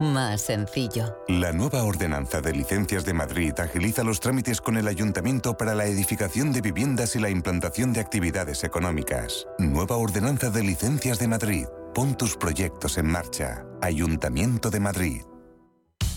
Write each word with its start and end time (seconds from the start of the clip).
más 0.00 0.42
sencillo. 0.42 1.16
La 1.26 1.52
nueva 1.52 1.82
ordenanza 1.82 2.40
de 2.40 2.52
licencias 2.52 3.04
de 3.04 3.14
Madrid 3.14 3.52
agiliza 3.58 4.04
los 4.04 4.20
trámites 4.20 4.60
con 4.60 4.76
el 4.76 4.86
ayuntamiento 4.86 5.56
para 5.56 5.74
la 5.74 5.86
edificación 5.86 6.52
de 6.52 6.60
viviendas 6.60 7.16
y 7.16 7.18
la 7.18 7.30
implantación 7.30 7.92
de 7.92 8.00
actividades 8.00 8.62
económicas. 8.62 9.46
Nueva 9.58 9.96
ordenanza 9.96 10.50
de 10.50 10.62
licencias 10.62 11.18
de 11.18 11.26
Madrid. 11.26 11.66
Pon 11.94 12.16
tus 12.16 12.36
proyectos 12.36 12.96
en 12.96 13.06
marcha. 13.06 13.64
Ayuntamiento 13.82 14.70
de 14.70 14.80
Madrid. 14.80 15.22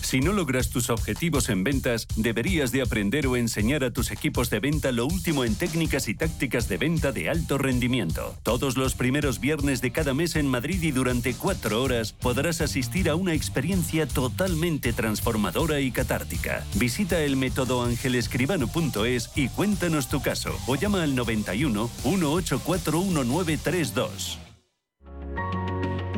Si 0.02 0.20
no 0.20 0.32
logras 0.32 0.68
tus 0.68 0.90
objetivos 0.90 1.48
en 1.48 1.64
ventas, 1.64 2.06
deberías 2.16 2.72
de 2.72 2.82
aprender 2.82 3.26
o 3.26 3.36
enseñar 3.36 3.84
a 3.84 3.92
tus 3.92 4.10
equipos 4.10 4.50
de 4.50 4.60
venta 4.60 4.92
lo 4.92 5.06
último 5.06 5.44
en 5.44 5.54
técnicas 5.54 6.08
y 6.08 6.14
tácticas 6.14 6.68
de 6.68 6.76
venta 6.76 7.12
de 7.12 7.30
alto 7.30 7.56
rendimiento. 7.56 8.36
Todos 8.42 8.76
los 8.76 8.94
primeros 8.94 9.40
viernes 9.40 9.80
de 9.80 9.92
cada 9.92 10.12
mes 10.12 10.36
en 10.36 10.48
Madrid 10.48 10.82
y 10.82 10.90
durante 10.90 11.34
cuatro 11.34 11.82
horas 11.82 12.12
podrás 12.12 12.60
asistir 12.60 13.08
a 13.08 13.14
una 13.14 13.32
experiencia 13.32 14.06
totalmente 14.06 14.92
transformadora 14.92 15.80
y 15.80 15.92
catártica. 15.92 16.64
Visita 16.74 17.20
el 17.20 17.36
método 17.36 17.82
angelescribano.es 17.84 19.30
y 19.36 19.48
cuéntanos 19.48 20.08
tu 20.08 20.20
caso 20.20 20.58
o 20.66 20.74
llama 20.74 21.04
al 21.04 21.14
91 21.14 21.88
184 22.02 23.00
1932. 23.00 24.38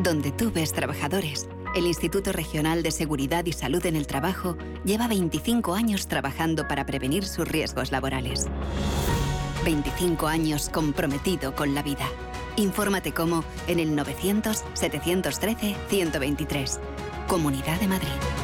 Donde 0.02 0.32
tú 0.32 0.50
ves 0.52 0.72
trabajadores 0.72 1.46
el 1.74 1.86
Instituto 1.86 2.32
Regional 2.32 2.82
de 2.82 2.90
Seguridad 2.90 3.46
y 3.46 3.52
Salud 3.52 3.86
en 3.86 3.96
el 3.96 4.06
Trabajo 4.06 4.58
lleva 4.84 5.08
25 5.08 5.72
años 5.74 6.06
trabajando 6.06 6.68
para 6.68 6.84
prevenir 6.86 7.24
sus 7.24 7.48
riesgos 7.48 7.90
laborales. 7.90 8.46
25 9.64 10.28
años 10.28 10.68
comprometido 10.68 11.54
con 11.54 11.74
la 11.74 11.82
vida. 11.82 12.06
Infórmate 12.56 13.12
cómo 13.12 13.42
en 13.66 13.80
el 13.80 13.96
900-713-123. 13.96 16.78
Comunidad 17.26 17.80
de 17.80 17.88
Madrid. 17.88 18.43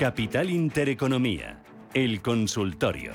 Capital 0.00 0.48
Intereconomía, 0.48 1.60
el 1.92 2.22
consultorio. 2.22 3.12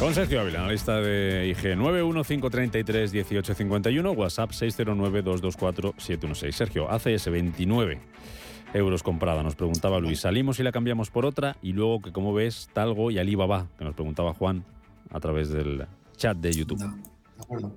Con 0.00 0.12
Sergio 0.12 0.40
Ávila, 0.40 0.58
analista 0.58 1.00
de 1.00 1.46
IG 1.50 1.78
915331851, 1.78 4.16
WhatsApp 4.16 4.50
609224716. 4.50 6.50
Sergio, 6.50 6.90
ACS 6.90 7.30
29 7.30 8.00
euros 8.74 9.04
comprada, 9.04 9.44
nos 9.44 9.54
preguntaba 9.54 10.00
Luis. 10.00 10.18
Salimos 10.18 10.58
y 10.58 10.64
la 10.64 10.72
cambiamos 10.72 11.10
por 11.10 11.26
otra 11.26 11.56
y 11.62 11.74
luego 11.74 12.02
que 12.02 12.10
como 12.10 12.34
ves 12.34 12.68
Talgo 12.72 13.12
y 13.12 13.20
Alibaba, 13.20 13.68
que 13.78 13.84
nos 13.84 13.94
preguntaba 13.94 14.34
Juan 14.34 14.64
a 15.12 15.20
través 15.20 15.50
del 15.50 15.86
chat 16.16 16.36
de 16.38 16.52
YouTube. 16.52 16.80
de 16.80 16.86
acuerdo. 17.40 17.72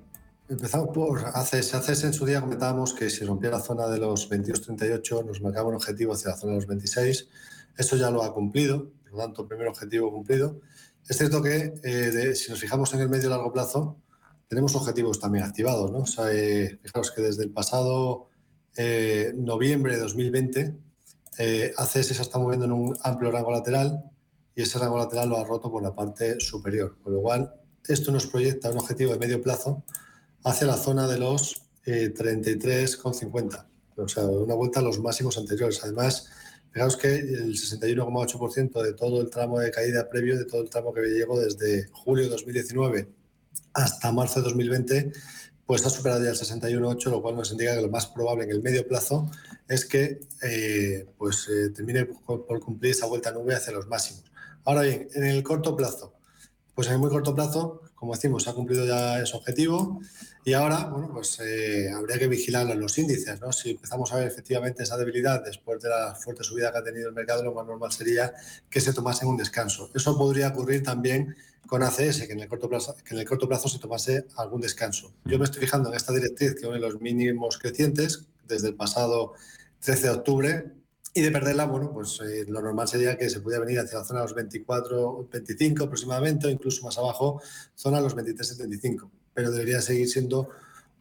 Empezamos 0.48 0.90
por 0.94 1.26
ACS. 1.26 1.74
ACS 1.74 2.04
en 2.04 2.14
su 2.14 2.24
día 2.24 2.40
comentábamos 2.40 2.94
que 2.94 3.10
si 3.10 3.26
rompía 3.26 3.50
la 3.50 3.62
zona 3.62 3.88
de 3.88 3.98
los 3.98 4.30
22.38 4.30 5.26
nos 5.26 5.42
marcaba 5.42 5.70
un 5.70 5.76
objetivo 5.76 6.14
hacia 6.14 6.32
la 6.32 6.38
zona 6.38 6.52
de 6.52 6.58
los 6.60 6.68
26. 6.68 7.28
Esto 7.76 7.96
ya 7.96 8.12
lo 8.12 8.22
ha 8.22 8.32
cumplido, 8.32 8.92
por 9.02 9.14
lo 9.14 9.18
tanto, 9.18 9.48
primer 9.48 9.68
objetivo 9.68 10.12
cumplido. 10.12 10.62
Es 11.10 11.18
cierto 11.18 11.42
que 11.42 11.74
eh, 11.84 12.36
si 12.36 12.52
nos 12.52 12.60
fijamos 12.60 12.94
en 12.94 13.00
el 13.00 13.10
medio 13.10 13.26
y 13.26 13.30
largo 13.32 13.52
plazo, 13.52 13.98
tenemos 14.48 14.76
objetivos 14.76 15.20
también 15.20 15.46
activados. 15.46 15.92
¿no? 15.92 16.00
O 16.00 16.06
sea, 16.06 16.32
eh, 16.32 16.78
fijaros 16.80 17.10
que 17.10 17.24
desde 17.24 17.44
el 17.44 17.50
pasado 17.50 18.28
eh, 18.78 19.34
noviembre 19.36 19.96
de 19.96 20.02
2020, 20.02 20.78
ACS 21.76 22.06
se 22.06 22.22
está 22.22 22.38
moviendo 22.38 22.66
en 22.66 22.72
un 22.72 22.96
amplio 23.02 23.32
rango 23.32 23.50
lateral 23.50 24.12
y 24.54 24.62
ese 24.62 24.78
rango 24.78 25.00
lateral 25.00 25.28
lo 25.28 25.40
ha 25.40 25.44
roto 25.44 25.72
por 25.72 25.82
la 25.82 25.96
parte 25.96 26.40
superior. 26.40 26.98
Con 27.02 27.16
lo 27.16 27.22
cual, 27.24 27.52
esto 27.88 28.12
nos 28.12 28.28
proyecta 28.28 28.70
un 28.70 28.78
objetivo 28.78 29.12
de 29.12 29.18
medio 29.18 29.42
plazo 29.42 29.84
hacia 30.46 30.68
la 30.68 30.78
zona 30.78 31.08
de 31.08 31.18
los 31.18 31.62
33,50. 31.86 33.66
Eh, 33.98 34.02
o 34.02 34.08
sea, 34.08 34.24
una 34.24 34.54
vuelta 34.54 34.80
a 34.80 34.84
los 34.84 35.00
máximos 35.00 35.38
anteriores. 35.38 35.84
Además, 35.84 36.30
fijaos 36.72 36.96
que 36.98 37.16
el 37.16 37.56
61,8% 37.56 38.82
de 38.82 38.94
todo 38.94 39.22
el 39.22 39.30
tramo 39.30 39.60
de 39.60 39.72
caída 39.72 40.08
previo, 40.08 40.38
de 40.38 40.46
todo 40.46 40.62
el 40.62 40.70
tramo 40.70 40.94
que 40.94 41.02
llegó 41.02 41.40
desde 41.40 41.88
julio 41.92 42.26
de 42.26 42.30
2019 42.30 43.10
hasta 43.74 44.12
marzo 44.12 44.40
de 44.40 44.46
2020, 44.46 45.12
pues 45.66 45.86
ha 45.86 45.90
superado 45.90 46.24
ya 46.24 46.30
el 46.30 46.36
61,8, 46.36 47.10
lo 47.10 47.22
cual 47.22 47.36
nos 47.36 47.52
indica 47.52 47.76
que 47.76 47.82
lo 47.82 47.90
más 47.90 48.06
probable 48.06 48.44
en 48.44 48.52
el 48.52 48.62
medio 48.62 48.88
plazo 48.88 49.30
es 49.68 49.86
que 49.86 50.20
eh, 50.44 51.08
pues, 51.18 51.50
eh, 51.50 51.70
termine 51.70 52.06
por, 52.06 52.46
por, 52.46 52.60
cumplir 52.60 52.92
esa 52.92 53.08
vuelta 53.08 53.32
nube 53.32 53.56
hacia 53.56 53.74
los 53.74 53.88
máximos. 53.88 54.26
Ahora 54.64 54.82
bien, 54.84 55.08
en 55.16 55.24
el 55.26 55.42
corto 55.42 55.76
plazo, 55.76 56.14
pues 56.76 56.88
en 56.88 56.94
el 56.94 57.00
muy 57.00 57.10
corto 57.10 57.34
plazo, 57.34 57.82
como 57.96 58.14
decimos, 58.14 58.48
ha 58.48 58.54
cumplido 58.54 58.86
ya 58.86 59.20
ese 59.22 59.36
objetivo. 59.36 60.02
Y 60.44 60.54
ahora, 60.54 60.86
bueno, 60.86 61.10
pues 61.12 61.40
eh, 61.40 61.90
habría 61.90 62.20
que 62.20 62.28
vigilar 62.28 62.68
los 62.76 62.98
índices, 62.98 63.40
¿no? 63.42 63.52
Si 63.52 63.72
empezamos 63.72 64.12
a 64.12 64.18
ver 64.18 64.28
efectivamente 64.28 64.84
esa 64.84 64.98
debilidad 64.98 65.44
después 65.44 65.82
de 65.82 65.90
la 65.90 66.14
fuerte 66.14 66.44
subida 66.44 66.72
que 66.72 66.78
ha 66.78 66.84
tenido 66.84 67.08
el 67.08 67.16
mercado, 67.16 67.44
lo 67.44 67.54
más 67.54 67.66
normal 67.66 67.92
sería 67.92 68.34
que 68.70 68.82
se 68.82 68.94
tomase 68.94 69.26
un 69.26 69.38
descanso. 69.38 69.90
Eso 69.96 70.18
podría 70.18 70.50
ocurrir 70.50 70.84
también 70.84 71.36
con 71.66 71.82
ACS, 71.82 72.28
que 72.28 72.34
en 72.34 72.42
el 72.42 72.48
corto 72.48 72.70
plazo, 72.70 72.96
que 73.04 73.16
en 73.16 73.22
el 73.22 73.26
corto 73.26 73.48
plazo 73.48 73.70
se 73.70 73.80
tomase 73.80 74.28
algún 74.36 74.62
descanso. 74.62 75.14
Yo 75.26 75.40
me 75.40 75.46
estoy 75.46 75.62
fijando 75.62 75.90
en 75.90 75.96
esta 75.96 76.14
directriz 76.14 76.56
que 76.56 76.68
une 76.68 76.80
los 76.80 77.02
mínimos 77.02 77.58
crecientes 77.58 78.28
desde 78.48 78.68
el 78.68 78.76
pasado 78.76 79.34
13 79.80 80.04
de 80.04 80.10
octubre 80.10 80.85
y 81.16 81.22
de 81.22 81.32
perderla, 81.32 81.66
bueno, 81.66 81.92
pues 81.94 82.20
eh, 82.20 82.46
lo 82.48 82.62
normal 82.62 82.88
sería 82.88 83.18
que 83.18 83.30
se 83.30 83.40
pudiera 83.40 83.64
venir 83.64 83.80
hacia 83.80 84.00
la 84.00 84.06
zona 84.06 84.20
de 84.20 84.26
los 84.26 84.36
24, 84.36 85.30
25 85.32 85.86
aproximadamente, 85.86 86.46
o 86.46 86.50
incluso 86.50 86.86
más 86.86 86.98
abajo, 86.98 87.42
zona 87.74 87.98
de 87.98 88.04
los 88.04 88.14
23, 88.16 88.48
75 88.48 89.10
pero 89.36 89.52
debería 89.52 89.82
seguir 89.82 90.10
siendo 90.10 90.50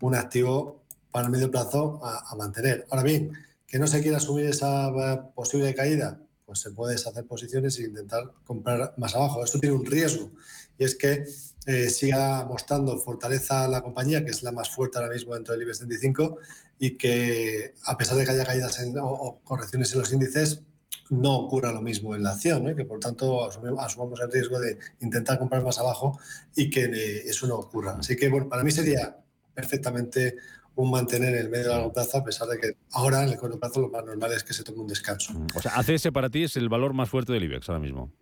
un 0.01 0.15
activo 0.15 0.83
para 1.11 1.27
el 1.27 1.33
medio 1.33 1.51
plazo 1.51 2.01
a, 2.03 2.35
mantener. 2.37 2.85
Ahora 2.91 3.05
bien, 3.05 3.33
que 3.67 3.79
no 3.79 3.87
se 3.87 4.03
quiera 4.03 4.19
asumir 4.19 4.47
esa 4.47 4.89
eh, 4.89 5.21
posible 5.35 5.75
caída, 5.75 6.21
pues 6.45 6.59
se 6.59 6.73
puede 6.73 6.95
deshacer 6.95 7.25
posiciones 7.27 7.79
e 7.79 7.85
intentar 7.85 8.33
comprar 8.45 8.93
más 8.99 9.15
abajo. 9.15 9.43
Esto 9.43 9.61
tiene 9.61 9.77
un 9.77 9.87
riesgo 9.87 10.33
y 10.77 10.85
es 10.85 10.97
que 10.97 11.25
eh, 11.67 11.89
siga 11.89 12.45
mostrando 12.45 12.99
fortaleza 12.99 13.67
la 13.69 13.81
compañía, 13.81 14.25
que 14.25 14.33
es 14.33 14.43
la 14.43 14.53
más 14.53 14.69
fuerte 14.69 14.99
ahora 14.99 15.13
mismo 15.13 15.35
dentro 15.35 15.55
del 15.55 15.63
IBEX 15.63 15.79
35 15.79 16.39
y 16.79 16.97
que 16.97 17.75
a 17.85 17.97
pesar 17.97 18.17
de 18.17 18.25
que 18.25 18.33
haya 18.33 18.45
caídas 18.45 18.81
o, 19.01 19.41
correcciones 19.45 19.93
en 19.93 20.01
los 20.01 20.13
índices, 20.13 20.63
no 21.11 21.35
ocurra 21.37 21.73
lo 21.73 21.83
mismo 21.83 22.15
en 22.15 22.23
la 22.23 22.31
acción, 22.31 22.69
¿eh? 22.69 22.75
que 22.75 22.85
por 22.85 22.99
tanto 22.99 23.45
asumamos 23.45 24.21
el 24.21 24.33
riesgo 24.33 24.59
de 24.59 24.79
intentar 25.01 25.39
comprar 25.39 25.63
más 25.63 25.79
abajo 25.79 26.19
y 26.57 26.71
que 26.71 26.85
eh, 26.85 27.23
eso 27.27 27.47
no 27.47 27.57
ocurra. 27.57 27.97
Así 27.99 28.17
que 28.17 28.29
bueno, 28.29 28.49
para 28.49 28.65
mí 28.65 28.71
sería 28.71 29.17
perfectamente 29.55 30.37
un 30.77 30.91
mantener 30.91 31.35
el 31.37 31.51
medio 31.51 31.67
y 31.67 31.69
largo 31.69 31.93
plazo, 31.93 32.19
a 32.19 32.25
pesar 32.25 32.49
de 32.49 32.59
que 32.59 32.77
ahora 32.93 33.23
en 33.23 33.31
el 33.31 33.37
corto 33.37 33.59
plazo 33.59 33.81
lo 33.81 33.91
más 33.91 34.05
normal 34.05 34.33
es 34.33 34.43
que 34.43 34.53
se 34.53 34.65
tome 34.65 34.81
un 34.81 34.89
descanso. 34.89 35.33
Mm, 35.33 35.47
o 35.55 35.63
sea, 35.63 35.73
ACS 35.77 36.09
para 36.13 36.31
ti 36.31 36.45
es 36.45 36.57
el 36.57 36.69
valor 36.69 36.95
más 36.95 37.09
fuerte 37.09 37.33
del 37.33 37.45
IBEX 37.45 37.69
ahora 37.69 37.81
mismo. 37.81 38.13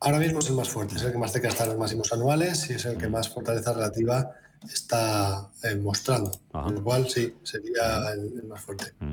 Ahora 0.00 0.18
mismo 0.18 0.40
es 0.40 0.48
el 0.48 0.56
más 0.56 0.68
fuerte, 0.68 0.96
es 0.96 1.02
el 1.02 1.12
que 1.12 1.18
más 1.18 1.34
está 1.34 1.62
en 1.62 1.70
los 1.70 1.78
máximos 1.78 2.12
anuales 2.12 2.68
y 2.70 2.72
es 2.72 2.84
el 2.86 2.96
que 2.96 3.08
más 3.08 3.28
fortaleza 3.28 3.72
relativa 3.72 4.30
está 4.72 5.50
eh, 5.62 5.76
mostrando. 5.76 6.30
Con 6.50 6.74
lo 6.74 6.84
cual, 6.84 7.08
sí, 7.08 7.34
sería 7.42 8.12
el, 8.12 8.44
más 8.44 8.60
fuerte. 8.60 8.92
Mm. 9.00 9.12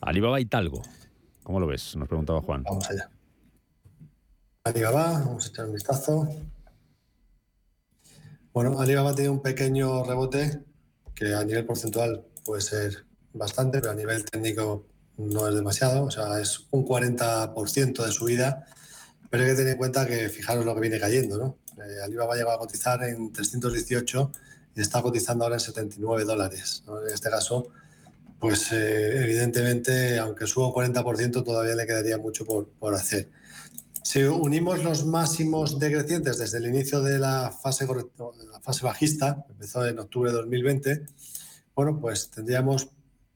Alibaba 0.00 0.40
y 0.40 0.46
Talgo. 0.46 0.82
¿Cómo 1.42 1.60
lo 1.60 1.66
ves? 1.66 1.96
Nos 1.96 2.08
preguntaba 2.08 2.40
Juan. 2.40 2.62
Vamos 2.62 2.88
allá. 2.90 3.10
Alibaba, 4.64 5.12
vamos 5.12 5.46
a 5.46 5.48
echar 5.48 5.66
un 5.66 5.72
vistazo. 5.72 6.28
Bueno, 8.52 8.80
Alibaba 8.80 9.14
tiene 9.14 9.30
un 9.30 9.42
pequeño 9.42 10.04
rebote 10.04 10.60
que 11.14 11.34
a 11.34 11.44
nivel 11.44 11.64
porcentual 11.64 12.24
puede 12.44 12.60
ser 12.60 13.06
bastante, 13.32 13.80
pero 13.80 13.92
a 13.92 13.94
nivel 13.94 14.24
técnico 14.24 14.86
no 15.16 15.48
es 15.48 15.54
demasiado. 15.54 16.04
O 16.04 16.10
sea, 16.10 16.40
es 16.40 16.66
un 16.70 16.86
40% 16.86 18.04
de 18.04 18.12
subida. 18.12 18.66
Pero 19.30 19.44
hay 19.44 19.50
que 19.50 19.56
tener 19.56 19.72
en 19.72 19.78
cuenta 19.78 20.06
que 20.06 20.28
fijaros 20.28 20.64
lo 20.64 20.74
que 20.74 20.80
viene 20.82 21.00
cayendo, 21.00 21.38
¿no? 21.38 21.58
Eh, 21.82 22.02
Alibaba 22.04 22.36
llegado 22.36 22.56
a 22.56 22.58
cotizar 22.58 23.02
en 23.02 23.32
318 23.32 24.30
está 24.80 25.02
cotizando 25.02 25.44
ahora 25.44 25.56
en 25.56 25.60
79 25.60 26.24
dólares. 26.24 26.82
En 26.86 27.12
este 27.12 27.28
caso, 27.28 27.68
pues 28.38 28.72
eh, 28.72 29.22
evidentemente, 29.24 30.18
aunque 30.18 30.46
suba 30.46 30.68
un 30.68 30.72
40%, 30.72 31.44
todavía 31.44 31.74
le 31.74 31.86
quedaría 31.86 32.18
mucho 32.18 32.44
por, 32.44 32.94
hacer. 32.94 33.30
Si 34.02 34.22
unimos 34.22 34.82
los 34.82 35.06
máximos 35.06 35.78
decrecientes 35.78 36.38
desde 36.38 36.58
el 36.58 36.66
inicio 36.66 37.02
de 37.02 37.18
la 37.18 37.52
fase, 37.52 37.86
la 37.86 38.60
fase 38.60 38.84
bajista, 38.84 39.44
empezó 39.48 39.86
en 39.86 39.98
octubre 39.98 40.30
de 40.30 40.38
2020, 40.38 41.06
bueno, 41.74 42.00
pues 42.00 42.30
tendríamos 42.30 42.88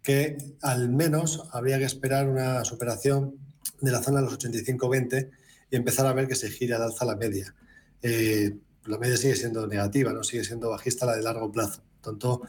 que 0.02 0.38
al 0.62 0.88
menos 0.88 1.44
habría 1.52 1.78
que 1.78 1.84
esperar 1.84 2.28
una 2.28 2.64
superación 2.64 3.36
de 3.80 3.90
la 3.90 4.02
zona 4.02 4.20
de 4.20 4.26
los 4.26 4.38
85-20 4.38 5.30
y 5.70 5.76
empezar 5.76 6.06
a 6.06 6.12
ver 6.12 6.28
que 6.28 6.34
se 6.34 6.50
gira 6.50 6.76
al 6.76 6.82
alza 6.82 7.04
la 7.04 7.16
media. 7.16 7.54
Eh, 8.02 8.56
la 8.86 8.98
media 8.98 9.16
sigue 9.16 9.36
siendo 9.36 9.66
negativa, 9.66 10.12
no 10.12 10.22
sigue 10.22 10.44
siendo 10.44 10.70
bajista 10.70 11.06
la 11.06 11.16
de 11.16 11.22
largo 11.22 11.50
plazo. 11.50 11.82
Por 12.00 12.12
tanto, 12.12 12.42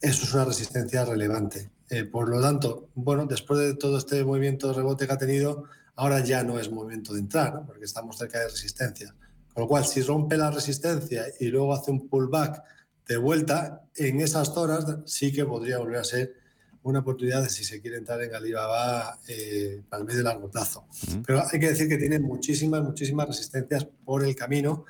eso 0.00 0.24
es 0.24 0.34
una 0.34 0.44
resistencia 0.44 1.04
relevante. 1.04 1.70
Eh, 1.90 2.04
por 2.04 2.28
lo 2.28 2.40
tanto, 2.40 2.88
bueno, 2.94 3.26
después 3.26 3.60
de 3.60 3.74
todo 3.74 3.98
este 3.98 4.24
movimiento 4.24 4.68
de 4.68 4.74
rebote 4.74 5.06
que 5.06 5.12
ha 5.12 5.18
tenido, 5.18 5.64
ahora 5.96 6.20
ya 6.20 6.42
no 6.42 6.58
es 6.58 6.70
momento 6.70 7.12
de 7.12 7.20
entrar, 7.20 7.64
porque 7.66 7.84
estamos 7.84 8.18
cerca 8.18 8.38
de 8.38 8.48
resistencia. 8.48 9.14
Con 9.52 9.62
lo 9.62 9.68
cual, 9.68 9.84
si 9.84 10.02
rompe 10.02 10.36
la 10.36 10.50
resistencia 10.50 11.26
y 11.38 11.46
luego 11.46 11.74
hace 11.74 11.90
un 11.90 12.08
pullback 12.08 12.62
de 13.06 13.16
vuelta, 13.16 13.82
en 13.96 14.20
esas 14.20 14.52
zonas 14.52 14.84
sí 15.04 15.32
que 15.32 15.44
podría 15.44 15.78
volver 15.78 15.98
a 15.98 16.04
ser 16.04 16.34
una 16.82 16.98
oportunidad 16.98 17.42
de 17.42 17.48
si 17.48 17.64
se 17.64 17.80
quiere 17.80 17.96
entrar 17.96 18.22
en 18.22 18.34
Alibaba 18.34 19.18
eh, 19.26 19.82
para 19.88 20.00
el 20.00 20.06
medio 20.06 20.20
y 20.20 20.24
largo 20.24 20.50
plazo. 20.50 20.86
Pero 21.26 21.42
hay 21.50 21.58
que 21.58 21.68
decir 21.68 21.88
que 21.88 21.96
tiene 21.96 22.18
muchísimas, 22.18 22.82
muchísimas 22.82 23.26
resistencias 23.26 23.86
por 24.04 24.22
el 24.22 24.36
camino 24.36 24.84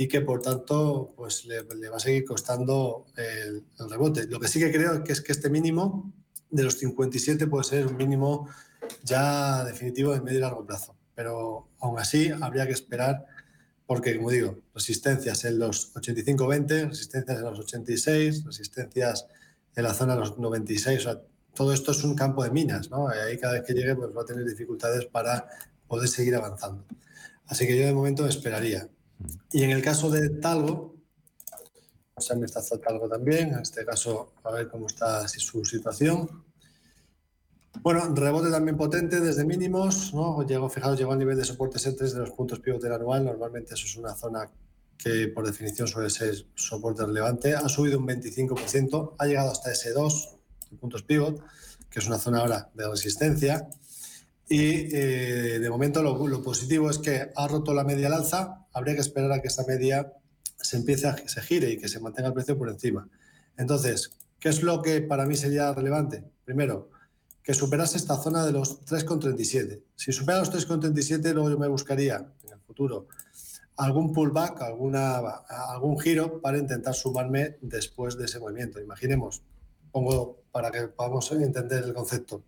y 0.00 0.06
que 0.06 0.20
por 0.20 0.40
tanto 0.40 1.12
pues 1.16 1.44
le, 1.44 1.60
va 1.60 1.96
a 1.96 2.00
seguir 2.00 2.24
costando 2.24 3.06
el, 3.16 3.64
rebote. 3.90 4.28
Lo 4.28 4.38
que 4.38 4.46
sí 4.46 4.60
que 4.60 4.70
creo 4.70 5.02
es 5.04 5.20
que 5.20 5.32
este 5.32 5.50
mínimo 5.50 6.14
de 6.50 6.62
los 6.62 6.78
57 6.78 7.48
puede 7.48 7.64
ser 7.64 7.88
un 7.88 7.96
mínimo 7.96 8.48
ya 9.02 9.64
definitivo 9.64 10.14
en 10.14 10.22
medio 10.22 10.38
y 10.38 10.42
largo 10.42 10.64
plazo. 10.64 10.96
Pero 11.16 11.70
aún 11.80 11.98
así 11.98 12.30
habría 12.40 12.64
que 12.64 12.74
esperar 12.74 13.26
porque, 13.86 14.16
como 14.16 14.30
digo, 14.30 14.60
resistencias 14.72 15.44
en 15.44 15.58
los 15.58 15.92
85-20, 15.94 16.90
resistencias 16.90 17.38
en 17.38 17.44
los 17.44 17.58
86, 17.58 18.44
resistencias 18.44 19.26
en 19.74 19.82
la 19.82 19.94
zona 19.94 20.14
de 20.14 20.20
los 20.20 20.38
96, 20.38 20.98
o 20.98 21.02
sea, 21.02 21.20
todo 21.54 21.72
esto 21.72 21.90
es 21.90 22.04
un 22.04 22.14
campo 22.14 22.44
de 22.44 22.50
minas, 22.52 22.88
¿no? 22.88 23.08
Y 23.12 23.18
ahí 23.18 23.36
cada 23.36 23.54
vez 23.54 23.64
que 23.66 23.74
llegue 23.74 23.96
pues, 23.96 24.16
va 24.16 24.22
a 24.22 24.26
tener 24.26 24.44
dificultades 24.44 25.06
para 25.06 25.48
poder 25.88 26.08
seguir 26.08 26.36
avanzando. 26.36 26.84
Así 27.46 27.66
que 27.66 27.76
yo 27.76 27.84
de 27.84 27.94
momento 27.94 28.28
esperaría. 28.28 28.88
Y 29.52 29.62
en 29.62 29.70
el 29.70 29.82
caso 29.82 30.10
de 30.10 30.28
Talgo, 30.30 30.96
vamos 32.14 32.30
a 32.30 32.34
ver 32.34 32.42
vistazo 32.42 32.78
Talgo 32.78 33.08
también, 33.08 33.54
en 33.54 33.60
este 33.60 33.84
caso 33.84 34.34
a 34.44 34.50
ver 34.52 34.68
cómo 34.68 34.86
está 34.86 35.26
su 35.28 35.64
situación. 35.64 36.44
Bueno, 37.80 38.12
rebote 38.14 38.50
también 38.50 38.76
potente 38.76 39.20
desde 39.20 39.44
mínimos, 39.44 40.12
¿no? 40.12 40.42
Llegó, 40.42 40.68
fijaos, 40.68 40.98
llegó 40.98 41.12
al 41.12 41.18
nivel 41.18 41.36
de 41.36 41.44
soporte 41.44 41.78
en 41.88 41.96
3 41.96 42.12
de 42.12 42.18
los 42.20 42.30
puntos 42.30 42.58
pivot 42.60 42.82
del 42.82 42.92
anual. 42.92 43.24
Normalmente 43.24 43.74
eso 43.74 43.86
es 43.86 43.96
una 43.96 44.14
zona 44.14 44.50
que 44.96 45.28
por 45.28 45.46
definición 45.46 45.86
suele 45.86 46.10
ser 46.10 46.34
soporte 46.54 47.04
relevante. 47.06 47.54
Ha 47.54 47.68
subido 47.68 47.98
un 47.98 48.08
25%, 48.08 49.14
ha 49.16 49.26
llegado 49.26 49.52
hasta 49.52 49.70
ese 49.70 49.92
2 49.92 50.36
puntos 50.80 51.02
pivot, 51.02 51.40
que 51.88 52.00
es 52.00 52.06
una 52.06 52.18
zona 52.18 52.40
ahora 52.40 52.68
de 52.74 52.88
resistencia. 52.88 53.68
Y 54.48 54.94
eh, 54.96 55.58
de 55.60 55.70
momento 55.70 56.02
lo, 56.02 56.42
positivo 56.42 56.88
es 56.90 56.98
que 56.98 57.30
ha 57.34 57.48
roto 57.48 57.74
la 57.74 57.84
media 57.84 58.06
al 58.06 58.14
alza. 58.14 58.66
Habría 58.72 58.94
que 58.94 59.02
esperar 59.02 59.30
a 59.32 59.42
que 59.42 59.48
esa 59.48 59.64
media 59.64 60.12
se 60.56 60.76
empiece 60.76 61.06
a 61.06 61.16
se 61.16 61.42
gire 61.42 61.70
y 61.70 61.78
que 61.78 61.88
se 61.88 62.00
mantenga 62.00 62.28
el 62.28 62.34
precio 62.34 62.56
por 62.56 62.68
encima. 62.68 63.08
Entonces, 63.56 64.16
¿qué 64.38 64.48
es 64.48 64.62
lo 64.62 64.80
que 64.80 65.02
para 65.02 65.26
mí 65.26 65.36
sería 65.36 65.72
relevante? 65.72 66.24
Primero, 66.44 66.90
que 67.42 67.54
superase 67.54 67.96
esta 67.98 68.16
zona 68.16 68.44
de 68.44 68.52
los 68.52 68.84
3,37. 68.84 69.82
Si 69.96 70.12
supera 70.12 70.38
los 70.38 70.52
3,37, 70.52 71.32
luego 71.32 71.50
yo 71.50 71.58
me 71.58 71.68
buscaría 71.68 72.16
en 72.44 72.52
el 72.52 72.60
futuro 72.60 73.08
algún 73.78 74.12
pullback, 74.12 74.60
alguna, 74.62 75.18
algún 75.18 75.98
giro 75.98 76.40
para 76.40 76.58
intentar 76.58 76.94
sumarme 76.94 77.58
después 77.62 78.18
de 78.18 78.24
ese 78.24 78.40
movimiento. 78.40 78.80
Imaginemos, 78.80 79.42
pongo 79.92 80.42
para 80.50 80.70
que 80.70 80.88
podamos 80.88 81.30
entender 81.32 81.84
el 81.84 81.94
concepto. 81.94 82.42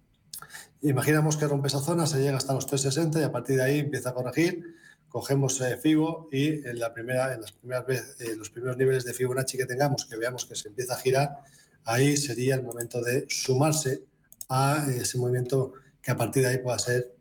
Imaginemos 0.83 1.37
que 1.37 1.47
rompe 1.47 1.69
esa 1.69 1.81
zona, 1.81 2.07
se 2.07 2.21
llega 2.21 2.39
hasta 2.39 2.55
los 2.55 2.67
3,60 2.67 3.21
y 3.21 3.23
a 3.25 3.33
partir 3.33 3.57
de 3.57 3.63
ahí 3.63 3.79
empieza 3.81 4.11
a 4.11 4.15
corregir. 4.15 4.77
Cogemos 5.09 5.61
eh, 5.61 5.77
FIBO 5.77 6.29
y 6.33 6.67
en, 6.67 6.79
la 6.79 6.95
primera, 6.95 7.35
en 7.35 7.43
las 7.43 7.53
primeras 7.53 7.85
eh, 8.21 8.35
los 8.37 8.49
primeros 8.49 8.77
niveles 8.77 9.05
de 9.05 9.13
Fibonacci 9.13 9.59
que 9.59 9.67
tengamos, 9.67 10.07
que 10.07 10.17
veamos 10.17 10.47
que 10.47 10.55
se 10.55 10.69
empieza 10.69 10.95
a 10.95 10.99
girar, 10.99 11.39
ahí 11.85 12.17
sería 12.17 12.55
el 12.55 12.63
momento 12.63 13.03
de 13.03 13.27
sumarse 13.29 14.05
a 14.49 14.87
ese 14.89 15.19
movimiento 15.19 15.73
que 16.01 16.13
a 16.13 16.17
partir 16.17 16.45
de 16.45 16.51
ahí 16.51 16.59
pueda 16.59 16.79
ser 16.79 17.15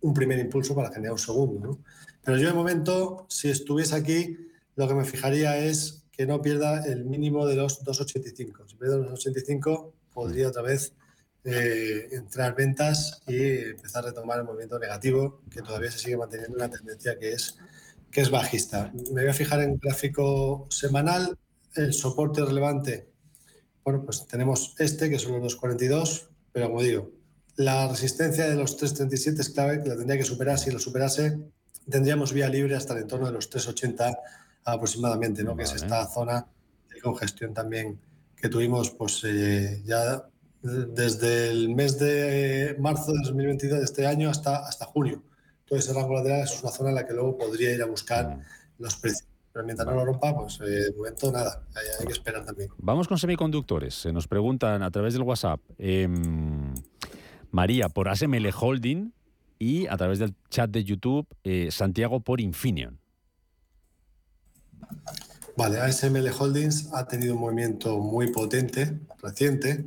un 0.00 0.14
primer 0.14 0.38
impulso 0.38 0.74
para 0.74 0.90
generar 0.90 1.12
un 1.12 1.18
segundo. 1.18 1.78
Pero 2.24 2.38
yo 2.38 2.48
de 2.48 2.54
momento, 2.54 3.26
si 3.28 3.50
estuviese 3.50 3.94
aquí, 3.94 4.38
lo 4.76 4.88
que 4.88 4.94
me 4.94 5.04
fijaría 5.04 5.58
es 5.58 6.04
que 6.12 6.26
no 6.26 6.40
pierda 6.40 6.84
el 6.86 7.04
mínimo 7.04 7.46
de 7.46 7.56
los 7.56 7.84
2,85. 7.84 8.68
Si 8.68 8.76
pierde 8.76 8.98
los 8.98 9.26
2,85, 9.26 9.92
podría 10.12 10.48
otra 10.48 10.62
vez 10.62 10.94
eh, 11.44 12.08
entrar 12.12 12.54
ventas 12.54 13.20
y 13.26 13.70
empezar 13.70 14.04
a 14.04 14.08
retomar 14.08 14.38
el 14.38 14.44
movimiento 14.44 14.78
negativo, 14.78 15.42
que 15.50 15.62
todavía 15.62 15.90
se 15.90 15.98
sigue 15.98 16.16
manteniendo 16.16 16.56
una 16.56 16.70
tendencia 16.70 17.18
que 17.18 17.32
es, 17.32 17.56
que 18.10 18.20
es 18.20 18.30
bajista. 18.30 18.92
Me 19.12 19.22
voy 19.22 19.30
a 19.30 19.34
fijar 19.34 19.60
en 19.60 19.76
gráfico 19.78 20.66
semanal, 20.70 21.36
el 21.74 21.92
soporte 21.92 22.44
relevante. 22.44 23.08
Bueno, 23.84 24.04
pues 24.04 24.26
tenemos 24.26 24.74
este, 24.78 25.10
que 25.10 25.18
son 25.18 25.40
los 25.40 25.58
2,42, 25.58 26.28
pero 26.52 26.68
como 26.68 26.82
digo, 26.82 27.10
la 27.56 27.88
resistencia 27.88 28.48
de 28.48 28.54
los 28.54 28.80
3.37 28.80 29.40
es 29.40 29.50
clave, 29.50 29.82
que 29.82 29.88
la 29.88 29.96
tendría 29.96 30.18
que 30.18 30.24
superar. 30.24 30.58
Si 30.58 30.70
lo 30.70 30.78
superase, 30.78 31.38
tendríamos 31.90 32.32
vía 32.32 32.48
libre 32.48 32.76
hasta 32.76 32.94
el 32.94 33.00
entorno 33.00 33.26
de 33.26 33.32
los 33.32 33.50
3.80 33.50 34.16
aproximadamente, 34.64 35.42
¿no? 35.42 35.56
que 35.56 35.64
es 35.64 35.72
esta 35.72 36.06
zona 36.06 36.46
de 36.88 37.00
congestión 37.00 37.52
también 37.52 38.00
que 38.36 38.48
tuvimos 38.48 38.90
pues, 38.90 39.22
eh, 39.24 39.82
ya 39.84 40.24
desde 40.62 41.50
el 41.50 41.74
mes 41.74 41.98
de 41.98 42.76
marzo 42.78 43.12
de 43.12 43.18
2022 43.24 43.78
de 43.78 43.84
este 43.84 44.06
año 44.06 44.30
hasta, 44.30 44.66
hasta 44.66 44.86
junio. 44.86 45.22
Todo 45.66 45.78
ese 45.78 45.92
rango 45.92 46.14
lateral 46.14 46.42
es 46.42 46.62
una 46.62 46.70
zona 46.70 46.90
en 46.90 46.94
la 46.96 47.06
que 47.06 47.14
luego 47.14 47.36
podría 47.36 47.72
ir 47.72 47.82
a 47.82 47.86
buscar 47.86 48.38
los 48.78 48.96
precios. 48.96 49.28
Pero 49.52 49.66
mientras 49.66 49.86
no 49.86 49.94
lo 49.94 50.04
rompa, 50.04 50.34
pues 50.34 50.60
eh, 50.60 50.64
de 50.64 50.92
momento 50.96 51.30
nada, 51.30 51.62
hay, 51.74 52.06
que 52.06 52.12
esperar 52.12 52.44
también. 52.44 52.70
Vamos 52.78 53.06
con 53.06 53.18
semiconductores. 53.18 53.94
Se 53.94 54.12
nos 54.12 54.26
preguntan 54.26 54.82
a 54.82 54.90
través 54.90 55.12
del 55.12 55.22
WhatsApp. 55.22 55.60
Em, 55.78 56.74
María 57.50 57.90
por 57.90 58.08
ASML 58.08 58.48
Holding 58.58 59.12
y 59.58 59.86
a 59.88 59.96
través 59.96 60.18
del 60.18 60.34
chat 60.48 60.70
de 60.70 60.84
YouTube 60.84 61.26
eh, 61.44 61.68
Santiago 61.70 62.20
por 62.20 62.40
Infineon. 62.40 62.98
Vale, 65.56 65.80
ASML 65.80 66.30
Holdings 66.38 66.88
ha 66.94 67.06
tenido 67.06 67.34
un 67.34 67.40
movimiento 67.40 67.98
muy 67.98 68.32
potente, 68.32 69.00
reciente, 69.22 69.84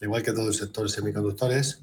igual 0.00 0.22
que 0.22 0.32
todo 0.32 0.48
el 0.48 0.54
sector 0.54 0.84
de 0.84 0.90
semiconductores. 0.90 1.82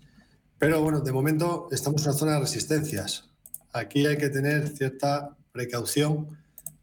Pero 0.58 0.82
bueno, 0.82 1.02
de 1.02 1.12
momento 1.12 1.68
estamos 1.72 2.02
en 2.02 2.10
una 2.10 2.18
zona 2.18 2.34
de 2.34 2.40
resistencias. 2.40 3.30
Aquí 3.74 4.06
hay 4.06 4.18
que 4.18 4.30
tener 4.30 4.70
cierta 4.70 5.36
precaución 5.52 6.38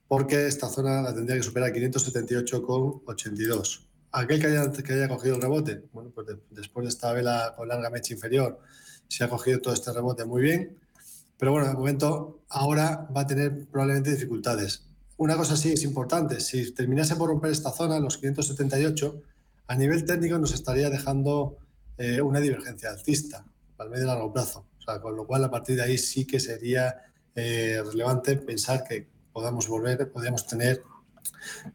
porque 0.06 0.46
esta 0.46 0.68
zona 0.68 1.02
la 1.02 1.14
tendría 1.14 1.36
que 1.36 1.42
superar 1.42 1.72
578,82. 1.72 3.86
Aquel 4.12 4.40
que 4.40 4.46
haya, 4.46 4.70
que 4.70 4.92
haya 4.92 5.08
cogido 5.08 5.34
el 5.34 5.42
rebote, 5.42 5.82
bueno, 5.92 6.12
pues 6.14 6.28
después 6.50 6.84
de 6.84 6.90
esta 6.90 7.12
vela 7.12 7.54
con 7.56 7.66
larga 7.66 7.90
mecha 7.90 8.14
inferior, 8.14 8.60
se 9.08 9.24
ha 9.24 9.28
cogido 9.28 9.60
todo 9.60 9.74
este 9.74 9.92
rebote 9.92 10.24
muy 10.24 10.42
bien, 10.42 10.78
pero 11.36 11.50
bueno, 11.50 11.66
de 11.66 11.74
momento 11.74 12.42
ahora 12.48 13.08
va 13.14 13.22
a 13.22 13.26
tener 13.26 13.66
probablemente 13.66 14.10
dificultades. 14.10 14.84
Una 15.16 15.36
cosa 15.36 15.56
sí 15.56 15.72
es 15.72 15.82
importante, 15.82 16.40
si 16.40 16.72
terminase 16.72 17.16
por 17.16 17.28
romper 17.28 17.50
esta 17.50 17.70
zona, 17.70 17.98
los 17.98 18.18
578, 18.18 19.20
a 19.66 19.76
nivel 19.76 20.04
técnico 20.04 20.38
nos 20.38 20.52
estaría 20.52 20.90
dejando 20.90 21.58
eh, 21.96 22.20
una 22.20 22.40
divergencia 22.40 22.90
alcista 22.90 23.46
al 23.78 23.90
medio 23.90 24.04
y 24.04 24.06
largo 24.06 24.32
plazo. 24.32 24.66
O 24.78 24.82
sea, 24.82 25.00
con 25.00 25.16
lo 25.16 25.26
cual 25.26 25.44
a 25.44 25.50
partir 25.50 25.76
de 25.76 25.82
ahí 25.82 25.98
sí 25.98 26.26
que 26.26 26.40
sería 26.40 26.96
eh, 27.34 27.82
relevante 27.84 28.36
pensar 28.36 28.84
que 28.84 29.08
podamos 29.32 29.66
volver, 29.68 30.10
podríamos 30.10 30.46
tener 30.46 30.82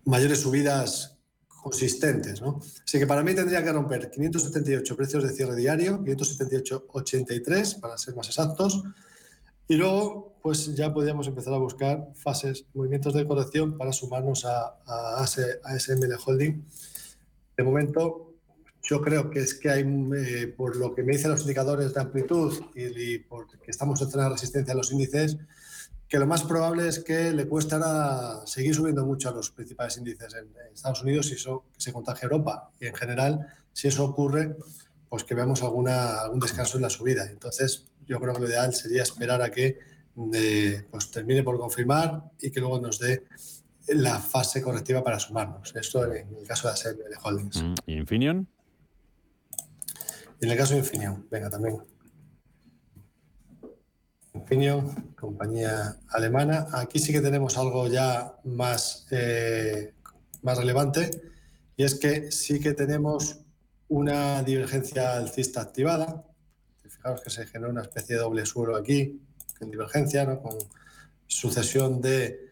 mayores 0.06 0.40
subidas 0.40 1.18
consistentes. 1.48 2.42
¿no? 2.42 2.60
Así 2.86 3.00
que 3.00 3.08
para 3.08 3.24
mí 3.24 3.34
tendría 3.36 3.64
que 3.64 3.72
romper 3.72 4.10
578 4.10 4.96
precios 4.96 5.24
de 5.24 5.30
cierre 5.30 5.56
diario, 5.56 6.04
578,83 6.04 7.80
para 7.80 7.98
ser 7.98 8.16
más 8.16 8.28
exactos, 8.28 8.84
y 9.68 9.76
luego 9.76 10.40
pues 10.42 10.74
ya 10.74 10.94
podríamos 10.94 11.28
empezar 11.28 11.54
a 11.54 11.58
buscar 11.58 12.08
fases, 12.16 12.66
movimientos 12.74 13.14
de 13.14 13.28
corrección 13.28 13.78
para 13.78 13.92
sumarnos 13.92 14.46
a, 14.46 14.78
a, 14.86 15.24
ASML 15.24 16.18
Holding. 16.26 16.66
De 17.60 17.64
momento, 17.64 18.36
yo 18.84 19.02
creo 19.02 19.30
que 19.30 19.40
es 19.40 19.54
que 19.54 19.70
hay, 19.70 19.82
eh, 19.82 20.48
por 20.48 20.78
lo 20.78 20.96
que 20.96 21.04
me 21.04 21.12
dicen 21.12 21.30
los 21.30 21.42
indicadores 21.42 21.94
de 21.94 22.00
amplitud 22.00 22.58
y, 22.74 23.18
porque 23.18 23.58
estamos 23.68 24.02
en 24.02 24.10
de 24.12 24.30
resistencia 24.30 24.74
a 24.74 24.78
los 24.78 24.94
índices, 24.94 25.36
que 26.08 26.20
lo 26.20 26.26
más 26.26 26.44
probable 26.44 26.88
es 26.88 27.00
que 27.00 27.34
le 27.34 27.50
cuesta 27.50 28.44
seguir 28.46 28.74
subiendo 28.74 29.06
mucho 29.06 29.28
a 29.28 29.34
los 29.34 29.52
principales 29.52 29.98
índices 29.98 30.36
en, 30.36 30.48
Estados 30.74 31.04
Unidos 31.04 31.32
y 31.32 31.34
eso 31.34 31.66
que 31.74 31.82
se 31.82 31.92
contagie 31.92 32.22
a 32.22 32.30
Europa. 32.30 32.72
Y 32.80 32.88
en 32.88 32.96
general, 32.96 33.46
si 33.74 33.90
eso 33.90 34.06
ocurre, 34.06 34.56
pues 35.10 35.26
que 35.26 35.36
veamos 35.36 35.62
algún 35.62 36.40
descanso 36.40 36.78
en 36.78 36.84
la 36.84 36.90
subida. 36.90 37.30
Entonces, 37.30 37.92
yo 38.08 38.22
creo 38.22 38.36
que 38.36 38.40
lo 38.40 38.48
ideal 38.48 38.74
sería 38.74 39.04
esperar 39.04 39.42
a 39.42 39.52
que 39.52 39.80
eh, 40.34 40.86
pues, 40.90 41.12
termine 41.12 41.44
por 41.44 41.60
confirmar 41.60 42.24
y 42.40 42.52
que 42.52 42.62
luego 42.62 42.80
nos 42.80 43.00
dé 43.00 43.26
la 43.94 44.20
fase 44.20 44.62
correctiva 44.62 45.04
para 45.04 45.20
sumarnos. 45.20 45.76
Esto 45.76 46.06
en 46.06 46.36
el 46.36 46.48
caso 46.48 46.68
de 46.68 46.74
ASM 46.74 46.98
de 46.98 47.18
Holdings. 47.24 47.64
Mm, 47.64 47.74
¿Y 47.86 47.94
Infineon? 47.98 48.48
En 50.42 50.50
el 50.50 50.58
caso 50.58 50.74
de 50.74 50.80
Infineon, 50.80 51.28
venga, 51.30 51.50
también. 51.50 51.78
Infineon, 54.34 55.14
compañía 55.20 55.98
alemana. 56.10 56.68
Aquí 56.74 57.00
sí 57.00 57.12
que 57.12 57.22
tenemos 57.22 57.58
algo 57.58 57.88
ya 57.88 58.36
más, 58.46 59.08
eh, 59.12 59.94
más 60.42 60.58
relevante 60.58 61.12
y 61.76 61.84
es 61.84 61.96
que 61.96 62.32
sí 62.32 62.60
que 62.60 62.74
tenemos 62.74 63.40
una 63.88 64.44
divergencia 64.44 65.18
alcista 65.18 65.62
activada. 65.62 66.26
Fijaros 66.84 67.22
que 67.22 67.30
se 67.30 67.46
genera 67.48 67.72
una 67.72 67.82
especie 67.82 68.16
de 68.16 68.22
doble 68.22 68.46
suelo 68.46 68.76
aquí, 68.76 69.22
en 69.62 69.72
divergencia, 69.72 70.26
¿no? 70.26 70.42
con 70.42 70.58
sucesión 71.28 72.02
de 72.02 72.49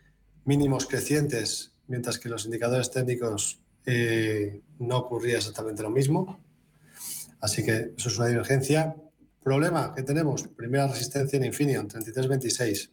mínimos 0.48 0.88
crecientes, 0.88 1.74
mientras 1.88 2.18
que 2.18 2.30
los 2.30 2.46
indicadores 2.46 2.90
técnicos 2.90 3.60
eh, 3.86 4.62
no 4.80 4.98
ocurría 4.98 5.38
exactamente 5.38 5.84
lo 5.84 5.90
mismo. 5.90 6.40
Así 7.42 7.64
que 7.64 7.94
eso 7.98 8.10
es 8.10 8.18
una 8.18 8.28
divergencia. 8.28 8.96
Problema 9.44 9.94
que 9.94 10.04
tenemos, 10.04 10.48
primera 10.48 10.88
resistencia 10.88 11.38
en 11.38 11.46
Infineon, 11.46 11.90
33.26. 11.90 12.90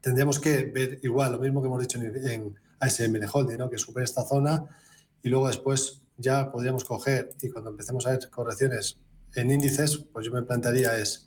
Tendríamos 0.00 0.38
que 0.38 0.64
ver 0.64 1.00
igual, 1.02 1.32
lo 1.32 1.40
mismo 1.40 1.60
que 1.60 1.66
hemos 1.66 1.80
dicho 1.80 2.00
en, 2.00 2.54
en 2.80 3.28
Holding, 3.32 3.58
¿no? 3.58 3.68
que 3.68 3.78
supere 3.78 4.04
esta 4.04 4.24
zona 4.24 4.64
y 5.22 5.28
luego 5.28 5.48
después 5.48 6.02
ya 6.16 6.52
podríamos 6.52 6.84
coger 6.84 7.30
y 7.42 7.50
cuando 7.50 7.70
empecemos 7.70 8.06
a 8.06 8.10
ver 8.10 8.30
correcciones 8.30 8.96
en 9.34 9.50
índices, 9.50 9.98
pues 10.12 10.24
yo 10.24 10.32
me 10.32 10.42
plantearía 10.42 10.96
es, 10.98 11.25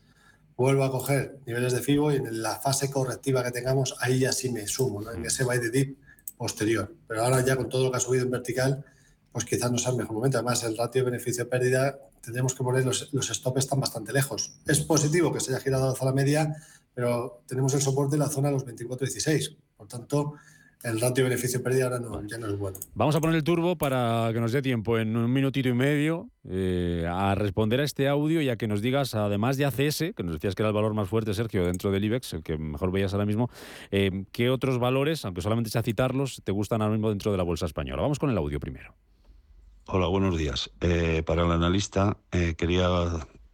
vuelvo 0.64 0.84
a 0.84 0.92
coger 0.92 1.40
niveles 1.46 1.72
de 1.72 1.80
FIBO 1.80 2.12
y 2.12 2.18
en 2.18 2.42
la 2.42 2.60
fase 2.60 2.92
correctiva 2.92 3.44
que 3.44 3.52
tengamos, 3.52 3.96
ahí 4.02 4.20
ya 4.20 4.34
sí 4.34 4.52
me 4.52 4.68
sumo, 4.68 5.02
¿no? 5.02 5.12
en 5.12 5.26
ese 5.26 5.46
buy 5.46 5.58
de 5.58 5.70
dip 5.70 5.98
posterior. 6.36 6.94
Pero 7.08 7.24
ahora 7.24 7.44
ya 7.46 7.56
con 7.56 7.70
todo 7.70 7.86
lo 7.86 7.92
que 7.92 7.98
ha 7.98 8.02
subido 8.02 8.26
en 8.26 8.32
vertical, 8.32 8.84
pues 9.32 9.46
quizás 9.46 9.72
no 9.72 9.78
sea 9.78 9.92
el 9.92 9.98
mejor 9.98 10.16
momento. 10.16 10.38
Además, 10.38 10.62
el 10.66 10.76
ratio 10.76 11.06
beneficio-pérdida, 11.06 11.98
tendríamos 12.22 12.56
que 12.56 12.64
poner 12.64 12.84
los, 12.84 13.08
los 13.14 13.28
stops 13.30 13.60
están 13.60 13.80
bastante 13.80 14.12
lejos. 14.12 14.60
Es 14.68 14.82
positivo 14.82 15.32
que 15.32 15.40
se 15.40 15.52
haya 15.52 15.62
girado 15.62 15.96
a 15.98 16.06
la 16.06 16.12
media, 16.12 16.54
pero 16.94 17.42
tenemos 17.48 17.74
el 17.74 17.82
soporte 17.82 18.18
en 18.18 18.20
la 18.20 18.30
zona 18.30 18.50
de 18.50 18.56
los 18.56 18.66
24-16. 18.66 19.56
Por 19.78 19.88
tanto, 19.88 20.34
el 20.84 21.02
ratio 21.02 21.26
beneficio-pérdida 21.26 21.86
ahora 21.86 22.00
no, 22.00 22.26
ya 22.26 22.38
no 22.38 22.48
es 22.48 22.58
bueno. 22.58 22.78
Vamos 22.94 23.16
a 23.16 23.20
poner 23.20 23.36
el 23.36 23.44
turbo 23.44 23.76
para 23.76 24.30
que 24.34 24.40
nos 24.40 24.52
dé 24.52 24.62
tiempo 24.62 24.98
en 24.98 25.16
un 25.18 25.32
minutito 25.32 25.68
y 25.68 25.74
medio 25.74 26.30
eh, 26.46 27.06
a 27.10 27.36
responder 27.36 27.82
a 27.82 27.84
este 27.84 28.08
audio 28.08 28.42
y 28.42 28.50
a 28.50 28.56
que 28.56 28.68
nos 28.68 28.82
digas, 28.82 29.14
además 29.14 29.58
de 29.58 29.66
ACS, 29.66 30.14
que 30.16 30.24
nos 30.24 30.34
decías 30.34 30.56
que 30.56 30.62
era 30.62 30.70
el 30.70 30.76
valor 30.76 30.94
más 30.94 31.10
fuerte, 31.10 31.34
Sergio, 31.34 31.66
dentro 31.66 31.92
del 31.92 32.06
IBEX, 32.06 32.34
el 32.34 32.44
que 32.44 32.58
mejor 32.58 32.92
veías 32.92 33.14
ahora 33.14 33.26
mismo, 33.26 33.50
eh, 33.92 34.24
¿qué 34.32 34.50
otros 34.50 34.80
valores, 34.80 35.26
aunque 35.26 35.42
solamente 35.42 35.70
sea 35.70 35.84
citarlos, 35.84 36.42
te 36.44 36.52
gustan 36.54 36.82
ahora 36.82 36.94
mismo 36.94 37.10
dentro 37.10 37.32
de 37.32 37.38
la 37.38 37.44
bolsa 37.44 37.66
española? 37.66 38.02
Vamos 38.02 38.20
con 38.20 38.30
el 38.30 38.38
audio 38.38 38.60
primero. 38.60 38.96
Hola, 39.88 40.08
buenos 40.08 40.38
días. 40.38 40.70
Eh, 40.80 41.24
para 41.26 41.44
el 41.44 41.52
analista, 41.52 42.18
quería 42.58 42.88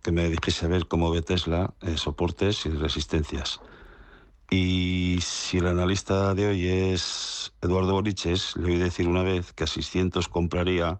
que 0.03 0.11
me 0.11 0.29
dijese 0.29 0.65
a 0.65 0.69
ver 0.69 0.87
cómo 0.87 1.09
ve 1.09 1.23
Tesla, 1.23 1.73
soportes 1.95 2.65
y 2.67 2.69
resistencias. 2.69 3.61
Y 4.49 5.17
si 5.21 5.57
el 5.57 5.67
analista 5.67 6.33
de 6.35 6.47
hoy 6.47 6.67
es 6.67 7.53
Eduardo 7.61 7.93
Boriches, 7.93 8.55
le 8.57 8.73
oí 8.73 8.77
decir 8.77 9.07
una 9.07 9.23
vez 9.23 9.53
que 9.53 9.63
a 9.63 9.67
600 9.67 10.27
compraría 10.27 10.99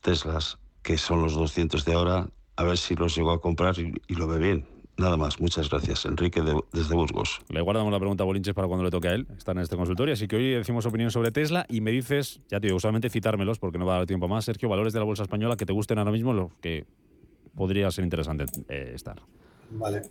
Teslas, 0.00 0.58
que 0.82 0.98
son 0.98 1.22
los 1.22 1.34
200 1.34 1.84
de 1.84 1.94
ahora, 1.94 2.28
a 2.56 2.64
ver 2.64 2.76
si 2.76 2.94
los 2.96 3.14
llegó 3.14 3.30
a 3.30 3.40
comprar 3.40 3.76
y, 3.78 4.14
lo 4.14 4.26
ve 4.26 4.38
bien. 4.38 4.66
Nada 4.98 5.16
más, 5.16 5.40
muchas 5.40 5.70
gracias. 5.70 6.04
Enrique 6.04 6.42
desde 6.72 6.94
Burgos. 6.94 7.40
Le 7.48 7.60
guardamos 7.62 7.92
la 7.92 7.98
pregunta 7.98 8.24
a 8.24 8.26
Boriches 8.26 8.52
para 8.52 8.68
cuando 8.68 8.84
le 8.84 8.90
toque 8.90 9.08
a 9.08 9.12
él. 9.12 9.26
Está 9.36 9.52
en 9.52 9.58
este 9.58 9.76
consultorio. 9.76 10.12
Así 10.12 10.28
que 10.28 10.36
hoy 10.36 10.50
decimos 10.50 10.84
opinión 10.84 11.10
sobre 11.10 11.30
Tesla 11.30 11.64
y 11.68 11.80
me 11.80 11.90
dices, 11.92 12.40
ya 12.50 12.60
te 12.60 12.66
digo, 12.66 12.76
usualmente 12.76 13.08
citármelos 13.08 13.58
porque 13.58 13.78
no 13.78 13.86
va 13.86 13.94
a 13.94 13.98
dar 13.98 14.06
tiempo 14.06 14.28
más, 14.28 14.44
Sergio, 14.44 14.68
valores 14.68 14.92
de 14.92 14.98
la 14.98 15.04
bolsa 15.04 15.22
española 15.22 15.56
que 15.56 15.64
te 15.64 15.72
gusten 15.72 15.98
ahora 15.98 16.12
mismo, 16.12 16.34
lo 16.34 16.50
que 16.60 16.84
podría 17.54 17.90
ser 17.90 18.04
interesante 18.04 18.44
eh, 18.68 18.92
estar. 18.94 19.22
Vale. 19.70 20.02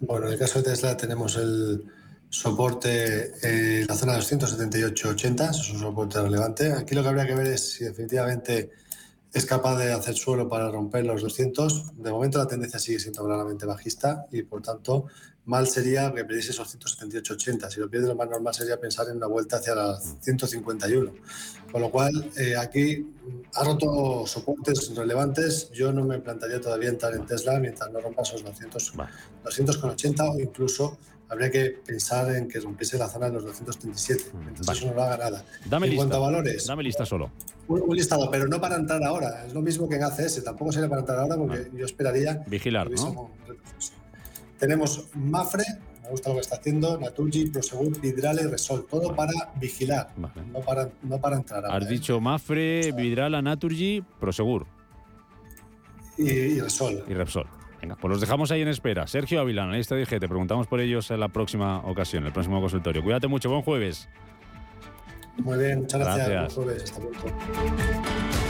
Bueno, 0.00 0.26
en 0.26 0.32
el 0.32 0.38
caso 0.38 0.60
de 0.60 0.70
Tesla 0.70 0.96
tenemos 0.96 1.36
el, 1.36 1.84
soporte 2.30 3.32
en 3.42 3.86
la 3.88 3.94
zona 3.96 4.14
de 4.14 4.20
278.80, 4.20 5.50
es 5.50 5.70
un 5.70 5.80
soporte 5.80 6.22
relevante. 6.22 6.72
Aquí 6.72 6.94
lo 6.94 7.02
que 7.02 7.08
habría 7.08 7.26
que 7.26 7.34
ver 7.34 7.48
es 7.48 7.72
si 7.72 7.84
definitivamente 7.84 8.70
es 9.32 9.46
capaz 9.46 9.76
de 9.78 9.92
hacer 9.92 10.14
suelo 10.14 10.48
para 10.48 10.70
romper 10.70 11.04
los 11.04 11.22
200. 11.22 11.96
De 11.96 12.10
momento 12.10 12.38
la 12.38 12.46
tendencia 12.46 12.78
sigue 12.78 13.00
siendo 13.00 13.24
claramente 13.24 13.66
bajista 13.66 14.26
y 14.30 14.42
por 14.42 14.62
tanto 14.62 15.06
mal 15.44 15.66
sería 15.66 16.12
que 16.12 16.24
perdiese 16.24 16.52
esos 16.52 16.76
178.80. 16.76 17.68
Si 17.68 17.80
lo 17.80 17.90
pierde 17.90 18.06
lo 18.06 18.14
más 18.14 18.30
normal 18.30 18.54
sería 18.54 18.78
pensar 18.78 19.08
en 19.08 19.16
una 19.16 19.26
vuelta 19.26 19.56
hacia 19.56 19.74
las 19.74 20.16
151. 20.20 21.12
Con 21.72 21.80
lo 21.80 21.90
cual 21.90 22.30
eh, 22.36 22.56
aquí 22.56 23.06
ha 23.54 23.64
roto 23.64 24.24
soportes 24.26 24.94
relevantes. 24.94 25.70
Yo 25.72 25.92
no 25.92 26.04
me 26.04 26.20
plantaría 26.20 26.60
todavía 26.60 26.90
entrar 26.90 27.14
en 27.14 27.26
Tesla 27.26 27.58
mientras 27.58 27.90
no 27.90 28.00
rompa 28.00 28.22
esos 28.22 28.44
200, 28.44 28.94
200,80 29.44 30.34
o 30.34 30.40
incluso 30.40 30.98
habría 31.30 31.50
que 31.50 31.70
pensar 31.86 32.34
en 32.34 32.48
que 32.48 32.58
rompiese 32.58 32.98
la 32.98 33.08
zona 33.08 33.26
de 33.26 33.34
los 33.34 33.44
237. 33.44 34.32
Entonces 34.48 34.76
eso 34.76 34.86
no 34.88 34.94
lo 34.94 35.02
haga 35.02 35.16
nada. 35.16 35.44
Dame 35.64 35.86
en 35.86 35.92
lista. 35.92 36.04
cuanto 36.04 36.16
a 36.16 36.18
valores. 36.18 36.66
Dame 36.66 36.82
lista 36.82 37.06
solo. 37.06 37.30
Un, 37.68 37.96
listado, 37.96 38.28
pero 38.30 38.48
no 38.48 38.60
para 38.60 38.74
entrar 38.74 39.02
ahora. 39.04 39.46
Es 39.46 39.54
lo 39.54 39.62
mismo 39.62 39.88
que 39.88 39.94
en 39.94 40.02
ACS. 40.02 40.42
Tampoco 40.42 40.72
sería 40.72 40.88
para 40.88 41.02
entrar 41.02 41.20
ahora 41.20 41.36
porque 41.36 41.70
yo 41.72 41.86
esperaría. 41.86 42.42
Vigilar, 42.48 42.90
¿no? 42.90 43.30
Tenemos 44.58 45.06
Mafre, 45.14 45.64
me 46.02 46.10
gusta 46.10 46.30
lo 46.30 46.34
que 46.34 46.40
está 46.42 46.56
haciendo, 46.56 46.98
Naturgy, 46.98 47.46
Prosegur, 47.46 47.98
Vidrala 48.00 48.42
y 48.42 48.46
Resol. 48.46 48.86
Todo 48.90 49.14
para 49.14 49.32
vigilar, 49.54 50.10
no, 50.16 50.60
para, 50.60 50.90
no 51.02 51.18
para 51.18 51.36
entrar 51.36 51.64
ahora. 51.64 51.76
Has 51.76 51.88
dicho 51.88 52.20
Mafre, 52.20 52.92
Vidrala, 52.92 53.40
Naturgy, 53.40 54.02
Prosegur. 54.18 54.66
Y, 56.18 56.28
y 56.28 56.60
Resol. 56.60 57.04
Y 57.08 57.14
Repsol. 57.14 57.59
Venga, 57.80 57.96
pues 57.96 58.10
los 58.10 58.20
dejamos 58.20 58.50
ahí 58.50 58.62
en 58.62 58.68
espera. 58.68 59.06
Sergio 59.06 59.40
Ávila, 59.40 59.64
analista 59.64 59.94
de 59.94 60.02
IG, 60.02 60.20
te 60.20 60.28
preguntamos 60.28 60.66
por 60.66 60.80
ellos 60.80 61.10
en 61.10 61.20
la 61.20 61.28
próxima 61.28 61.78
ocasión, 61.78 62.26
el 62.26 62.32
próximo 62.32 62.60
consultorio. 62.60 63.02
Cuídate 63.02 63.26
mucho, 63.26 63.48
buen 63.48 63.62
jueves. 63.62 64.08
Muy 65.38 65.58
bien, 65.58 65.80
muchas 65.80 66.00
gracias. 66.00 66.28
gracias. 66.28 66.56
Buen 66.56 66.68
jueves, 66.68 66.84
hasta 66.84 67.00
luego. 67.00 68.49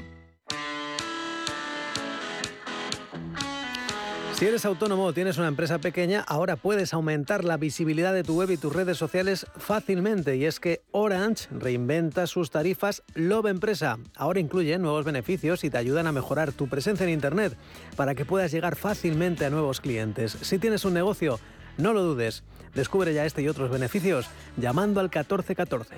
Si 4.41 4.47
eres 4.47 4.65
autónomo 4.65 5.05
o 5.05 5.13
tienes 5.13 5.37
una 5.37 5.49
empresa 5.49 5.77
pequeña, 5.77 6.25
ahora 6.27 6.55
puedes 6.55 6.95
aumentar 6.95 7.45
la 7.45 7.57
visibilidad 7.57 8.11
de 8.11 8.23
tu 8.23 8.39
web 8.39 8.49
y 8.49 8.57
tus 8.57 8.73
redes 8.73 8.97
sociales 8.97 9.45
fácilmente. 9.55 10.35
Y 10.35 10.45
es 10.45 10.59
que 10.59 10.81
Orange 10.89 11.47
reinventa 11.51 12.25
sus 12.25 12.49
tarifas 12.49 13.03
Love 13.13 13.45
Empresa. 13.45 13.99
Ahora 14.15 14.39
incluyen 14.39 14.81
nuevos 14.81 15.05
beneficios 15.05 15.63
y 15.63 15.69
te 15.69 15.77
ayudan 15.77 16.07
a 16.07 16.11
mejorar 16.11 16.53
tu 16.53 16.67
presencia 16.67 17.03
en 17.03 17.11
Internet 17.11 17.55
para 17.95 18.15
que 18.15 18.25
puedas 18.25 18.51
llegar 18.51 18.75
fácilmente 18.75 19.45
a 19.45 19.51
nuevos 19.51 19.79
clientes. 19.79 20.35
Si 20.41 20.57
tienes 20.57 20.85
un 20.85 20.95
negocio, 20.95 21.39
no 21.77 21.93
lo 21.93 22.01
dudes. 22.01 22.43
Descubre 22.73 23.13
ya 23.13 23.27
este 23.27 23.43
y 23.43 23.47
otros 23.47 23.69
beneficios 23.69 24.25
llamando 24.57 25.01
al 25.01 25.11
1414. 25.13 25.97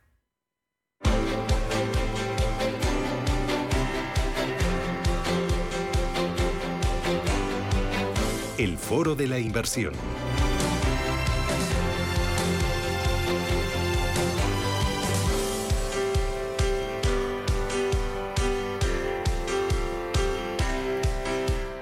El 8.61 8.77
Foro 8.77 9.15
de 9.15 9.27
la 9.27 9.39
Inversión. 9.39 9.91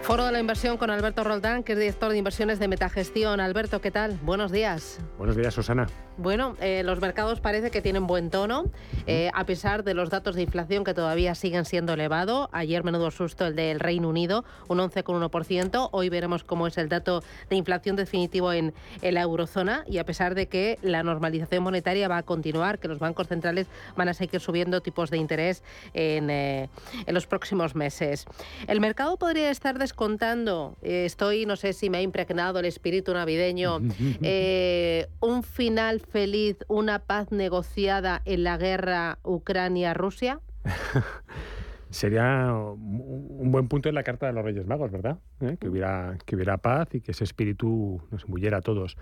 Foro 0.10 0.26
de 0.26 0.32
la 0.32 0.40
inversión 0.40 0.78
con 0.78 0.90
Alberto 0.90 1.24
Roldán, 1.24 1.62
que 1.62 1.74
es 1.74 1.78
director 1.78 2.12
de 2.12 2.18
inversiones 2.18 2.58
de 2.58 2.68
Metagestión. 2.68 3.40
Alberto, 3.40 3.80
¿qué 3.80 3.92
tal? 3.92 4.18
Buenos 4.24 4.52
días. 4.52 5.00
Buenos 5.20 5.36
días, 5.36 5.54
Susana. 5.54 5.86
Bueno, 6.18 6.58
eh, 6.60 6.82
los 6.84 7.00
mercados 7.00 7.40
parece 7.40 7.72
que 7.72 7.82
tienen 7.82 8.08
buen 8.08 8.30
tono, 8.30 8.66
eh, 9.08 9.30
a 9.34 9.46
pesar 9.46 9.86
de 9.86 9.94
los 9.94 10.10
datos 10.10 10.36
de 10.36 10.42
inflación 10.42 10.84
que 10.84 10.94
todavía 10.94 11.34
siguen 11.36 11.64
siendo 11.64 11.94
elevados. 11.94 12.50
Ayer 12.52 12.84
menudo 12.84 13.12
susto 13.12 13.46
el 13.46 13.56
del 13.56 13.80
Reino 13.80 14.10
Unido, 14.10 14.44
un 14.68 14.80
11,1%. 14.80 15.90
Hoy 15.94 16.10
veremos 16.10 16.44
cómo 16.44 16.66
es 16.66 16.78
el 16.78 16.90
dato 16.90 17.24
de 17.50 17.56
inflación 17.56 17.96
definitivo 17.96 18.52
en, 18.52 18.74
la 19.02 19.22
eurozona 19.22 19.86
y 19.88 20.00
a 20.00 20.06
pesar 20.06 20.34
de 20.34 20.48
que 20.48 20.78
la 20.82 21.04
normalización 21.04 21.64
monetaria 21.64 22.08
va 22.08 22.18
a 22.18 22.24
continuar, 22.24 22.80
que 22.80 22.88
los 22.88 23.00
bancos 23.00 23.28
centrales 23.28 23.68
van 23.96 24.10
a 24.10 24.14
seguir 24.14 24.42
subiendo 24.42 24.82
tipos 24.82 25.12
de 25.12 25.18
interés 25.18 25.64
en, 25.94 26.30
eh, 26.32 26.68
en 27.06 27.14
los 27.14 27.28
próximos 27.28 27.76
meses. 27.76 28.26
El 28.68 28.82
mercado 28.82 29.16
podría 29.16 29.52
estar 29.52 29.78
contando, 30.00 30.78
eh, 30.82 31.04
estoy, 31.04 31.46
no 31.46 31.58
sé 31.58 31.74
si 31.74 31.90
me 31.90 31.98
ha 31.98 32.02
impregnado 32.02 32.60
el 32.60 32.66
espíritu 32.66 33.14
navideño, 33.14 33.80
eh, 34.22 35.08
un 35.20 35.44
final 35.44 36.00
feliz, 36.00 36.56
una 36.70 37.00
paz 37.00 37.34
negociada 37.34 38.22
en 38.24 38.46
la 38.46 38.56
guerra 38.56 39.20
Ucrania-Rusia? 39.24 40.40
Sería 41.90 42.54
un 42.54 43.52
buen 43.52 43.68
punto 43.68 43.90
en 43.90 43.96
la 43.96 44.04
carta 44.04 44.28
de 44.28 44.32
los 44.32 44.46
Reyes 44.46 44.66
Magos, 44.66 44.90
¿verdad? 44.90 45.18
¿Eh? 45.42 45.58
Que, 45.60 45.68
hubiera, 45.68 46.18
que 46.26 46.38
hubiera 46.38 46.56
paz 46.60 46.88
y 46.96 47.02
que 47.02 47.12
ese 47.12 47.26
espíritu 47.26 48.02
nos 48.10 48.24
embulliera 48.24 48.60
a 48.60 48.62
todos. 48.62 48.96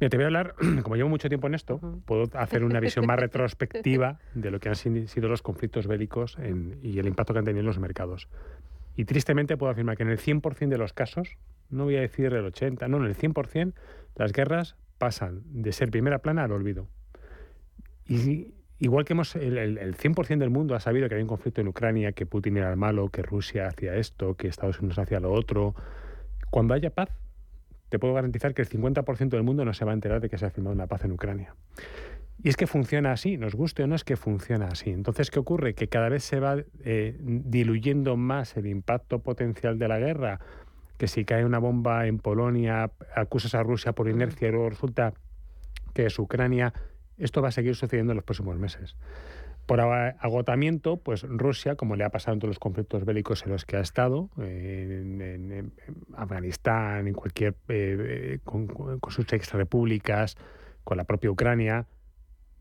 Mira, 0.00 0.08
te 0.08 0.16
voy 0.16 0.24
a 0.24 0.26
hablar, 0.28 0.54
como 0.82 0.96
llevo 0.96 1.10
mucho 1.10 1.28
tiempo 1.28 1.48
en 1.48 1.54
esto, 1.54 2.00
puedo 2.06 2.30
hacer 2.32 2.64
una 2.64 2.80
visión 2.80 3.04
más 3.04 3.18
retrospectiva 3.20 4.20
de 4.32 4.50
lo 4.50 4.58
que 4.58 4.70
han 4.70 4.76
sido 4.76 5.28
los 5.28 5.42
conflictos 5.42 5.86
bélicos 5.86 6.38
y 6.82 6.98
el 6.98 7.06
impacto 7.06 7.34
que 7.34 7.40
han 7.40 7.44
tenido 7.44 7.60
en 7.60 7.66
los 7.66 7.78
mercados. 7.78 8.26
Y 8.96 9.04
tristemente 9.04 9.56
puedo 9.56 9.72
afirmar 9.72 9.96
que 9.96 10.02
en 10.02 10.10
el 10.10 10.18
100% 10.18 10.68
de 10.68 10.78
los 10.78 10.92
casos, 10.92 11.36
no 11.70 11.84
voy 11.84 11.96
a 11.96 12.00
decir 12.00 12.26
el 12.26 12.44
80, 12.44 12.88
no, 12.88 12.98
en 12.98 13.04
el 13.04 13.16
100%, 13.16 13.72
las 14.16 14.32
guerras 14.32 14.76
pasan 14.98 15.42
de 15.46 15.72
ser 15.72 15.90
primera 15.90 16.18
plana 16.18 16.44
al 16.44 16.52
olvido. 16.52 16.88
Y 18.06 18.54
igual 18.78 19.04
que 19.04 19.12
hemos, 19.12 19.36
el, 19.36 19.56
el 19.56 19.96
100% 19.96 20.38
del 20.38 20.50
mundo 20.50 20.74
ha 20.74 20.80
sabido 20.80 21.08
que 21.08 21.14
hay 21.14 21.22
un 21.22 21.28
conflicto 21.28 21.60
en 21.60 21.68
Ucrania, 21.68 22.12
que 22.12 22.26
Putin 22.26 22.56
era 22.56 22.70
el 22.70 22.76
malo, 22.76 23.08
que 23.08 23.22
Rusia 23.22 23.68
hacía 23.68 23.94
esto, 23.94 24.34
que 24.34 24.48
Estados 24.48 24.80
Unidos 24.80 24.98
hacía 24.98 25.20
lo 25.20 25.32
otro, 25.32 25.74
cuando 26.50 26.74
haya 26.74 26.90
paz, 26.90 27.10
te 27.88 27.98
puedo 27.98 28.14
garantizar 28.14 28.54
que 28.54 28.62
el 28.62 28.68
50% 28.68 29.28
del 29.28 29.42
mundo 29.42 29.64
no 29.64 29.74
se 29.74 29.84
va 29.84 29.92
a 29.92 29.94
enterar 29.94 30.20
de 30.20 30.28
que 30.28 30.38
se 30.38 30.46
ha 30.46 30.50
firmado 30.50 30.74
una 30.74 30.86
paz 30.86 31.04
en 31.04 31.12
Ucrania. 31.12 31.54
Y 32.42 32.48
es 32.48 32.56
que 32.56 32.66
funciona 32.66 33.12
así, 33.12 33.36
nos 33.36 33.54
guste 33.54 33.82
o 33.82 33.86
no, 33.86 33.94
es 33.94 34.04
que 34.04 34.16
funciona 34.16 34.68
así. 34.68 34.90
Entonces, 34.90 35.30
¿qué 35.30 35.38
ocurre? 35.38 35.74
Que 35.74 35.88
cada 35.88 36.08
vez 36.08 36.24
se 36.24 36.40
va 36.40 36.56
eh, 36.84 37.16
diluyendo 37.20 38.16
más 38.16 38.56
el 38.56 38.66
impacto 38.66 39.18
potencial 39.18 39.78
de 39.78 39.88
la 39.88 39.98
guerra, 39.98 40.40
que 40.96 41.06
si 41.06 41.24
cae 41.24 41.44
una 41.44 41.58
bomba 41.58 42.06
en 42.06 42.18
Polonia, 42.18 42.90
acusas 43.14 43.54
a 43.54 43.62
Rusia 43.62 43.92
por 43.92 44.08
inercia 44.08 44.48
y 44.48 44.52
luego 44.52 44.70
resulta 44.70 45.12
que 45.94 46.06
es 46.06 46.18
Ucrania, 46.18 46.72
esto 47.18 47.42
va 47.42 47.48
a 47.48 47.52
seguir 47.52 47.74
sucediendo 47.74 48.12
en 48.12 48.16
los 48.16 48.24
próximos 48.24 48.56
meses. 48.56 48.96
Por 49.66 49.80
agotamiento, 49.80 50.96
pues 50.96 51.22
Rusia, 51.22 51.76
como 51.76 51.94
le 51.94 52.04
ha 52.04 52.10
pasado 52.10 52.34
en 52.34 52.40
todos 52.40 52.50
los 52.50 52.58
conflictos 52.58 53.04
bélicos 53.04 53.44
en 53.44 53.52
los 53.52 53.64
que 53.64 53.76
ha 53.76 53.80
estado, 53.80 54.30
en, 54.38 55.72
Afganistán, 56.16 57.06
en 57.06 57.14
cualquier, 57.14 57.54
eh, 57.68 57.96
eh, 57.98 58.38
con, 58.42 58.66
con 58.66 59.12
sus 59.12 59.32
exrepúblicas, 59.32 60.36
con 60.82 60.96
la 60.96 61.04
propia 61.04 61.30
Ucrania, 61.30 61.86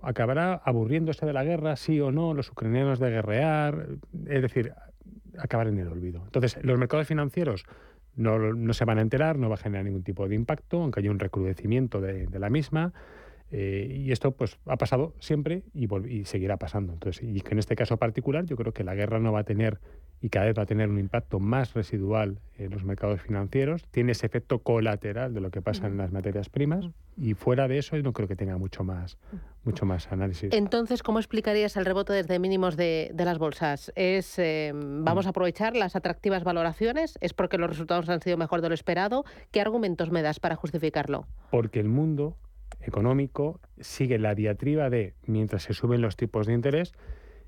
acabará 0.02 0.54
aburriéndose 0.64 1.26
de 1.26 1.34
la 1.34 1.44
guerra, 1.44 1.76
sí 1.76 2.00
o 2.00 2.12
no, 2.12 2.34
los 2.34 2.50
ucranianos 2.50 3.00
de 3.00 3.10
guerrear, 3.10 3.88
es 4.28 4.42
decir, 4.42 4.74
acabar 5.38 5.68
en 5.68 5.80
el 5.80 5.88
olvido. 5.88 6.22
Entonces, 6.26 6.58
los 6.64 6.78
mercados 6.78 7.08
financieros 7.08 7.66
no, 8.16 8.74
se 8.74 8.86
van 8.86 9.00
a 9.00 9.02
enterar, 9.02 9.38
no 9.38 9.50
va 9.50 9.56
a 9.56 9.58
generar 9.58 9.86
ningún 9.86 10.04
tipo 10.04 10.28
de 10.28 10.36
impacto, 10.36 10.82
aunque 10.82 11.00
haya 11.00 11.12
un 11.12 11.20
recrudecimiento 11.20 12.02
de, 12.02 12.28
la 12.40 12.50
misma. 12.50 12.94
Eh, 13.52 14.04
y 14.06 14.12
esto 14.12 14.32
pues 14.32 14.60
ha 14.68 14.78
pasado 14.78 15.16
siempre 15.20 15.64
y, 15.74 15.88
y, 16.08 16.26
seguirá 16.26 16.58
pasando. 16.58 16.94
Entonces, 16.94 17.24
y 17.24 17.42
que 17.42 17.54
en 17.54 17.60
este 17.60 17.76
caso 17.76 17.98
particular, 17.98 18.46
yo 18.46 18.56
creo 18.56 18.74
que 18.74 18.84
la 18.84 18.94
guerra 18.94 19.20
no 19.20 19.32
va 19.32 19.40
a 19.40 19.44
tener 19.44 19.80
y 20.22 20.30
cada 20.30 20.48
vez 20.48 20.58
va 20.58 20.64
a 20.64 20.66
tener 20.66 20.90
un 20.90 21.00
impacto 21.00 21.40
más 21.40 21.74
residual 21.74 22.40
en 22.58 22.72
los 22.72 22.84
mercados 22.84 23.22
financieros, 23.22 23.86
tiene 23.92 24.12
ese 24.12 24.26
efecto 24.26 24.60
colateral 24.60 25.34
de 25.34 25.42
lo 25.42 25.50
que 25.50 25.62
pasa 25.62 25.88
en 25.88 25.98
las 25.98 26.12
materias 26.12 26.50
primas 26.50 26.90
y 27.16 27.34
fuera 27.34 27.68
de 27.68 27.78
eso 27.78 27.98
no 27.98 28.14
creo 28.14 28.28
que 28.28 28.36
tenga 28.36 28.58
mucho 28.58 28.84
más, 28.84 29.18
mucho 29.64 29.86
más 29.86 30.12
análisis. 30.12 30.54
Entonces, 30.54 31.04
¿cómo 31.04 31.20
explicarías 31.20 31.78
el 31.78 31.86
rebote 31.86 32.14
desde 32.14 32.40
mínimos 32.40 32.76
de, 32.76 33.14
las 33.16 33.38
bolsas? 33.38 33.92
¿Es 33.96 34.40
eh, 34.40 34.72
vamos 34.74 35.26
a 35.26 35.30
aprovechar 35.30 35.76
las 35.76 35.96
atractivas 35.96 36.44
valoraciones? 36.44 37.18
¿Es 37.22 37.34
porque 37.34 37.58
los 37.58 37.70
resultados 37.70 38.10
han 38.10 38.22
sido 38.22 38.38
mejor 38.38 38.62
de 38.62 38.70
lo 38.70 38.76
esperado? 38.76 39.24
¿Qué 39.52 39.62
argumentos 39.62 40.12
me 40.12 40.22
das 40.22 40.40
para 40.40 40.56
justificarlo? 40.56 41.28
Porque 41.52 41.80
el 41.80 41.88
mundo 41.88 42.38
económico 42.82 43.60
sigue 43.80 44.20
la 44.20 44.36
diatriba 44.36 44.90
de 44.90 45.14
mientras 45.26 45.64
se 45.64 45.74
suben 45.74 46.02
los 46.02 46.16
tipos 46.16 46.48
de 46.48 46.54
interés, 46.54 46.94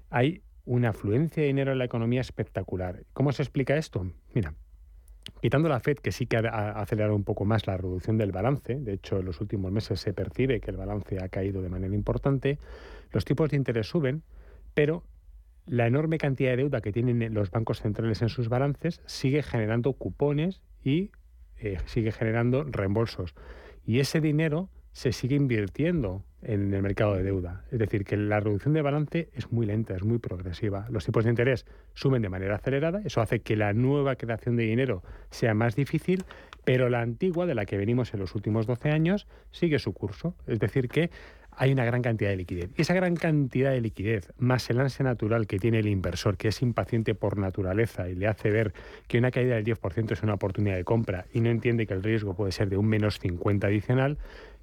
hay 0.09 0.43
una 0.65 0.89
afluencia 0.89 1.41
de 1.41 1.47
dinero 1.47 1.71
en 1.71 1.77
la 1.77 1.85
economía 1.85 2.21
espectacular. 2.21 3.03
¿Cómo 3.13 3.31
se 3.31 3.43
explica 3.43 3.77
esto? 3.77 4.05
Mira, 4.33 4.53
quitando 5.41 5.69
la 5.69 5.79
Fed, 5.79 5.97
que 5.97 6.11
sí 6.11 6.25
que 6.25 6.37
ha 6.37 6.71
acelerado 6.81 7.15
un 7.15 7.23
poco 7.23 7.45
más 7.45 7.67
la 7.67 7.77
reducción 7.77 8.17
del 8.17 8.31
balance, 8.31 8.75
de 8.75 8.93
hecho 8.93 9.19
en 9.19 9.25
los 9.25 9.41
últimos 9.41 9.71
meses 9.71 9.99
se 9.99 10.13
percibe 10.13 10.59
que 10.59 10.71
el 10.71 10.77
balance 10.77 11.23
ha 11.23 11.29
caído 11.29 11.61
de 11.61 11.69
manera 11.69 11.95
importante, 11.95 12.59
los 13.11 13.25
tipos 13.25 13.49
de 13.49 13.57
interés 13.57 13.87
suben, 13.87 14.23
pero 14.73 15.03
la 15.65 15.87
enorme 15.87 16.17
cantidad 16.17 16.51
de 16.51 16.57
deuda 16.57 16.81
que 16.81 16.91
tienen 16.91 17.33
los 17.33 17.51
bancos 17.51 17.81
centrales 17.81 18.21
en 18.21 18.29
sus 18.29 18.49
balances 18.49 19.01
sigue 19.05 19.43
generando 19.43 19.93
cupones 19.93 20.61
y 20.83 21.11
eh, 21.59 21.77
sigue 21.85 22.11
generando 22.11 22.63
reembolsos. 22.63 23.35
Y 23.85 23.99
ese 23.99 24.21
dinero 24.21 24.69
se 24.91 25.11
sigue 25.11 25.35
invirtiendo 25.35 26.23
en 26.41 26.73
el 26.73 26.81
mercado 26.81 27.15
de 27.15 27.23
deuda. 27.23 27.63
Es 27.71 27.79
decir, 27.79 28.03
que 28.03 28.17
la 28.17 28.39
reducción 28.39 28.73
de 28.73 28.81
balance 28.81 29.29
es 29.33 29.51
muy 29.51 29.65
lenta, 29.65 29.95
es 29.95 30.03
muy 30.03 30.17
progresiva. 30.17 30.87
Los 30.89 31.05
tipos 31.05 31.23
de 31.23 31.29
interés 31.29 31.65
suben 31.93 32.21
de 32.21 32.29
manera 32.29 32.55
acelerada, 32.55 33.01
eso 33.05 33.21
hace 33.21 33.41
que 33.41 33.55
la 33.55 33.73
nueva 33.73 34.15
creación 34.15 34.55
de 34.55 34.63
dinero 34.63 35.03
sea 35.29 35.53
más 35.53 35.75
difícil, 35.75 36.23
pero 36.63 36.89
la 36.89 37.01
antigua, 37.01 37.45
de 37.45 37.55
la 37.55 37.65
que 37.65 37.77
venimos 37.77 38.13
en 38.13 38.19
los 38.19 38.35
últimos 38.35 38.67
12 38.67 38.89
años, 38.89 39.27
sigue 39.51 39.79
su 39.79 39.93
curso. 39.93 40.35
Es 40.47 40.59
decir, 40.59 40.89
que 40.89 41.09
hay 41.51 41.71
una 41.71 41.85
gran 41.85 42.01
cantidad 42.01 42.29
de 42.29 42.37
liquidez. 42.37 42.69
Y 42.77 42.81
esa 42.81 42.93
gran 42.93 43.15
cantidad 43.15 43.71
de 43.71 43.81
liquidez, 43.81 44.31
más 44.37 44.69
el 44.69 44.79
ansia 44.79 45.03
natural 45.03 45.47
que 45.47 45.59
tiene 45.59 45.79
el 45.79 45.87
inversor, 45.87 46.37
que 46.37 46.47
es 46.47 46.61
impaciente 46.61 47.13
por 47.13 47.37
naturaleza 47.37 48.09
y 48.09 48.15
le 48.15 48.27
hace 48.27 48.49
ver 48.49 48.73
que 49.07 49.17
una 49.17 49.31
caída 49.31 49.55
del 49.55 49.65
10% 49.65 50.11
es 50.11 50.23
una 50.23 50.35
oportunidad 50.35 50.75
de 50.75 50.83
compra 50.83 51.25
y 51.33 51.41
no 51.41 51.49
entiende 51.49 51.85
que 51.85 51.93
el 51.93 52.03
riesgo 52.03 52.35
puede 52.35 52.51
ser 52.51 52.69
de 52.69 52.77
un 52.77 52.87
menos 52.87 53.19
50 53.19 53.67
adicional, 53.67 54.17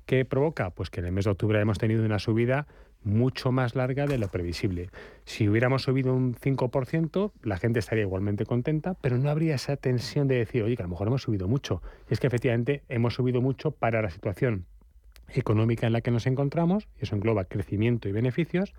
¿Qué 0.08 0.24
provoca? 0.24 0.70
Pues 0.70 0.88
que 0.88 1.00
en 1.00 1.06
el 1.06 1.12
mes 1.12 1.26
de 1.26 1.32
octubre 1.32 1.60
hemos 1.60 1.76
tenido 1.76 2.02
una 2.02 2.18
subida 2.18 2.66
mucho 3.04 3.52
más 3.52 3.76
larga 3.76 4.06
de 4.06 4.16
lo 4.16 4.28
previsible. 4.28 4.88
Si 5.26 5.46
hubiéramos 5.46 5.82
subido 5.82 6.14
un 6.14 6.34
5%, 6.34 7.32
la 7.42 7.58
gente 7.58 7.80
estaría 7.80 8.04
igualmente 8.04 8.46
contenta, 8.46 8.94
pero 9.02 9.18
no 9.18 9.28
habría 9.28 9.56
esa 9.56 9.76
tensión 9.76 10.26
de 10.26 10.36
decir, 10.36 10.62
oye, 10.62 10.76
que 10.76 10.82
a 10.82 10.86
lo 10.86 10.88
mejor 10.88 11.08
hemos 11.08 11.20
subido 11.20 11.46
mucho. 11.46 11.82
Y 12.08 12.14
es 12.14 12.20
que 12.20 12.26
efectivamente 12.26 12.84
hemos 12.88 13.12
subido 13.12 13.42
mucho 13.42 13.70
para 13.70 14.00
la 14.00 14.08
situación 14.08 14.64
económica 15.28 15.86
en 15.86 15.92
la 15.92 16.00
que 16.00 16.10
nos 16.10 16.26
encontramos, 16.26 16.88
y 16.98 17.04
eso 17.04 17.14
engloba 17.14 17.44
crecimiento 17.44 18.08
y 18.08 18.12
beneficios, 18.12 18.72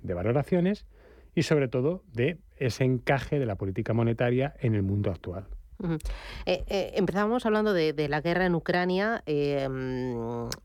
de 0.00 0.14
valoraciones 0.14 0.86
y 1.34 1.42
sobre 1.42 1.68
todo 1.68 2.04
de 2.10 2.38
ese 2.56 2.84
encaje 2.84 3.38
de 3.38 3.44
la 3.44 3.56
política 3.56 3.92
monetaria 3.92 4.54
en 4.60 4.74
el 4.74 4.82
mundo 4.82 5.10
actual. 5.10 5.46
Eh, 6.46 6.64
eh, 6.66 6.92
empezábamos 6.94 7.46
hablando 7.46 7.72
de, 7.72 8.08
la 8.08 8.20
guerra 8.20 8.46
en 8.46 8.54
Ucrania. 8.54 9.22
Eh, 9.26 9.68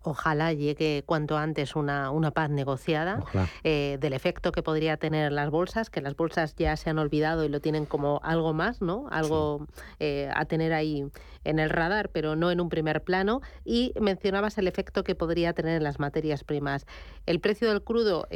ojalá 0.01 0.53
llegue 0.53 1.03
cuanto 1.05 1.37
antes 1.37 1.75
una, 1.75 2.11
una 2.11 2.31
paz 2.31 2.49
negociada, 2.49 3.23
del 3.63 4.13
efecto 4.13 4.51
que 4.51 4.63
podría 4.63 4.97
tener 4.97 5.31
las 5.31 5.49
bolsas, 5.49 5.89
que 5.89 6.01
las 6.01 6.15
bolsas 6.15 6.55
ya 6.55 6.75
se 6.77 6.89
han 6.89 6.99
olvidado 6.99 7.43
y 7.43 7.49
lo 7.49 7.59
tienen 7.59 7.85
como 7.85 8.19
algo 8.23 8.53
más, 8.53 8.81
¿no? 8.81 9.07
Algo 9.11 9.65
a 9.99 10.45
tener 10.45 10.73
ahí 10.73 11.05
en 11.45 11.59
el 11.59 11.69
radar, 11.69 12.09
pero 12.09 12.35
no 12.35 12.51
en 12.51 12.59
un 12.59 12.69
primer 12.69 13.03
plano. 13.03 13.41
Y 13.63 13.93
mencionabas 13.99 14.57
el 14.57 14.67
efecto 14.67 15.03
que 15.03 15.15
podría 15.15 15.53
tener 15.53 15.77
en 15.77 15.83
las 15.83 15.99
materias 15.99 16.43
primas. 16.43 16.85
El 17.25 17.39
precio 17.39 17.69
del 17.69 17.81
crudo 17.81 18.27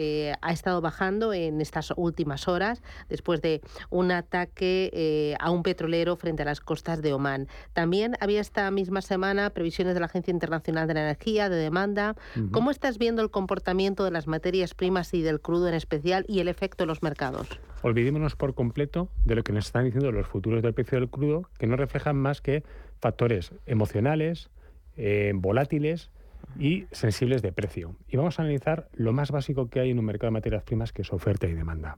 ha 0.41 0.51
estado 0.51 0.81
bajando 0.81 1.33
en 1.33 1.61
estas 1.61 1.93
últimas 1.97 2.47
horas 2.47 2.81
después 3.09 3.41
de 3.41 3.61
un 3.89 4.11
ataque 4.11 5.35
a 5.39 5.51
un 5.51 5.63
petrolero 5.63 6.15
frente 6.15 6.43
a 6.43 6.45
las 6.45 6.61
costas 6.61 7.01
de 7.01 7.13
Omán. 7.13 7.47
También 7.73 8.15
había 8.19 8.41
esta 8.41 8.69
misma 8.71 9.01
semana 9.01 9.49
previsiones 9.49 9.93
de 9.93 9.99
la 9.99 10.05
Agencia 10.05 10.31
Internacional 10.31 10.87
de 10.87 10.93
la 10.93 11.01
Energía, 11.01 11.49
de 11.49 11.57
demanda. 11.57 12.15
¿Cómo 12.51 12.71
estás 12.71 12.97
viendo 12.97 13.21
el 13.21 13.31
comportamiento 13.31 14.03
de 14.03 14.11
las 14.11 14.27
materias 14.27 14.73
primas 14.73 15.13
y 15.13 15.21
del 15.21 15.41
crudo 15.41 15.67
en 15.67 15.73
especial 15.73 16.25
y 16.27 16.39
el 16.39 16.47
efecto 16.47 16.83
en 16.83 16.87
los 16.87 17.03
mercados? 17.03 17.47
Olvidémonos 17.81 18.35
por 18.35 18.55
completo 18.55 19.09
de 19.23 19.35
lo 19.35 19.43
que 19.43 19.53
nos 19.53 19.67
están 19.67 19.85
diciendo 19.85 20.11
los 20.11 20.27
futuros 20.27 20.61
del 20.61 20.73
precio 20.73 20.99
del 20.99 21.09
crudo, 21.09 21.49
que 21.57 21.67
no 21.67 21.75
reflejan 21.75 22.17
más 22.17 22.41
que 22.41 22.63
factores 22.99 23.53
emocionales, 23.65 24.49
eh, 24.97 25.31
volátiles 25.35 26.11
y 26.57 26.85
sensibles 26.91 27.41
de 27.41 27.51
precio. 27.51 27.95
Y 28.09 28.17
vamos 28.17 28.39
a 28.39 28.41
analizar 28.41 28.89
lo 28.93 29.13
más 29.13 29.31
básico 29.31 29.69
que 29.69 29.79
hay 29.79 29.91
en 29.91 29.99
un 29.99 30.05
mercado 30.05 30.27
de 30.27 30.33
materias 30.33 30.63
primas, 30.63 30.91
que 30.91 31.03
es 31.03 31.13
oferta 31.13 31.47
y 31.47 31.53
demanda. 31.53 31.97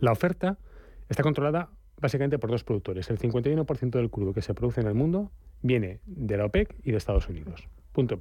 La 0.00 0.12
oferta 0.12 0.58
está 1.08 1.22
controlada 1.22 1.70
básicamente 2.00 2.38
por 2.38 2.50
dos 2.50 2.64
productores. 2.64 3.08
El 3.08 3.18
51% 3.18 3.90
del 3.90 4.10
crudo 4.10 4.34
que 4.34 4.42
se 4.42 4.52
produce 4.52 4.80
en 4.80 4.88
el 4.88 4.94
mundo 4.94 5.30
viene 5.62 6.00
de 6.04 6.36
la 6.36 6.46
OPEC 6.46 6.74
y 6.82 6.90
de 6.90 6.98
Estados 6.98 7.28
Unidos. 7.28 7.68
Punto. 7.92 8.18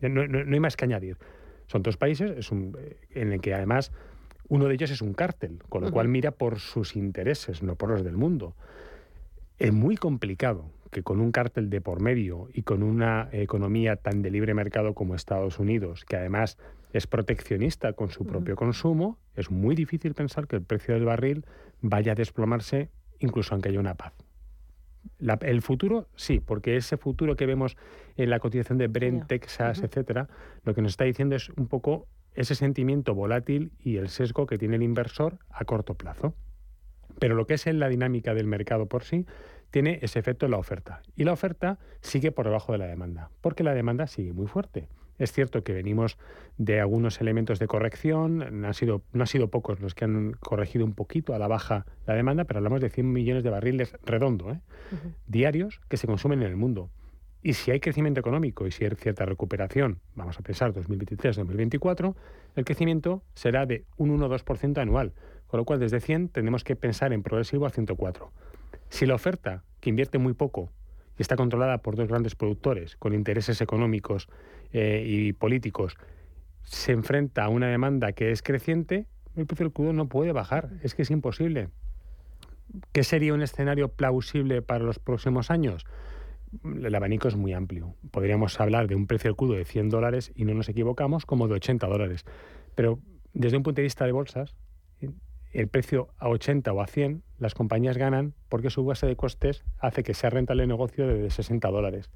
No, 0.00 0.26
no, 0.26 0.38
hay 0.38 0.60
más 0.60 0.76
que 0.76 0.84
añadir. 0.84 1.18
Son 1.66 1.82
dos 1.82 1.96
países 1.96 2.30
es 2.30 2.50
un, 2.50 2.76
eh, 2.80 2.96
en 3.10 3.32
el 3.32 3.40
que 3.40 3.52
además 3.52 3.92
uno 4.48 4.66
de 4.66 4.74
ellos 4.74 4.90
es 4.90 5.02
un 5.02 5.14
cártel, 5.14 5.58
con 5.68 5.82
lo 5.82 5.92
cual 5.92 6.08
mira 6.08 6.30
por 6.30 6.58
sus 6.58 6.96
intereses, 6.96 7.62
no 7.62 7.76
por 7.76 7.90
los 7.90 8.04
del 8.04 8.16
mundo. 8.16 8.54
Es 9.58 9.72
muy 9.72 9.96
complicado 9.96 10.70
que 10.90 11.02
con 11.02 11.20
un 11.20 11.32
cártel 11.32 11.68
de 11.68 11.80
por 11.80 12.00
medio 12.00 12.48
y 12.52 12.62
con 12.62 12.82
una 12.82 13.28
economía 13.32 13.96
tan 13.96 14.22
de 14.22 14.30
libre 14.30 14.54
mercado 14.54 14.94
como 14.94 15.14
Estados 15.14 15.58
Unidos, 15.58 16.04
que 16.04 16.16
además 16.16 16.56
es 16.92 17.06
proteccionista 17.06 17.92
con 17.92 18.10
su 18.10 18.24
propio 18.24 18.56
consumo, 18.56 19.18
es 19.36 19.50
muy 19.50 19.74
difícil 19.74 20.14
pensar 20.14 20.46
que 20.46 20.56
el 20.56 20.62
precio 20.62 20.94
del 20.94 21.04
barril 21.04 21.44
vaya 21.82 22.12
a 22.12 22.14
desplomarse 22.14 22.90
incluso 23.18 23.54
aunque 23.54 23.68
haya 23.68 23.80
una 23.80 23.94
paz. 23.94 24.14
el 25.40 25.62
futuro, 25.62 26.08
sí, 26.16 26.40
porque 26.40 26.76
ese 26.76 26.96
futuro 26.96 27.36
que 27.36 27.46
vemos 27.46 27.76
en 28.16 28.30
la 28.30 28.38
cotización 28.38 28.78
de 28.78 28.88
Brent, 28.88 29.26
Texas, 29.26 29.82
etcétera, 29.82 30.28
lo 30.64 30.74
que 30.74 30.82
nos 30.82 30.92
está 30.92 31.04
diciendo 31.04 31.36
es 31.36 31.50
un 31.50 31.66
poco 31.66 32.06
ese 32.38 32.54
sentimiento 32.54 33.16
volátil 33.16 33.72
y 33.80 33.96
el 33.96 34.08
sesgo 34.08 34.46
que 34.46 34.58
tiene 34.58 34.76
el 34.76 34.84
inversor 34.84 35.40
a 35.50 35.64
corto 35.64 35.94
plazo. 35.94 36.34
Pero 37.18 37.34
lo 37.34 37.48
que 37.48 37.54
es 37.54 37.66
en 37.66 37.80
la 37.80 37.88
dinámica 37.88 38.32
del 38.32 38.46
mercado 38.46 38.86
por 38.86 39.02
sí, 39.02 39.26
tiene 39.72 39.98
ese 40.02 40.20
efecto 40.20 40.46
en 40.46 40.52
la 40.52 40.58
oferta. 40.58 41.02
Y 41.16 41.24
la 41.24 41.32
oferta 41.32 41.80
sigue 42.00 42.30
por 42.30 42.46
debajo 42.46 42.70
de 42.70 42.78
la 42.78 42.86
demanda, 42.86 43.30
porque 43.40 43.64
la 43.64 43.74
demanda 43.74 44.06
sigue 44.06 44.32
muy 44.32 44.46
fuerte. 44.46 44.88
Es 45.18 45.32
cierto 45.32 45.64
que 45.64 45.72
venimos 45.72 46.16
de 46.58 46.80
algunos 46.80 47.20
elementos 47.20 47.58
de 47.58 47.66
corrección, 47.66 48.60
no 48.60 48.68
han 48.68 48.74
sido, 48.74 49.02
no 49.12 49.26
sido 49.26 49.48
pocos 49.48 49.80
los 49.80 49.96
que 49.96 50.04
han 50.04 50.34
corregido 50.34 50.84
un 50.84 50.94
poquito 50.94 51.34
a 51.34 51.40
la 51.40 51.48
baja 51.48 51.86
la 52.06 52.14
demanda, 52.14 52.44
pero 52.44 52.58
hablamos 52.58 52.80
de 52.80 52.88
100 52.88 53.12
millones 53.12 53.42
de 53.42 53.50
barriles 53.50 53.96
redondo, 54.04 54.52
¿eh? 54.52 54.60
diarios 55.26 55.80
que 55.88 55.96
se 55.96 56.06
consumen 56.06 56.42
en 56.42 56.46
el 56.46 56.56
mundo. 56.56 56.88
Y 57.42 57.54
si 57.54 57.70
hay 57.70 57.80
crecimiento 57.80 58.20
económico 58.20 58.66
y 58.66 58.72
si 58.72 58.84
hay 58.84 58.90
cierta 58.96 59.24
recuperación, 59.24 60.00
vamos 60.16 60.38
a 60.38 60.42
pensar 60.42 60.72
2023-2024, 60.72 62.14
el 62.56 62.64
crecimiento 62.64 63.22
será 63.34 63.64
de 63.64 63.84
un 63.96 64.18
1-2% 64.18 64.78
anual, 64.78 65.12
con 65.46 65.58
lo 65.58 65.64
cual 65.64 65.78
desde 65.78 66.00
100 66.00 66.30
tenemos 66.30 66.64
que 66.64 66.74
pensar 66.74 67.12
en 67.12 67.22
progresivo 67.22 67.66
a 67.66 67.70
104. 67.70 68.32
Si 68.88 69.06
la 69.06 69.14
oferta, 69.14 69.62
que 69.80 69.90
invierte 69.90 70.18
muy 70.18 70.34
poco, 70.34 70.72
y 71.16 71.22
está 71.22 71.36
controlada 71.36 71.78
por 71.78 71.96
dos 71.96 72.08
grandes 72.08 72.34
productores 72.34 72.96
con 72.96 73.14
intereses 73.14 73.60
económicos 73.60 74.28
eh, 74.72 75.04
y 75.06 75.32
políticos, 75.32 75.96
se 76.62 76.92
enfrenta 76.92 77.44
a 77.44 77.48
una 77.48 77.68
demanda 77.68 78.12
que 78.12 78.30
es 78.30 78.42
creciente, 78.42 79.06
el 79.36 79.46
precio 79.46 79.64
del 79.64 79.72
crudo 79.72 79.92
no 79.92 80.08
puede 80.08 80.32
bajar, 80.32 80.70
es 80.82 80.94
que 80.94 81.02
es 81.02 81.10
imposible. 81.10 81.68
¿Qué 82.92 83.04
sería 83.04 83.34
un 83.34 83.42
escenario 83.42 83.88
plausible 83.88 84.62
para 84.62 84.84
los 84.84 84.98
próximos 84.98 85.50
años? 85.50 85.86
El 86.64 86.94
abanico 86.94 87.28
es 87.28 87.36
muy 87.36 87.52
amplio. 87.52 87.94
Podríamos 88.10 88.58
hablar 88.60 88.88
de 88.88 88.94
un 88.94 89.06
precio 89.06 89.28
del 89.28 89.36
crudo 89.36 89.54
de 89.54 89.64
100 89.64 89.88
dólares 89.88 90.32
y 90.34 90.44
no 90.44 90.54
nos 90.54 90.68
equivocamos, 90.68 91.26
como 91.26 91.48
de 91.48 91.54
80 91.54 91.86
dólares. 91.86 92.24
Pero 92.74 92.98
desde 93.32 93.56
un 93.56 93.62
punto 93.62 93.76
de 93.76 93.84
vista 93.84 94.04
de 94.04 94.12
bolsas, 94.12 94.56
el 95.52 95.68
precio 95.68 96.08
a 96.18 96.28
80 96.28 96.72
o 96.72 96.80
a 96.80 96.86
100, 96.86 97.22
las 97.38 97.54
compañías 97.54 97.96
ganan 97.96 98.34
porque 98.48 98.70
su 98.70 98.84
base 98.84 99.06
de 99.06 99.16
costes 99.16 99.64
hace 99.78 100.02
que 100.02 100.14
sea 100.14 100.30
rentable 100.30 100.64
el 100.64 100.68
negocio 100.68 101.06
de 101.06 101.30
60 101.30 101.68
dólares. 101.68 102.10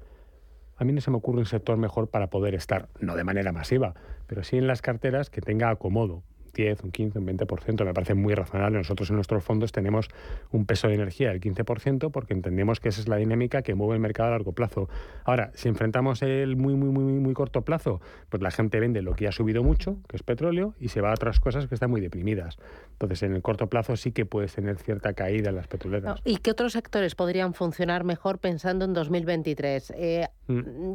A 0.75 0.85
mí 0.85 0.93
no 0.93 1.01
se 1.01 1.11
me 1.11 1.17
ocurre 1.17 1.39
un 1.39 1.45
sector 1.45 1.77
mejor 1.77 2.09
para 2.09 2.29
poder 2.29 2.55
estar, 2.55 2.89
no 2.99 3.15
de 3.15 3.23
manera 3.23 3.51
masiva, 3.51 3.93
pero 4.27 4.43
sí 4.43 4.57
en 4.57 4.67
las 4.67 4.81
carteras 4.81 5.29
que 5.29 5.41
tenga 5.41 5.69
acomodo. 5.69 6.23
10, 6.53 6.83
un 6.83 6.91
15, 6.91 7.19
un 7.19 7.27
20%, 7.27 7.85
me 7.85 7.93
parece 7.93 8.13
muy 8.13 8.33
razonable. 8.33 8.77
Nosotros 8.77 9.09
en 9.09 9.15
nuestros 9.15 9.43
fondos 9.43 9.71
tenemos 9.71 10.07
un 10.51 10.65
peso 10.65 10.87
de 10.87 10.95
energía 10.95 11.29
del 11.29 11.41
15% 11.41 12.11
porque 12.11 12.33
entendemos 12.33 12.79
que 12.79 12.89
esa 12.89 13.01
es 13.01 13.07
la 13.07 13.17
dinámica 13.17 13.61
que 13.61 13.75
mueve 13.75 13.95
el 13.95 13.99
mercado 13.99 14.29
a 14.29 14.31
largo 14.31 14.53
plazo. 14.53 14.87
Ahora, 15.25 15.51
si 15.55 15.67
enfrentamos 15.67 16.21
el 16.21 16.55
muy, 16.55 16.75
muy, 16.75 16.89
muy, 16.89 17.03
muy 17.13 17.33
corto 17.33 17.63
plazo, 17.63 18.01
pues 18.29 18.41
la 18.41 18.51
gente 18.51 18.79
vende 18.79 19.01
lo 19.01 19.13
que 19.13 19.27
ha 19.27 19.31
subido 19.31 19.63
mucho, 19.63 19.97
que 20.07 20.15
es 20.15 20.23
petróleo, 20.23 20.75
y 20.79 20.89
se 20.89 21.01
va 21.01 21.11
a 21.11 21.13
otras 21.13 21.39
cosas 21.39 21.67
que 21.67 21.75
están 21.75 21.89
muy 21.89 22.01
deprimidas. 22.01 22.57
Entonces, 22.93 23.23
en 23.23 23.33
el 23.33 23.41
corto 23.41 23.67
plazo 23.67 23.95
sí 23.95 24.11
que 24.11 24.25
puedes 24.25 24.53
tener 24.53 24.77
cierta 24.77 25.13
caída 25.13 25.49
en 25.49 25.55
las 25.55 25.67
petroleras. 25.67 26.19
¿Y 26.23 26.37
qué 26.37 26.51
otros 26.51 26.73
sectores 26.73 27.15
podrían 27.15 27.53
funcionar 27.53 28.03
mejor 28.03 28.39
pensando 28.39 28.85
en 28.85 28.93
2023? 28.93 29.93
Eh, 29.95 30.27
mm 30.47 30.93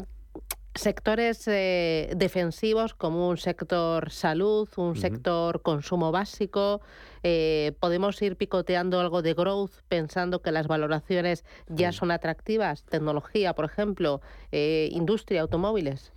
sectores 0.79 1.47
eh, 1.49 2.13
defensivos 2.17 2.95
como 2.95 3.29
un 3.29 3.37
sector 3.37 4.11
salud, 4.11 4.69
un 4.77 4.97
sector 4.97 5.63
consumo 5.63 6.13
básico. 6.13 6.81
Eh, 7.23 7.73
podemos 7.81 8.21
ir 8.23 8.37
picoteando 8.37 9.01
algo 9.01 9.21
de 9.23 9.35
growth 9.35 9.73
pensando 9.89 10.41
que 10.41 10.53
las 10.53 10.69
valoraciones 10.69 11.45
ya 11.69 11.93
son 11.93 12.11
atractivas. 12.11 12.85
Tecnología, 12.85 13.55
por 13.55 13.65
ejemplo, 13.65 14.21
eh, 14.53 14.89
industria, 14.93 15.43
automóviles. 15.43 16.13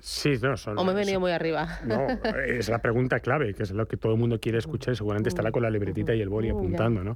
Sí, 0.00 0.32
no, 0.42 0.56
son, 0.56 0.78
¿O 0.78 0.84
me 0.84 0.92
he 0.92 0.94
venido 0.94 1.20
muy 1.20 1.30
arriba? 1.30 1.80
No, 1.84 2.06
es 2.46 2.68
la 2.68 2.80
pregunta 2.80 3.20
clave, 3.20 3.54
que 3.54 3.62
es 3.62 3.70
lo 3.70 3.86
que 3.86 3.96
todo 3.96 4.12
el 4.12 4.18
mundo 4.18 4.40
quiere 4.40 4.58
escuchar 4.58 4.94
y 4.94 4.96
seguramente 4.96 5.28
estará 5.28 5.50
con 5.50 5.62
la 5.62 5.70
libretita 5.70 6.14
y 6.14 6.20
el 6.20 6.28
boli 6.28 6.50
apuntando, 6.50 7.02
¿no? 7.02 7.14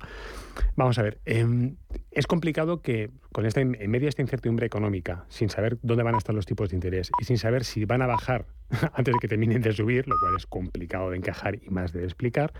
Vamos 0.76 0.98
a 0.98 1.02
ver, 1.02 1.20
em, 1.24 1.76
es 2.11 2.26
complicado 2.26 2.81
que 2.81 3.11
con 3.33 3.46
esta, 3.46 3.61
en 3.61 3.90
medio 3.90 4.07
de 4.07 4.09
esta 4.09 4.22
incertidumbre 4.22 4.66
económica, 4.66 5.24
sin 5.28 5.48
saber 5.48 5.78
dónde 5.83 6.02
van 6.02 6.14
a 6.14 6.18
estar 6.18 6.35
los 6.35 6.46
tipos 6.46 6.70
de 6.70 6.76
interés 6.76 7.11
y 7.20 7.24
sin 7.24 7.38
saber 7.38 7.64
si 7.64 7.85
van 7.85 8.02
a 8.02 8.07
bajar 8.07 8.46
antes 8.94 9.14
de 9.14 9.18
que 9.20 9.28
terminen 9.28 9.62
de 9.62 9.72
subir, 9.72 10.09
lo 10.09 10.16
cual 10.18 10.35
es 10.37 10.46
complicado 10.46 11.11
de 11.11 11.16
encajar 11.16 11.57
y 11.62 11.70
más 11.70 11.92
de 11.92 12.04
explicar, 12.04 12.52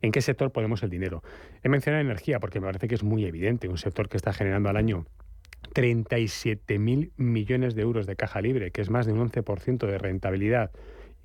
en 0.00 0.12
qué 0.12 0.20
sector 0.20 0.52
ponemos 0.52 0.82
el 0.82 0.90
dinero. 0.90 1.22
He 1.62 1.68
mencionado 1.68 2.02
energía 2.02 2.40
porque 2.40 2.60
me 2.60 2.66
parece 2.66 2.88
que 2.88 2.94
es 2.94 3.02
muy 3.02 3.24
evidente, 3.24 3.68
un 3.68 3.78
sector 3.78 4.08
que 4.08 4.16
está 4.16 4.32
generando 4.32 4.68
al 4.68 4.76
año 4.76 5.06
37.000 5.74 7.12
millones 7.16 7.74
de 7.74 7.82
euros 7.82 8.06
de 8.06 8.16
caja 8.16 8.40
libre, 8.40 8.70
que 8.70 8.80
es 8.80 8.90
más 8.90 9.06
de 9.06 9.12
un 9.12 9.30
11% 9.30 9.86
de 9.86 9.98
rentabilidad, 9.98 10.70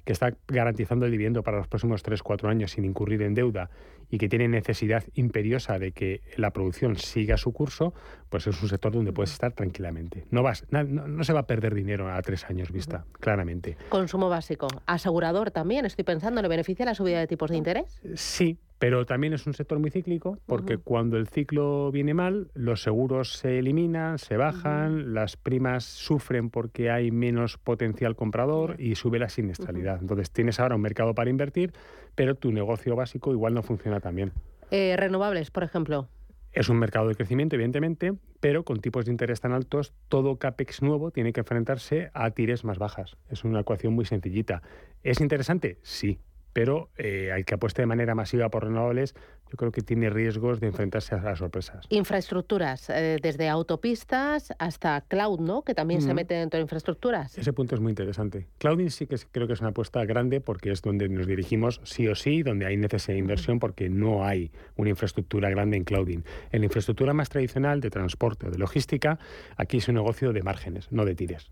que 0.07 0.13
está 0.13 0.37
garantizando 0.47 1.05
el 1.05 1.11
dividendo 1.11 1.43
para 1.43 1.57
los 1.57 1.67
próximos 1.67 2.01
3-4 2.01 2.47
años 2.47 2.71
sin 2.71 2.85
incurrir 2.85 3.21
en 3.23 3.33
deuda 3.33 3.69
y 4.09 4.17
que 4.17 4.29
tiene 4.29 4.47
necesidad 4.47 5.03
imperiosa 5.15 5.79
de 5.79 5.91
que 5.91 6.21
la 6.37 6.51
producción 6.51 6.95
siga 6.95 7.35
su 7.35 7.51
curso, 7.51 7.93
pues 8.29 8.47
es 8.47 8.61
un 8.63 8.69
sector 8.69 8.93
donde 8.93 9.11
puedes 9.11 9.33
estar 9.33 9.51
tranquilamente. 9.51 10.25
No, 10.31 10.43
vas, 10.43 10.65
no, 10.71 11.23
se 11.25 11.33
va 11.33 11.41
a 11.41 11.45
perder 11.45 11.75
dinero 11.75 12.09
a 12.09 12.21
tres 12.21 12.45
años 12.45 12.71
vista, 12.71 13.05
claramente. 13.19 13.75
Consumo 13.89 14.29
básico. 14.29 14.67
Asegurador 14.85 15.51
también, 15.51 15.85
estoy 15.85 16.05
pensando, 16.05 16.41
¿le 16.41 16.47
beneficia 16.47 16.85
la 16.85 16.95
subida 16.95 17.19
de 17.19 17.27
tipos 17.27 17.51
de 17.51 17.57
interés? 17.57 18.01
Sí, 18.15 18.57
pero 18.79 19.05
también 19.05 19.33
es 19.33 19.47
un 19.47 19.53
sector 19.53 19.79
muy 19.79 19.89
cíclico 19.89 20.39
porque 20.45 20.77
cuando 20.77 21.17
el 21.17 21.27
ciclo 21.27 21.91
viene 21.91 22.13
mal, 22.13 22.51
los 22.53 22.83
seguros 22.83 23.33
se 23.33 23.59
eliminan, 23.59 24.19
se 24.19 24.37
bajan, 24.37 25.13
las 25.13 25.35
primas 25.37 25.83
sufren 25.83 26.49
porque 26.49 26.91
hay 26.91 27.11
menos 27.11 27.57
potencial 27.57 28.15
comprador 28.15 28.75
y 28.79 28.95
sube 28.95 29.19
la 29.19 29.29
siniestralidad. 29.29 29.99
Entonces 30.01 30.31
tienes 30.31 30.59
ahora 30.59 30.75
un 30.75 30.81
mercado 30.81 31.15
para 31.15 31.29
invertir, 31.29 31.73
pero 32.15 32.35
tu 32.35 32.51
negocio 32.51 32.95
básico 32.95 33.31
igual 33.31 33.53
no 33.53 33.63
funciona 33.63 33.99
tan 33.99 34.15
bien. 34.15 34.31
Eh, 34.69 34.95
renovables, 34.97 35.49
por 35.49 35.63
ejemplo. 35.63 36.07
Es 36.51 36.69
un 36.69 36.77
mercado 36.77 37.07
de 37.07 37.15
crecimiento, 37.15 37.55
evidentemente, 37.55 38.13
pero 38.39 38.63
con 38.63 38.79
tipos 38.79 39.05
de 39.05 39.11
interés 39.11 39.41
tan 39.41 39.53
altos, 39.53 39.93
todo 40.07 40.37
CAPEX 40.37 40.81
nuevo 40.81 41.11
tiene 41.11 41.33
que 41.33 41.41
enfrentarse 41.41 42.09
a 42.13 42.31
tires 42.31 42.63
más 42.63 42.79
bajas. 42.79 43.17
Es 43.29 43.43
una 43.43 43.59
ecuación 43.59 43.93
muy 43.93 44.05
sencillita. 44.05 44.61
¿Es 45.03 45.21
interesante? 45.21 45.77
Sí, 45.83 46.19
pero 46.53 46.89
eh, 46.97 47.31
que 47.45 47.55
apueste 47.55 47.81
de 47.81 47.87
manera 47.87 48.15
masiva 48.15 48.49
por 48.49 48.63
renovables 48.63 49.15
yo 49.51 49.57
creo 49.57 49.71
que 49.71 49.81
tiene 49.81 50.09
riesgos 50.09 50.59
de 50.59 50.67
enfrentarse 50.67 51.15
a 51.15 51.21
las 51.21 51.39
sorpresas. 51.39 51.85
Infraestructuras, 51.89 52.89
eh, 52.89 53.17
desde 53.21 53.49
autopistas 53.49 54.53
hasta 54.59 55.01
cloud, 55.01 55.39
¿no? 55.39 55.63
Que 55.63 55.73
también 55.73 56.01
se 56.01 56.13
mete 56.13 56.33
dentro 56.33 56.57
de 56.57 56.63
infraestructuras. 56.63 57.37
Ese 57.37 57.53
punto 57.53 57.75
es 57.75 57.81
muy 57.81 57.91
interesante. 57.91 58.47
Clouding 58.57 58.91
sí 58.91 59.07
que 59.07 59.17
creo 59.31 59.47
que 59.47 59.53
es 59.53 59.61
una 59.61 59.69
apuesta 59.69 60.03
grande 60.05 60.41
porque 60.41 60.71
es 60.71 60.81
donde 60.81 61.09
nos 61.09 61.27
dirigimos 61.27 61.81
sí 61.83 62.07
o 62.07 62.15
sí, 62.15 62.43
donde 62.43 62.65
hay 62.65 62.77
necesidad 62.77 63.13
de 63.13 63.19
inversión 63.19 63.59
porque 63.59 63.89
no 63.89 64.25
hay 64.25 64.51
una 64.75 64.89
infraestructura 64.89 65.49
grande 65.49 65.77
en 65.77 65.83
clouding. 65.83 66.23
En 66.51 66.61
la 66.61 66.65
infraestructura 66.65 67.13
más 67.13 67.29
tradicional 67.29 67.81
de 67.81 67.89
transporte 67.89 68.47
o 68.47 68.51
de 68.51 68.57
logística, 68.57 69.19
aquí 69.55 69.77
es 69.77 69.87
un 69.87 69.95
negocio 69.95 70.33
de 70.33 70.43
márgenes, 70.43 70.91
no 70.91 71.05
de 71.05 71.15
tires. 71.15 71.51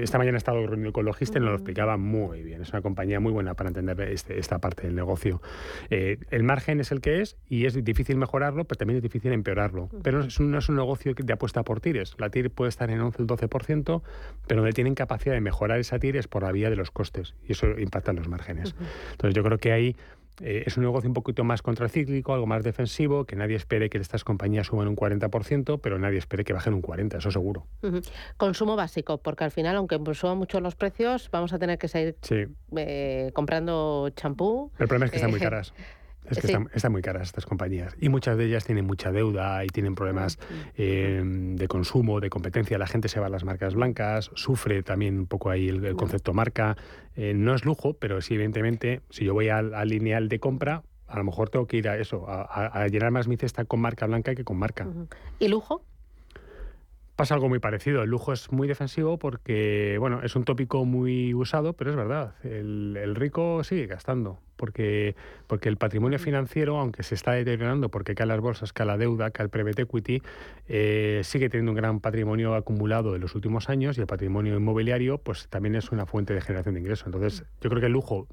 Esta 0.00 0.18
mañana 0.18 0.36
he 0.36 0.38
estado 0.38 0.66
reunido 0.66 0.92
con 0.92 1.04
Logista 1.04 1.38
y 1.38 1.40
nos 1.40 1.50
lo 1.50 1.56
explicaba 1.56 1.96
muy 1.96 2.42
bien. 2.42 2.62
Es 2.62 2.70
una 2.70 2.80
compañía 2.80 3.20
muy 3.20 3.30
buena 3.30 3.54
para 3.54 3.68
entender 3.68 4.00
este, 4.00 4.38
esta 4.38 4.58
parte 4.58 4.86
del 4.86 4.96
negocio. 4.96 5.40
Eh, 5.90 6.18
el 6.30 6.42
margen 6.42 6.80
es 6.80 6.90
el 6.90 7.00
que 7.00 7.13
es 7.20 7.36
y 7.48 7.66
es 7.66 7.82
difícil 7.84 8.16
mejorarlo, 8.16 8.64
pero 8.64 8.78
también 8.78 8.96
es 8.96 9.02
difícil 9.02 9.32
empeorarlo. 9.32 9.88
Pero 10.02 10.18
no 10.18 10.24
es, 10.24 10.40
un, 10.40 10.50
no 10.50 10.58
es 10.58 10.68
un 10.68 10.76
negocio 10.76 11.14
de 11.14 11.32
apuesta 11.32 11.62
por 11.62 11.80
tires. 11.80 12.14
La 12.18 12.30
TIR 12.30 12.50
puede 12.50 12.68
estar 12.68 12.90
en 12.90 13.00
11 13.00 13.22
o 13.22 13.26
12%, 13.26 14.02
pero 14.46 14.60
donde 14.60 14.72
tienen 14.72 14.94
capacidad 14.94 15.34
de 15.34 15.40
mejorar 15.40 15.78
esa 15.78 15.98
TIR 15.98 16.16
es 16.16 16.28
por 16.28 16.42
la 16.42 16.52
vía 16.52 16.70
de 16.70 16.76
los 16.76 16.90
costes 16.90 17.34
y 17.46 17.52
eso 17.52 17.78
impacta 17.78 18.10
en 18.10 18.18
los 18.18 18.28
márgenes. 18.28 18.74
Entonces 19.12 19.34
yo 19.34 19.42
creo 19.42 19.58
que 19.58 19.72
hay 19.72 19.96
eh, 20.40 20.64
es 20.66 20.76
un 20.76 20.82
negocio 20.82 21.08
un 21.08 21.14
poquito 21.14 21.44
más 21.44 21.62
contracíclico, 21.62 22.34
algo 22.34 22.46
más 22.46 22.64
defensivo, 22.64 23.24
que 23.24 23.36
nadie 23.36 23.54
espere 23.54 23.88
que 23.88 23.98
estas 23.98 24.24
compañías 24.24 24.66
suban 24.66 24.88
un 24.88 24.96
40%, 24.96 25.78
pero 25.80 25.98
nadie 25.98 26.18
espere 26.18 26.44
que 26.44 26.52
bajen 26.52 26.74
un 26.74 26.82
40%, 26.82 27.18
eso 27.18 27.30
seguro. 27.30 27.66
Consumo 28.36 28.74
básico, 28.74 29.18
porque 29.18 29.44
al 29.44 29.52
final, 29.52 29.76
aunque 29.76 29.98
suban 30.14 30.38
mucho 30.38 30.60
los 30.60 30.74
precios, 30.74 31.28
vamos 31.30 31.52
a 31.52 31.58
tener 31.58 31.78
que 31.78 31.88
seguir 31.88 32.16
eh, 32.76 33.30
comprando 33.32 34.10
champú. 34.10 34.72
El 34.78 34.88
problema 34.88 35.06
es 35.06 35.12
que 35.12 35.18
están 35.18 35.30
muy 35.30 35.40
eh, 35.40 35.44
caras. 35.44 35.72
Es 36.30 36.38
que 36.38 36.46
están, 36.46 36.92
muy 36.92 37.02
caras 37.02 37.28
estas 37.28 37.46
compañías. 37.46 37.94
Y 38.00 38.08
muchas 38.08 38.36
de 38.38 38.46
ellas 38.46 38.64
tienen 38.64 38.86
mucha 38.86 39.12
deuda 39.12 39.64
y 39.64 39.68
tienen 39.68 39.94
problemas 39.94 40.38
eh, 40.76 41.22
de 41.24 41.68
consumo, 41.68 42.20
de 42.20 42.30
competencia. 42.30 42.78
La 42.78 42.86
gente 42.86 43.08
se 43.08 43.20
va 43.20 43.26
a 43.26 43.30
las 43.30 43.44
marcas 43.44 43.74
blancas, 43.74 44.30
sufre 44.34 44.82
también 44.82 45.18
un 45.18 45.26
poco 45.26 45.50
ahí 45.50 45.68
el, 45.68 45.94
concepto 45.96 46.32
marca. 46.32 46.76
Eh, 47.16 47.34
no 47.34 47.54
es 47.54 47.64
lujo, 47.64 47.94
pero 47.94 48.20
sí, 48.20 48.34
evidentemente, 48.34 49.02
si 49.10 49.24
yo 49.24 49.34
voy 49.34 49.48
al, 49.48 49.72
lineal 49.88 50.28
de 50.28 50.40
compra, 50.40 50.82
a 51.06 51.18
lo 51.18 51.24
mejor 51.24 51.50
tengo 51.50 51.66
que 51.66 51.76
ir 51.76 51.88
a 51.88 51.98
eso, 51.98 52.24
a, 52.28 52.86
llenar 52.88 53.10
más 53.10 53.28
mi 53.28 53.36
cesta 53.36 53.64
con 53.64 53.80
marca 53.80 54.06
blanca 54.06 54.34
que 54.34 54.44
con 54.44 54.56
marca. 54.56 54.88
¿Y 55.38 55.48
lujo? 55.48 55.84
Pasa 57.16 57.34
algo 57.34 57.48
muy 57.48 57.60
parecido. 57.60 58.02
El 58.02 58.10
lujo 58.10 58.32
es 58.32 58.50
muy 58.50 58.66
defensivo 58.66 59.18
porque, 59.18 59.96
bueno, 60.00 60.22
es 60.24 60.34
un 60.34 60.44
tópico 60.44 60.84
muy 60.84 61.32
usado, 61.32 61.72
pero 61.74 61.90
es 61.90 61.96
verdad. 61.96 62.34
El, 62.42 63.14
rico 63.14 63.62
sigue 63.62 63.86
gastando 63.86 64.40
porque, 64.56 65.14
porque 65.46 65.68
el 65.68 65.76
patrimonio 65.76 66.18
financiero, 66.18 66.76
aunque 66.78 67.04
se 67.04 67.14
está 67.14 67.32
deteriorando 67.32 67.88
porque 67.88 68.16
cae 68.16 68.26
las 68.26 68.40
bolsas, 68.40 68.72
cae 68.72 68.86
la 68.86 68.96
deuda, 68.96 69.30
cae 69.30 69.44
el 69.44 69.50
private 69.50 69.82
equity, 69.82 70.22
eh, 70.66 71.20
sigue 71.22 71.48
teniendo 71.48 71.70
un 71.70 71.76
gran 71.76 72.00
patrimonio 72.00 72.56
acumulado 72.56 73.14
en 73.14 73.20
los 73.20 73.36
últimos 73.36 73.68
años 73.68 73.96
y 73.96 74.00
el 74.00 74.08
patrimonio 74.08 74.56
inmobiliario, 74.56 75.18
pues 75.18 75.46
también 75.48 75.76
es 75.76 75.92
una 75.92 76.06
fuente 76.06 76.34
de 76.34 76.40
generación 76.40 76.74
de 76.74 76.80
ingresos. 76.80 77.06
Entonces, 77.06 77.44
yo 77.60 77.70
creo 77.70 77.80
que 77.80 77.86
el 77.86 77.92
lujo 77.92 78.26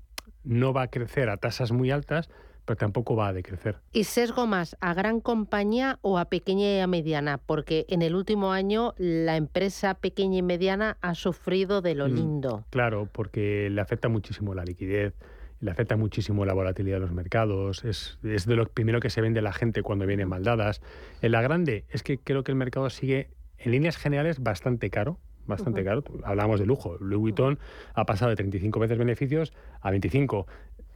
no 0.44 0.74
va 0.74 0.84
a 0.84 0.88
crecer 0.88 1.30
a 1.30 1.38
tasas 1.38 1.72
muy 1.72 1.92
altas, 1.92 2.32
pero 2.66 2.78
tampoco 2.78 3.16
va 3.16 3.30
a 3.30 3.34
decrecer. 3.34 3.78
¿Y 3.92 4.04
sesgo 4.06 4.48
más 4.48 4.78
a 4.80 4.94
gran 4.94 5.20
compañía 5.20 6.00
o 6.02 6.18
a 6.18 6.26
pequeña 6.26 6.76
y 6.76 6.80
a 6.80 6.88
mediana? 6.88 7.38
Porque 7.38 7.86
en 7.90 8.02
el 8.02 8.16
último 8.16 8.52
año 8.52 8.94
la 8.98 9.38
empresa 9.38 9.96
pequeña 9.96 10.38
y 10.38 10.42
mediana 10.42 10.98
ha 11.02 11.16
sufrido 11.16 11.82
de 11.82 11.96
lo 11.96 12.08
mm, 12.08 12.14
lindo. 12.14 12.66
Claro, 12.70 13.08
porque 13.12 13.70
le 13.70 13.82
afecta 13.82 14.10
muchísimo 14.10 14.54
la 14.54 14.64
liquidez, 14.64 15.14
le 15.60 15.72
afecta 15.72 15.96
muchísimo 15.96 16.46
la 16.46 16.54
volatilidad 16.54 16.98
de 16.98 17.02
los 17.02 17.12
mercados, 17.12 17.84
es, 17.84 18.20
es 18.24 18.46
de 18.46 18.56
lo 18.56 18.68
primero 18.68 19.00
que 19.00 19.10
se 19.10 19.22
vende 19.22 19.42
la 19.42 19.54
gente 19.54 19.84
cuando 19.84 20.06
vienen 20.06 20.28
maldadas. 20.28 20.82
En 21.22 21.32
la 21.32 21.42
grande 21.42 21.86
es 21.90 22.04
que 22.04 22.18
creo 22.18 22.44
que 22.44 22.52
el 22.52 22.58
mercado 22.58 22.90
sigue 22.90 23.30
en 23.58 23.72
líneas 23.72 23.98
generales 23.98 24.42
bastante 24.42 24.90
caro, 24.90 25.20
bastante 25.46 25.84
caro. 25.84 26.04
Hablamos 26.24 26.60
de 26.60 26.66
lujo. 26.66 26.98
Louis 27.00 27.20
Vuitton 27.20 27.60
ha 27.94 28.06
pasado 28.06 28.30
de 28.30 28.36
35 28.36 28.80
veces 28.80 28.98
beneficios 28.98 29.54
a 29.82 29.92
25 29.92 30.48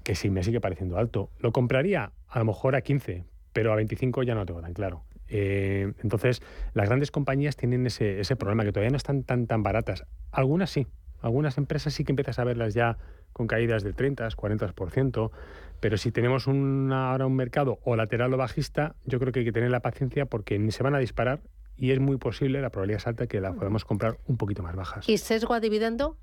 que 0.06 0.16
sí 0.16 0.30
me 0.30 0.44
sigue 0.44 0.62
pareciendo 0.62 0.98
alto. 0.98 1.32
Lo 1.40 1.52
compraría 1.52 2.12
a 2.28 2.40
lo 2.40 2.46
mejor 2.46 2.76
a 2.76 2.82
15, 2.82 3.26
pero 3.52 3.74
a 3.74 3.76
25 3.76 4.22
ya 4.22 4.36
no 4.36 4.42
lo 4.42 4.46
tengo 4.46 4.62
tan 4.62 4.74
claro. 4.74 5.04
Eh, 5.28 5.94
entonces, 6.04 6.44
las 6.74 6.88
grandes 6.88 7.10
compañías 7.10 7.58
tienen 7.58 7.88
ese, 7.88 8.36
problema, 8.36 8.64
que 8.64 8.72
todavía 8.72 8.92
no 8.92 8.98
están 8.98 9.24
tan, 9.24 9.48
tan 9.48 9.64
baratas. 9.64 10.06
Algunas 10.32 10.70
sí, 10.70 10.86
algunas 11.22 11.58
empresas 11.58 11.96
sí 11.96 12.06
que 12.06 12.12
empiezas 12.12 12.38
a 12.38 12.44
verlas 12.44 12.76
ya 12.76 13.00
con 13.34 13.48
caídas 13.48 13.84
del 13.84 13.96
30, 13.96 14.30
40%, 14.30 15.32
pero 15.80 15.98
si 15.98 16.12
tenemos 16.12 16.48
ahora 16.48 17.26
un 17.26 17.36
mercado 17.36 17.80
o 17.84 17.96
lateral 17.96 18.32
o 18.32 18.38
bajista, 18.38 18.96
yo 19.06 19.20
creo 19.20 19.34
que 19.34 19.40
hay 19.40 19.46
que 19.46 19.52
tener 19.52 19.72
la 19.72 19.82
paciencia 19.82 20.28
porque 20.28 20.60
ni 20.60 20.72
se 20.72 20.84
van 20.84 20.94
a 20.94 21.00
disparar 21.00 21.42
y 21.78 21.92
es 21.92 22.00
muy 22.00 22.18
posible, 22.18 22.62
la 22.62 22.70
probabilidad 22.70 23.02
es 23.02 23.08
alta, 23.08 23.26
que 23.26 23.42
la 23.42 23.54
podamos 23.54 23.86
comprar 23.86 24.20
un 24.28 24.38
poquito 24.38 24.62
más 24.62 24.76
bajas. 24.76 25.10
¿Y 25.10 25.18
sesgo 25.18 25.56
a 25.56 25.60
dividendo? 25.60 26.16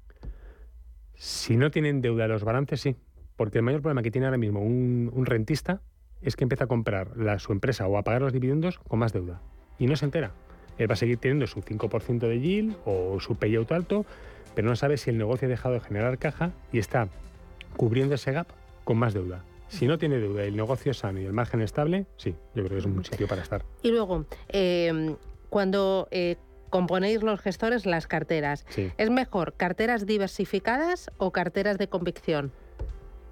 Si 1.14 1.56
no 1.56 1.72
tienen 1.72 2.00
deuda 2.00 2.28
los 2.28 2.44
balances, 2.44 2.80
sí. 2.80 2.96
Porque 3.42 3.58
el 3.58 3.64
mayor 3.64 3.82
problema 3.82 4.04
que 4.04 4.12
tiene 4.12 4.28
ahora 4.28 4.38
mismo 4.38 4.60
un, 4.60 5.26
rentista 5.26 5.80
es 6.20 6.36
que 6.36 6.44
empieza 6.44 6.62
a 6.62 6.66
comprar 6.68 7.08
su 7.40 7.50
empresa 7.50 7.88
o 7.88 7.98
a 7.98 8.04
pagar 8.04 8.22
los 8.22 8.32
dividendos 8.32 8.78
con 8.78 9.00
más 9.00 9.12
deuda. 9.12 9.40
Y 9.80 9.88
no 9.88 9.96
se 9.96 10.04
entera. 10.04 10.30
Él 10.78 10.88
va 10.88 10.92
a 10.92 10.96
seguir 10.96 11.18
teniendo 11.18 11.48
su 11.48 11.60
5% 11.60 12.20
de 12.20 12.38
yield 12.38 12.76
o 12.84 13.18
su 13.18 13.34
payout 13.34 13.72
alto, 13.72 14.06
pero 14.54 14.68
no 14.68 14.76
sabe 14.76 14.96
si 14.96 15.10
el 15.10 15.18
negocio 15.18 15.46
ha 15.46 15.50
dejado 15.50 15.74
de 15.74 15.80
generar 15.80 16.18
caja 16.18 16.52
y 16.70 16.78
está 16.78 17.08
cubriendo 17.76 18.14
ese 18.14 18.30
gap 18.30 18.46
con 18.84 18.96
más 18.96 19.12
deuda. 19.12 19.42
Si 19.66 19.88
no 19.88 19.98
tiene 19.98 20.18
deuda 20.18 20.44
y 20.44 20.46
el 20.46 20.56
negocio 20.56 20.92
es 20.92 20.98
sano 20.98 21.18
y 21.18 21.24
el 21.24 21.32
margen 21.32 21.62
estable, 21.62 22.06
sí, 22.18 22.36
yo 22.54 22.62
creo 22.62 22.68
que 22.68 22.78
es 22.78 22.84
un 22.84 23.04
sitio 23.04 23.26
para 23.26 23.42
estar. 23.42 23.64
Y 23.82 23.90
luego, 23.90 24.24
em, 24.50 25.16
cuando 25.50 26.06
eh, 26.12 26.36
componéis 26.70 27.24
los 27.24 27.40
gestores 27.40 27.86
las 27.86 28.06
carteras, 28.06 28.64
¿es 28.96 29.10
mejor 29.10 29.54
carteras 29.54 30.06
diversificadas 30.06 31.10
o 31.18 31.32
carteras 31.32 31.76
de 31.76 31.88
convicción? 31.88 32.52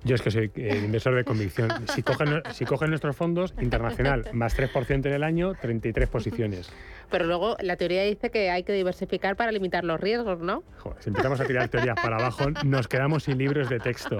Yo 0.04 0.14
es 0.14 0.22
que 0.22 0.30
soy 0.30 0.50
eh, 0.54 0.82
inversor 0.84 1.14
de 1.14 1.24
convicción. 1.24 1.70
Si 1.94 2.02
cogen, 2.02 2.42
si 2.52 2.64
cogen 2.64 2.90
nuestros 2.90 3.16
fondos, 3.16 3.54
internacional, 3.60 4.26
más 4.32 4.56
3% 4.56 5.06
en 5.06 5.12
el 5.12 5.22
año, 5.22 5.54
33 5.60 6.08
posiciones. 6.08 6.70
Pero 7.10 7.26
luego 7.26 7.56
la 7.60 7.76
teoría 7.76 8.04
dice 8.04 8.30
que 8.30 8.50
hay 8.50 8.62
que 8.62 8.72
diversificar 8.72 9.36
para 9.36 9.50
limitar 9.52 9.84
los 9.84 10.00
riesgos, 10.00 10.40
¿no? 10.40 10.62
si 11.00 11.10
empezamos 11.10 11.40
a 11.40 11.44
tirar 11.44 11.68
teorías 11.68 11.96
para 12.00 12.16
abajo, 12.16 12.44
nos 12.64 12.88
quedamos 12.88 13.24
sin 13.24 13.38
libros 13.38 13.68
de 13.68 13.80
texto. 13.80 14.18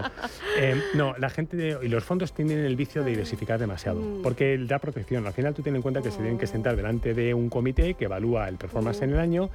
Eh, 0.59 0.81
no, 0.95 1.15
la 1.19 1.31
gente 1.31 1.79
y 1.81 1.89
los 1.89 2.05
fondos 2.05 2.33
tienen 2.33 2.59
el 2.59 2.77
vicio 2.77 3.03
de 3.03 3.11
diversificar 3.11 3.59
demasiado, 3.59 4.01
mm. 4.01 4.23
porque 4.23 4.59
da 4.59 4.79
protección. 4.79 5.27
Al 5.27 5.33
final 5.33 5.55
tú 5.55 5.63
tienes 5.63 5.79
en 5.79 5.83
cuenta 5.83 6.03
que 6.03 6.11
se 6.11 6.19
tienen 6.19 6.39
que 6.39 6.47
sentar 6.47 6.77
delante 6.77 7.15
de 7.15 7.33
un 7.33 7.49
comité 7.49 7.95
que 7.95 8.07
evalúa 8.07 8.49
el 8.49 8.57
performance 8.57 9.03
en 9.03 9.11
el 9.11 9.21
año 9.21 9.51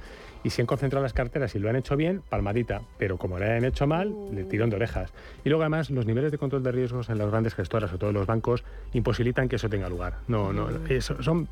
y 0.46 0.50
si 0.50 0.62
han 0.62 0.66
concentrado 0.68 1.02
las 1.02 1.12
carteras 1.12 1.56
y 1.56 1.58
lo 1.58 1.68
han 1.68 1.74
hecho 1.74 1.96
bien, 1.96 2.22
palmadita. 2.28 2.82
Pero 2.98 3.18
como 3.18 3.36
lo 3.36 3.44
hayan 3.44 3.64
hecho 3.64 3.88
mal, 3.88 4.14
le 4.32 4.44
tirón 4.44 4.70
de 4.70 4.76
orejas. 4.76 5.12
Y 5.44 5.48
luego 5.48 5.64
además 5.64 5.90
los 5.90 6.06
niveles 6.06 6.30
de 6.30 6.38
control 6.38 6.62
de 6.62 6.70
riesgos 6.70 7.08
en 7.08 7.18
las 7.18 7.28
grandes 7.28 7.56
gestoras 7.56 7.92
o 7.92 7.98
todos 7.98 8.14
los 8.14 8.28
bancos 8.28 8.62
imposibilitan 8.92 9.48
que 9.48 9.56
eso 9.56 9.68
tenga 9.68 9.88
lugar. 9.88 10.18
No, 10.28 10.52
no, 10.52 10.68
eso 10.88 11.20
son 11.20 11.48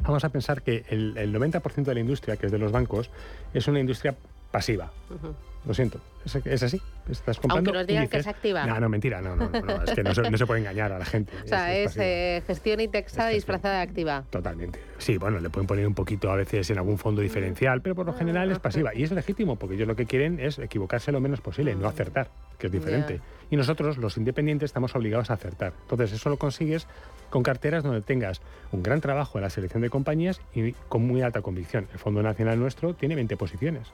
vamos 0.00 0.24
a 0.24 0.30
pensar 0.30 0.62
que 0.62 0.86
el, 0.88 1.14
90% 1.14 1.82
de 1.82 1.92
la 1.92 2.00
industria, 2.00 2.38
que 2.38 2.46
es 2.46 2.52
de 2.52 2.58
los 2.58 2.72
bancos, 2.72 3.10
es 3.52 3.68
una 3.68 3.80
industria 3.80 4.16
pasiva. 4.50 4.92
Lo 5.66 5.74
siento, 5.74 6.00
es, 6.24 6.62
así. 6.62 6.80
Estás 7.10 7.38
comprando. 7.38 7.70
Aunque 7.70 7.72
nos 7.72 7.86
digan 7.86 8.08
que 8.08 8.18
es 8.18 8.26
activa. 8.26 8.66
No, 8.66 8.78
no, 8.78 8.88
mentira, 8.88 9.20
no, 9.20 9.34
no, 9.34 9.48
no, 9.48 9.82
es 9.82 9.92
que 9.92 10.02
no 10.02 10.14
se, 10.14 10.46
puede 10.46 10.60
engañar 10.60 10.92
a 10.92 10.98
la 10.98 11.04
gente. 11.04 11.32
O 11.44 11.48
sea, 11.48 11.74
es, 11.74 11.96
eh, 11.96 12.42
gestión 12.46 12.80
indexada 12.80 13.30
disfrazada 13.30 13.76
de 13.76 13.82
activa. 13.82 14.24
Totalmente. 14.30 14.78
Sí, 14.98 15.16
bueno, 15.16 15.40
le 15.40 15.48
pueden 15.48 15.66
poner 15.66 15.86
un 15.86 15.94
poquito 15.94 16.30
a 16.30 16.36
veces 16.36 16.68
en 16.70 16.78
algún 16.78 16.98
fondo 16.98 17.22
diferencial, 17.22 17.80
pero 17.80 17.94
por 17.94 18.06
lo 18.06 18.12
general 18.12 18.50
es 18.50 18.58
pasiva. 18.58 18.94
Y 18.94 19.04
es 19.04 19.12
legítimo, 19.12 19.56
porque 19.56 19.76
ellos 19.76 19.88
lo 19.88 19.96
que 19.96 20.06
quieren 20.06 20.38
es 20.40 20.58
equivocarse 20.58 21.12
lo 21.12 21.20
menos 21.20 21.40
posible, 21.40 21.74
no 21.74 21.88
acertar, 21.88 22.28
que 22.58 22.66
es 22.66 22.72
diferente. 22.72 23.20
Y 23.50 23.56
nosotros, 23.56 23.96
los 23.96 24.16
independientes, 24.18 24.68
estamos 24.68 24.94
obligados 24.94 25.30
a 25.30 25.34
acertar. 25.34 25.72
Entonces, 25.82 26.12
eso 26.12 26.28
lo 26.28 26.36
consigues 26.36 26.86
con 27.30 27.42
carteras 27.42 27.82
donde 27.82 28.02
tengas 28.02 28.42
un 28.72 28.82
gran 28.82 29.00
trabajo 29.00 29.38
en 29.38 29.44
la 29.44 29.50
selección 29.50 29.82
de 29.82 29.88
compañías 29.90 30.40
y 30.54 30.72
con 30.88 31.06
muy 31.06 31.22
alta 31.22 31.40
convicción. 31.40 31.88
El 31.92 31.98
Fondo 31.98 32.22
Nacional 32.22 32.58
nuestro 32.58 32.94
tiene 32.94 33.14
20 33.14 33.36
posiciones. 33.36 33.92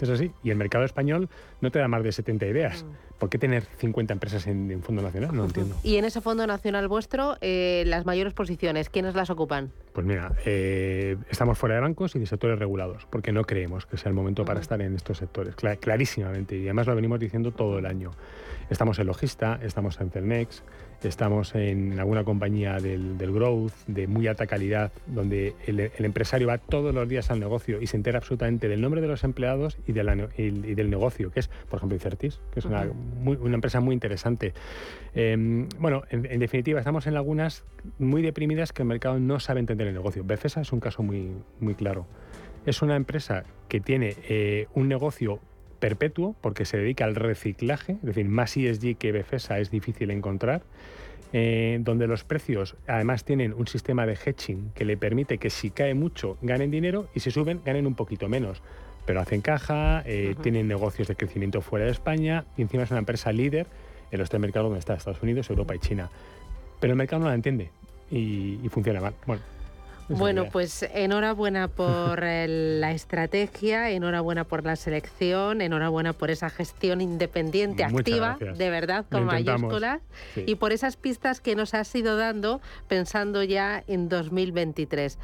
Es 0.00 0.08
así. 0.08 0.32
Y 0.42 0.50
el 0.50 0.56
mercado 0.56 0.84
español 0.84 1.28
no 1.60 1.70
te 1.70 1.78
da 1.78 1.88
más 1.88 2.02
de 2.02 2.12
70 2.12 2.46
ideas. 2.46 2.84
Mm. 2.84 3.18
¿Por 3.18 3.30
qué 3.30 3.38
tener 3.38 3.64
50 3.78 4.12
empresas 4.12 4.46
en, 4.48 4.74
un 4.74 4.82
Fondo 4.82 5.00
Nacional? 5.00 5.34
No 5.34 5.44
entiendo. 5.44 5.76
Y 5.84 5.96
en 5.96 6.04
ese 6.04 6.20
Fondo 6.20 6.44
Nacional 6.46 6.88
vuestro, 6.88 7.36
eh, 7.40 7.84
las 7.86 8.04
mayores 8.04 8.34
posiciones, 8.34 8.88
¿quiénes 8.88 9.14
las 9.14 9.30
ocupan? 9.30 9.70
Pues 9.92 10.06
mira, 10.06 10.32
eh, 10.46 11.16
estamos 11.30 11.58
fuera 11.58 11.74
de 11.74 11.82
bancos 11.82 12.16
y 12.16 12.18
de 12.18 12.26
sectores 12.26 12.58
regulados, 12.58 13.06
porque 13.10 13.30
no 13.30 13.44
creemos 13.44 13.84
que 13.84 13.98
sea 13.98 14.08
el 14.08 14.14
momento 14.14 14.44
para 14.44 14.60
estar 14.60 14.80
en 14.80 14.94
estos 14.94 15.18
sectores, 15.18 15.54
clarísimamente. 15.54 16.56
Y 16.56 16.64
además 16.64 16.86
lo 16.86 16.94
venimos 16.94 17.20
diciendo 17.20 17.52
todo 17.52 17.78
el 17.78 17.86
año. 17.86 18.10
Estamos 18.70 18.98
en 18.98 19.06
Logista, 19.06 19.60
estamos 19.62 20.00
en 20.00 20.10
Celnex, 20.10 20.62
estamos 21.08 21.54
en 21.54 21.98
alguna 21.98 22.24
compañía 22.24 22.78
del, 22.78 23.16
growth 23.18 23.72
de 23.86 24.06
muy 24.06 24.26
alta 24.26 24.46
calidad, 24.46 24.92
donde 25.06 25.54
el, 25.66 25.80
empresario 25.98 26.48
va 26.48 26.58
todos 26.58 26.94
los 26.94 27.08
días 27.08 27.30
al 27.30 27.40
negocio 27.40 27.80
y 27.80 27.86
se 27.86 27.96
entera 27.96 28.18
absolutamente 28.18 28.68
del 28.68 28.80
nombre 28.80 29.00
de 29.00 29.08
los 29.08 29.24
empleados 29.24 29.78
y, 29.86 29.92
del 29.92 30.90
negocio, 30.90 31.30
que 31.30 31.40
es, 31.40 31.48
por 31.68 31.78
ejemplo, 31.78 31.96
Incertis, 31.96 32.40
que 32.52 32.60
es 32.60 32.66
una, 32.66 32.82
empresa 32.82 33.80
muy 33.80 33.94
interesante. 33.94 34.54
Em, 35.14 35.68
bueno, 35.78 36.02
en, 36.10 36.38
definitiva, 36.38 36.78
estamos 36.78 37.06
en 37.06 37.14
lagunas 37.14 37.64
muy 37.98 38.22
deprimidas 38.22 38.72
que 38.72 38.82
el 38.82 38.88
mercado 38.88 39.18
no 39.18 39.40
sabe 39.40 39.60
entender 39.60 39.81
el 39.88 39.94
negocio. 39.94 40.24
Befesa 40.24 40.60
es 40.60 40.72
un 40.72 40.80
caso 40.80 41.02
muy, 41.02 41.32
muy 41.60 41.74
claro. 41.74 42.06
Es 42.66 42.82
una 42.82 42.96
empresa 42.96 43.44
que 43.68 43.80
tiene 43.80 44.16
eh, 44.28 44.66
un 44.74 44.88
negocio 44.88 45.40
perpetuo 45.82 46.36
porque 46.40 46.64
se 46.64 46.76
dedica 46.76 47.04
al 47.04 47.16
reciclaje, 47.16 47.94
es 47.94 48.02
decir, 48.02 48.26
más 48.26 48.56
ESG 48.56 48.96
que 48.96 49.10
Befesa 49.10 49.58
es 49.58 49.70
difícil 49.72 50.12
encontrar, 50.12 50.62
eh, 51.32 51.78
donde 51.80 52.06
los 52.06 52.22
precios 52.22 52.76
además 52.86 53.24
tienen 53.24 53.52
un 53.52 53.66
sistema 53.66 54.06
de 54.06 54.12
hedging 54.12 54.70
que 54.74 54.84
le 54.84 54.96
permite 54.96 55.38
que 55.38 55.50
si 55.50 55.70
cae 55.70 55.94
mucho 55.94 56.36
ganen 56.40 56.70
dinero 56.70 57.08
y 57.14 57.20
si 57.20 57.30
suben 57.32 57.62
ganen 57.64 57.86
un 57.86 57.94
poquito 57.94 58.28
menos. 58.28 58.62
Pero 59.06 59.20
hacen 59.20 59.40
caja, 59.40 60.04
eh, 60.06 60.36
tienen 60.42 60.68
negocios 60.68 61.08
de 61.08 61.16
crecimiento 61.16 61.62
fuera 61.62 61.86
de 61.86 61.90
España 61.90 62.44
y 62.56 62.62
encima 62.62 62.84
es 62.84 62.90
una 62.90 63.00
empresa 63.00 63.32
líder 63.32 63.66
en 64.12 64.20
los 64.20 64.28
tres 64.28 64.40
mercados 64.40 64.66
donde 64.66 64.78
está 64.78 64.94
Estados 64.94 65.22
Unidos, 65.22 65.50
Europa 65.50 65.74
y 65.74 65.80
China. 65.80 66.10
Pero 66.78 66.92
el 66.92 66.96
mercado 66.96 67.22
no 67.22 67.28
la 67.28 67.34
entiende 67.34 67.70
y, 68.08 68.60
y 68.62 68.68
funciona 68.68 69.00
mal. 69.00 69.14
Bueno, 69.26 69.42
bueno, 70.16 70.46
pues 70.50 70.82
enhorabuena 70.94 71.68
por 71.68 72.22
la 72.22 72.92
estrategia, 72.92 73.90
enhorabuena 73.90 74.44
por 74.44 74.64
la 74.64 74.76
selección, 74.76 75.60
enhorabuena 75.60 76.12
por 76.12 76.30
esa 76.30 76.50
gestión 76.50 77.00
independiente, 77.00 77.84
activa, 77.84 78.38
de 78.40 78.70
verdad, 78.70 79.04
con 79.10 79.24
mayúsculas, 79.24 80.00
y 80.36 80.54
por 80.56 80.72
esas 80.72 80.96
pistas 80.96 81.40
que 81.40 81.54
nos 81.56 81.74
has 81.74 81.94
ido 81.94 82.16
dando 82.16 82.60
pensando 82.88 83.42
ya 83.42 83.82
en 83.86 84.08
2023. 84.08 85.18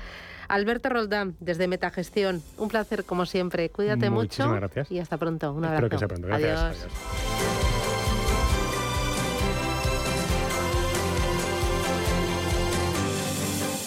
Alberto 0.49 0.89
Roldán, 0.89 1.37
desde 1.41 1.69
Metagestión, 1.69 2.43
un 2.57 2.69
placer 2.69 3.05
como 3.05 3.27
siempre. 3.27 3.69
Cuídate 3.69 4.09
mucho 4.09 4.51
gracias. 4.51 4.91
y 4.91 4.99
hasta 4.99 5.19
pronto. 5.19 5.53
Un 5.53 5.67
abrazo. 5.67 5.87
Espero 5.87 5.91
que 5.91 5.99
sea 5.99 6.09
pronto. 6.09 6.35
Adiós. 6.35 7.78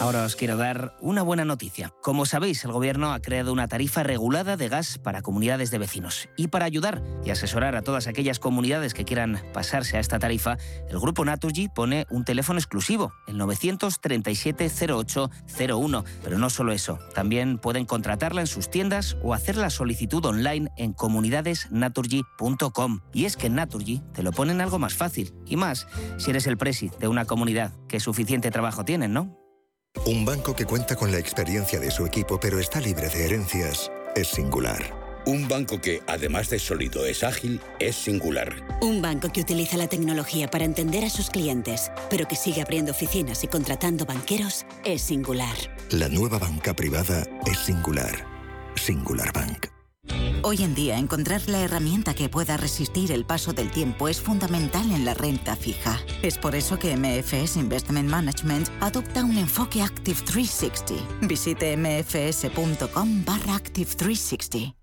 Ahora 0.01 0.25
os 0.25 0.35
quiero 0.35 0.57
dar 0.57 0.97
una 0.99 1.21
buena 1.21 1.45
noticia. 1.45 1.93
Como 2.01 2.25
sabéis, 2.25 2.65
el 2.65 2.71
gobierno 2.71 3.13
ha 3.13 3.19
creado 3.19 3.53
una 3.53 3.67
tarifa 3.67 4.01
regulada 4.01 4.57
de 4.57 4.67
gas 4.67 4.97
para 4.97 5.21
comunidades 5.21 5.69
de 5.69 5.77
vecinos. 5.77 6.27
Y 6.35 6.47
para 6.47 6.65
ayudar 6.65 7.03
y 7.23 7.29
asesorar 7.29 7.75
a 7.75 7.83
todas 7.83 8.07
aquellas 8.07 8.39
comunidades 8.39 8.95
que 8.95 9.05
quieran 9.05 9.39
pasarse 9.53 9.97
a 9.97 9.99
esta 9.99 10.17
tarifa, 10.17 10.57
el 10.89 10.99
grupo 10.99 11.23
Naturgy 11.23 11.67
pone 11.67 12.07
un 12.09 12.25
teléfono 12.25 12.57
exclusivo, 12.57 13.13
el 13.27 13.39
937-0801. 13.41 16.03
Pero 16.23 16.39
no 16.39 16.49
solo 16.49 16.71
eso, 16.71 16.97
también 17.13 17.59
pueden 17.59 17.85
contratarla 17.85 18.41
en 18.41 18.47
sus 18.47 18.71
tiendas 18.71 19.17
o 19.21 19.35
hacer 19.35 19.55
la 19.55 19.69
solicitud 19.69 20.25
online 20.25 20.71
en 20.77 20.93
comunidadesnaturgy.com. 20.93 23.01
Y 23.13 23.25
es 23.25 23.37
que 23.37 23.45
en 23.45 23.53
Naturgy 23.53 24.01
te 24.15 24.23
lo 24.23 24.31
ponen 24.31 24.61
algo 24.61 24.79
más 24.79 24.95
fácil 24.95 25.31
y 25.45 25.57
más 25.57 25.85
si 26.17 26.31
eres 26.31 26.47
el 26.47 26.57
presi 26.57 26.89
de 26.99 27.07
una 27.07 27.25
comunidad 27.25 27.71
que 27.87 27.99
suficiente 27.99 28.49
trabajo 28.49 28.83
tienen, 28.83 29.13
¿no? 29.13 29.40
Un 30.05 30.25
banco 30.25 30.55
que 30.55 30.65
cuenta 30.65 30.95
con 30.95 31.11
la 31.11 31.19
experiencia 31.19 31.79
de 31.79 31.91
su 31.91 32.05
equipo 32.05 32.39
pero 32.39 32.59
está 32.59 32.81
libre 32.81 33.07
de 33.07 33.25
herencias 33.25 33.91
es 34.15 34.27
singular. 34.29 34.99
Un 35.27 35.47
banco 35.47 35.79
que, 35.79 36.01
además 36.07 36.49
de 36.49 36.57
sólido, 36.57 37.05
es 37.05 37.23
ágil, 37.23 37.61
es 37.79 37.95
singular. 37.95 38.51
Un 38.81 39.01
banco 39.01 39.31
que 39.31 39.41
utiliza 39.41 39.77
la 39.77 39.87
tecnología 39.87 40.49
para 40.49 40.65
entender 40.65 41.05
a 41.05 41.09
sus 41.11 41.29
clientes, 41.29 41.91
pero 42.09 42.27
que 42.27 42.35
sigue 42.35 42.61
abriendo 42.61 42.91
oficinas 42.91 43.43
y 43.43 43.47
contratando 43.47 44.05
banqueros, 44.05 44.65
es 44.83 45.03
singular. 45.03 45.55
La 45.91 46.09
nueva 46.09 46.39
banca 46.39 46.73
privada 46.73 47.23
es 47.45 47.59
singular. 47.59 48.25
Singular 48.75 49.31
Bank. 49.31 49.67
Hoy 50.43 50.63
en 50.63 50.73
día, 50.73 50.97
encontrar 50.97 51.41
la 51.47 51.61
herramienta 51.61 52.13
que 52.13 52.29
pueda 52.29 52.57
resistir 52.57 53.11
el 53.11 53.25
paso 53.25 53.53
del 53.53 53.69
tiempo 53.69 54.07
es 54.07 54.19
fundamental 54.19 54.91
en 54.91 55.05
la 55.05 55.13
renta 55.13 55.55
fija. 55.55 55.99
Es 56.21 56.37
por 56.37 56.55
eso 56.55 56.79
que 56.79 56.97
MFS 56.97 57.57
Investment 57.57 58.09
Management 58.09 58.69
adopta 58.79 59.23
un 59.23 59.37
enfoque 59.37 59.81
Active 59.81 60.19
360. 60.21 61.27
Visite 61.27 61.77
mfs.com 61.77 63.23
barra 63.23 63.55
Active 63.55 63.91
360. 63.95 64.80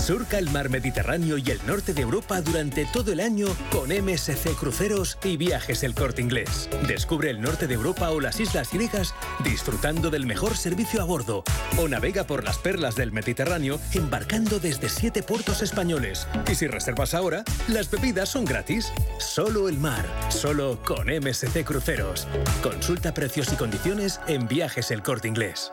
Surca 0.00 0.38
el 0.38 0.48
mar 0.50 0.70
Mediterráneo 0.70 1.36
y 1.36 1.50
el 1.50 1.60
norte 1.66 1.92
de 1.92 2.00
Europa 2.00 2.40
durante 2.40 2.86
todo 2.86 3.12
el 3.12 3.20
año 3.20 3.48
con 3.70 3.90
MSC 3.90 4.56
Cruceros 4.58 5.18
y 5.22 5.36
Viajes 5.36 5.82
El 5.82 5.94
Corte 5.94 6.22
Inglés. 6.22 6.70
Descubre 6.88 7.28
el 7.28 7.40
norte 7.40 7.66
de 7.66 7.74
Europa 7.74 8.10
o 8.10 8.18
las 8.18 8.40
islas 8.40 8.72
griegas 8.72 9.14
disfrutando 9.44 10.08
del 10.08 10.24
mejor 10.24 10.56
servicio 10.56 11.02
a 11.02 11.04
bordo. 11.04 11.44
O 11.76 11.86
navega 11.86 12.24
por 12.24 12.44
las 12.44 12.58
perlas 12.58 12.96
del 12.96 13.12
Mediterráneo 13.12 13.78
embarcando 13.92 14.58
desde 14.58 14.88
siete 14.88 15.22
puertos 15.22 15.60
españoles. 15.62 16.26
Y 16.50 16.54
si 16.54 16.66
reservas 16.66 17.12
ahora, 17.12 17.44
las 17.68 17.90
bebidas 17.90 18.30
son 18.30 18.46
gratis. 18.46 18.92
Solo 19.18 19.68
el 19.68 19.78
mar, 19.78 20.06
solo 20.30 20.80
con 20.82 21.08
MSC 21.08 21.62
Cruceros. 21.62 22.26
Consulta 22.62 23.12
precios 23.12 23.52
y 23.52 23.56
condiciones 23.56 24.18
en 24.26 24.48
Viajes 24.48 24.90
El 24.90 25.02
Corte 25.02 25.28
Inglés. 25.28 25.72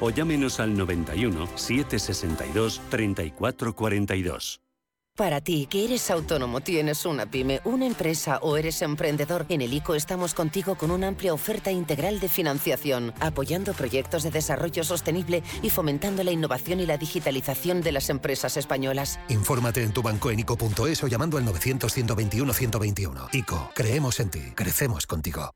o 0.00 0.10
llámenos 0.10 0.60
al 0.60 0.76
91 0.76 1.48
762 1.56 2.80
3442. 2.90 4.60
Para 5.18 5.40
ti, 5.40 5.66
que 5.68 5.84
eres 5.84 6.12
autónomo, 6.12 6.60
tienes 6.60 7.04
una 7.04 7.28
pyme, 7.28 7.60
una 7.64 7.86
empresa 7.86 8.38
o 8.40 8.56
eres 8.56 8.82
emprendedor, 8.82 9.46
en 9.48 9.62
el 9.62 9.74
ICO 9.74 9.96
estamos 9.96 10.32
contigo 10.32 10.76
con 10.76 10.92
una 10.92 11.08
amplia 11.08 11.34
oferta 11.34 11.72
integral 11.72 12.20
de 12.20 12.28
financiación, 12.28 13.12
apoyando 13.18 13.72
proyectos 13.72 14.22
de 14.22 14.30
desarrollo 14.30 14.84
sostenible 14.84 15.42
y 15.60 15.70
fomentando 15.70 16.22
la 16.22 16.30
innovación 16.30 16.78
y 16.78 16.86
la 16.86 16.98
digitalización 16.98 17.80
de 17.80 17.90
las 17.90 18.10
empresas 18.10 18.56
españolas. 18.56 19.18
Infórmate 19.28 19.82
en 19.82 19.90
tu 19.90 20.02
banco 20.02 20.30
en 20.30 20.38
ICO.es 20.38 21.02
o 21.02 21.08
llamando 21.08 21.36
al 21.36 21.44
900-121-121. 21.46 23.30
ICO, 23.32 23.72
creemos 23.74 24.20
en 24.20 24.30
ti, 24.30 24.42
crecemos 24.54 25.08
contigo. 25.08 25.50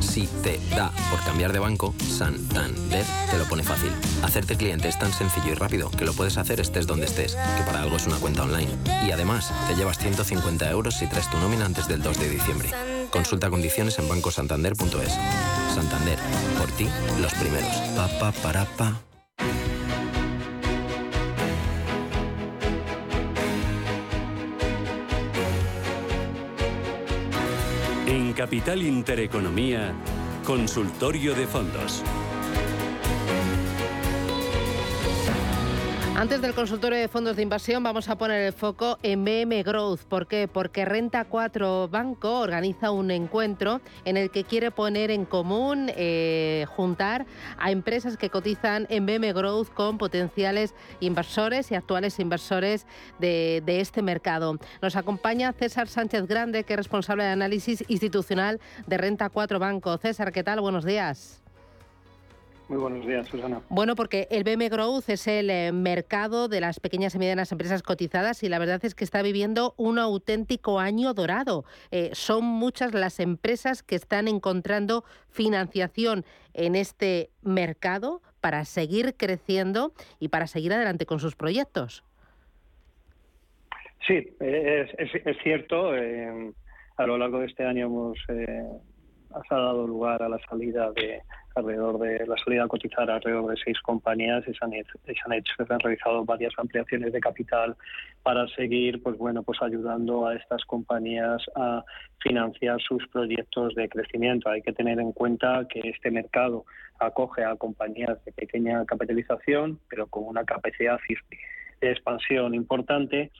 Si 0.00 0.26
te 0.42 0.60
da 0.74 0.92
por 1.10 1.22
cambiar 1.24 1.52
de 1.52 1.58
banco, 1.58 1.94
Santander 1.98 3.04
te 3.30 3.38
lo 3.38 3.44
pone 3.44 3.62
fácil. 3.62 3.92
Hacerte 4.22 4.56
cliente 4.56 4.88
es 4.88 4.98
tan 4.98 5.12
sencillo 5.12 5.52
y 5.52 5.54
rápido 5.54 5.90
que 5.90 6.04
lo 6.04 6.12
puedes 6.12 6.36
hacer 6.38 6.60
estés 6.60 6.86
donde 6.86 7.06
estés, 7.06 7.34
que 7.34 7.62
para 7.64 7.82
algo 7.82 7.96
es 7.96 8.06
una 8.06 8.16
cuenta 8.16 8.42
online. 8.42 8.70
Y 9.06 9.10
además, 9.10 9.52
te 9.68 9.74
llevas 9.74 9.98
150 9.98 10.70
euros 10.70 10.94
si 10.94 11.06
traes 11.06 11.30
tu 11.30 11.38
nómina 11.38 11.66
antes 11.66 11.88
del 11.88 12.02
2 12.02 12.18
de 12.18 12.30
diciembre. 12.30 12.70
Consulta 13.10 13.50
condiciones 13.50 13.98
en 13.98 14.08
bancosantander.es. 14.08 15.12
Santander, 15.74 16.18
por 16.58 16.70
ti, 16.72 16.88
los 17.20 17.32
primeros. 17.34 17.74
Pa, 17.96 18.08
pa, 18.18 18.32
para, 18.32 18.64
pa. 18.64 19.07
En 28.08 28.32
Capital 28.32 28.82
Intereconomía, 28.82 29.92
Consultorio 30.42 31.34
de 31.34 31.46
Fondos. 31.46 32.02
Antes 36.18 36.40
del 36.40 36.52
consultorio 36.52 36.98
de 36.98 37.06
fondos 37.06 37.36
de 37.36 37.42
inversión 37.42 37.80
vamos 37.84 38.08
a 38.08 38.18
poner 38.18 38.42
el 38.42 38.52
foco 38.52 38.98
en 39.04 39.24
BM 39.24 39.62
Growth. 39.62 40.00
¿Por 40.00 40.26
qué? 40.26 40.48
Porque 40.48 40.84
Renta 40.84 41.24
4 41.26 41.86
Banco 41.86 42.40
organiza 42.40 42.90
un 42.90 43.12
encuentro 43.12 43.80
en 44.04 44.16
el 44.16 44.32
que 44.32 44.42
quiere 44.42 44.72
poner 44.72 45.12
en 45.12 45.24
común, 45.24 45.92
eh, 45.94 46.66
juntar 46.70 47.24
a 47.56 47.70
empresas 47.70 48.16
que 48.16 48.30
cotizan 48.30 48.88
en 48.90 49.06
BM 49.06 49.32
Growth 49.32 49.68
con 49.68 49.96
potenciales 49.96 50.74
inversores 50.98 51.70
y 51.70 51.76
actuales 51.76 52.18
inversores 52.18 52.84
de, 53.20 53.62
de 53.64 53.80
este 53.80 54.02
mercado. 54.02 54.58
Nos 54.82 54.96
acompaña 54.96 55.52
César 55.52 55.86
Sánchez 55.86 56.26
Grande, 56.26 56.64
que 56.64 56.72
es 56.72 56.78
responsable 56.78 57.22
de 57.22 57.30
análisis 57.30 57.84
institucional 57.86 58.58
de 58.88 58.98
Renta 58.98 59.28
4 59.28 59.60
Banco. 59.60 59.96
César, 59.98 60.32
¿qué 60.32 60.42
tal? 60.42 60.60
Buenos 60.60 60.84
días. 60.84 61.44
Muy 62.68 62.76
buenos 62.76 63.06
días, 63.06 63.26
Susana. 63.28 63.62
Bueno, 63.70 63.94
porque 63.94 64.28
el 64.30 64.44
BM 64.44 64.68
Growth 64.68 65.08
es 65.08 65.26
el 65.26 65.48
eh, 65.48 65.72
mercado 65.72 66.48
de 66.48 66.60
las 66.60 66.80
pequeñas 66.80 67.14
y 67.14 67.18
medianas 67.18 67.50
empresas 67.50 67.82
cotizadas 67.82 68.42
y 68.42 68.50
la 68.50 68.58
verdad 68.58 68.84
es 68.84 68.94
que 68.94 69.04
está 69.04 69.22
viviendo 69.22 69.72
un 69.78 69.98
auténtico 69.98 70.78
año 70.78 71.14
dorado. 71.14 71.64
Eh, 71.90 72.10
son 72.12 72.44
muchas 72.44 72.92
las 72.92 73.20
empresas 73.20 73.82
que 73.82 73.94
están 73.94 74.28
encontrando 74.28 75.04
financiación 75.30 76.26
en 76.52 76.74
este 76.74 77.30
mercado 77.40 78.20
para 78.42 78.66
seguir 78.66 79.14
creciendo 79.16 79.94
y 80.20 80.28
para 80.28 80.46
seguir 80.46 80.74
adelante 80.74 81.06
con 81.06 81.20
sus 81.20 81.36
proyectos. 81.36 82.04
Sí, 84.06 84.36
es, 84.40 84.90
es, 84.98 85.36
cierto. 85.42 85.96
Eh, 85.96 86.52
a 86.98 87.06
lo 87.06 87.16
largo 87.16 87.40
de 87.40 87.46
este 87.46 87.64
año 87.64 87.86
hemos 87.86 88.18
ha 89.30 89.54
dado 89.54 89.86
lugar 89.86 90.22
a 90.22 90.28
la 90.28 90.38
salida 90.48 90.90
de 90.92 91.22
alrededor 91.58 91.98
de 91.98 92.26
la 92.26 92.36
salida 92.44 92.64
a 92.64 92.68
cotizar 92.68 93.10
alrededor 93.10 93.50
de 93.50 93.56
seis 93.64 93.78
compañías 93.80 94.42
y 94.46 94.54
se 94.54 94.64
han, 94.64 94.72
hecho, 94.72 94.94
se 95.04 95.72
han, 95.72 95.80
realizado 95.80 96.24
varias 96.24 96.52
ampliaciones 96.56 97.12
de 97.12 97.20
capital 97.20 97.76
para 98.22 98.46
seguir 98.48 99.02
pues 99.02 99.16
bueno 99.18 99.42
pues 99.42 99.60
ayudando 99.62 100.26
a 100.26 100.34
estas 100.34 100.64
compañías 100.64 101.42
a 101.54 101.84
financiar 102.20 102.80
sus 102.80 103.06
proyectos 103.08 103.74
de 103.74 103.88
crecimiento. 103.88 104.50
Hay 104.50 104.62
que 104.62 104.72
tener 104.72 104.98
en 104.98 105.12
cuenta 105.12 105.66
que 105.68 105.80
este 105.84 106.10
mercado 106.10 106.64
acoge 106.98 107.44
a 107.44 107.56
compañías 107.56 108.24
de 108.24 108.32
pequeña 108.32 108.84
capitalización, 108.84 109.78
pero 109.88 110.06
con 110.06 110.24
una 110.24 110.44
capacidad 110.44 110.98
de 111.80 111.90
expansión 111.90 112.54
importante 112.54 113.30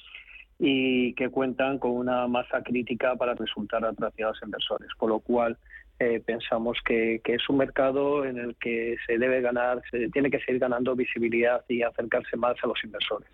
y 0.58 1.14
que 1.14 1.28
cuentan 1.28 1.78
con 1.78 1.92
una 1.92 2.26
masa 2.26 2.62
crítica 2.62 3.14
para 3.14 3.34
resultar 3.34 3.84
atractivas 3.84 4.36
inversores, 4.42 4.92
con 4.94 5.10
lo 5.10 5.20
cual 5.20 5.56
eh, 6.00 6.22
pensamos 6.24 6.78
que, 6.84 7.20
es 7.24 7.48
un 7.48 7.56
mercado 7.56 8.24
en 8.24 8.38
el 8.38 8.54
que 8.56 8.96
se 9.06 9.18
debe 9.18 9.40
ganar, 9.40 9.82
se 9.90 10.08
tiene 10.10 10.30
que 10.30 10.38
seguir 10.40 10.60
ganando 10.60 10.94
visibilidad 10.94 11.64
y 11.68 11.82
acercarse 11.82 12.36
más 12.36 12.56
a 12.62 12.68
los 12.68 12.82
inversores. 12.84 13.28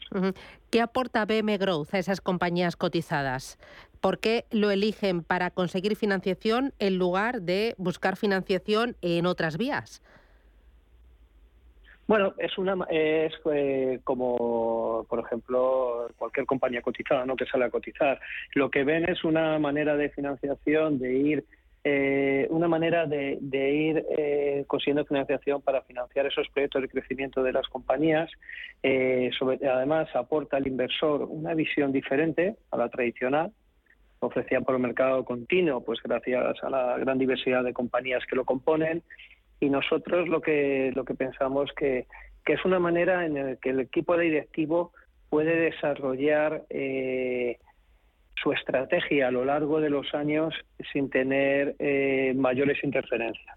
¿Qué 0.71 0.81
aporta 0.81 1.27
BM 1.27 1.59
Growth 1.59 1.93
a 1.93 1.99
esas 1.99 2.23
compañías 2.23 2.77
cotizadas? 2.77 3.59
¿Por 4.01 4.19
qué 4.19 4.47
lo 4.51 4.71
eligen 4.71 5.23
para 5.23 5.51
conseguir 5.51 5.95
financiación 5.95 6.73
en 6.79 6.97
lugar 6.99 7.43
de 7.43 7.75
buscar 7.77 8.17
financiación 8.17 8.97
en 9.03 9.27
otras 9.27 9.59
vías? 9.59 10.03
Bueno, 12.07 12.35
es 12.39 12.57
una 12.59 12.77
es 12.91 13.33
eh, 13.51 14.01
como 14.05 15.07
por 15.09 15.21
ejemplo 15.21 16.09
cualquier 16.17 16.45
compañía 16.45 16.83
cotizada, 16.83 17.25
¿no? 17.25 17.37
que 17.37 17.47
sale 17.47 17.65
a 17.65 17.71
cotizar. 17.71 18.21
Lo 18.55 18.71
que 18.71 18.85
ven 18.85 19.09
es 19.09 19.25
una 19.25 19.59
manera 19.59 19.97
de 19.97 20.11
financiación 20.11 20.99
de 20.99 21.15
ir 21.15 21.45
eh, 21.87 22.47
una 22.49 22.67
manera 22.67 23.05
de, 23.07 23.39
ir 23.53 24.07
eh, 24.17 24.65
consiguiendo 24.67 25.05
financiación 25.05 25.61
para 25.61 25.83
financiar 25.83 26.25
esos 26.25 26.49
proyectos 26.49 26.81
de 26.81 26.89
crecimiento 26.89 27.43
de 27.43 27.53
las 27.53 27.69
compañías. 27.69 28.31
Eh, 28.83 29.31
además, 29.71 30.09
aporta 30.17 30.57
al 30.57 30.67
inversor 30.67 31.27
una 31.29 31.53
visión 31.53 31.93
diferente 31.93 32.57
a 32.71 32.79
la 32.79 32.89
tradicional, 32.89 33.53
ofrecida 34.21 34.63
por 34.63 34.77
el 34.77 34.81
mercado 34.81 35.25
continuo, 35.27 35.85
pues 35.85 36.01
gracias 36.03 36.57
a 36.63 36.71
la 36.71 36.97
gran 36.97 37.19
diversidad 37.19 37.63
de 37.63 37.75
compañías 37.75 38.25
que 38.27 38.37
lo 38.37 38.47
componen. 38.47 39.03
Y 39.61 39.69
nosotros 39.69 40.27
lo 40.27 40.41
que, 40.41 40.91
lo 40.95 41.05
que 41.05 41.15
pensamos 41.15 41.71
que, 41.77 42.07
que 42.47 42.55
es 42.55 42.65
una 42.65 42.79
manera 42.79 43.27
en 43.27 43.35
la 43.35 43.57
que 43.57 43.71
el 43.71 43.81
equipo 43.81 44.17
de 44.17 44.25
directivo 44.25 44.93
puede 45.29 45.57
desarrollar 45.57 46.63
eh, 46.71 47.59
su 48.43 48.53
estrategia 48.53 49.29
a 49.29 49.31
lo 49.31 49.45
largo 49.45 49.81
de 49.81 49.91
los 49.91 50.15
años 50.15 50.55
sin 50.93 51.11
tener 51.11 51.77
eh, 51.79 52.33
mayores 52.37 52.83
interferencias. 52.83 53.57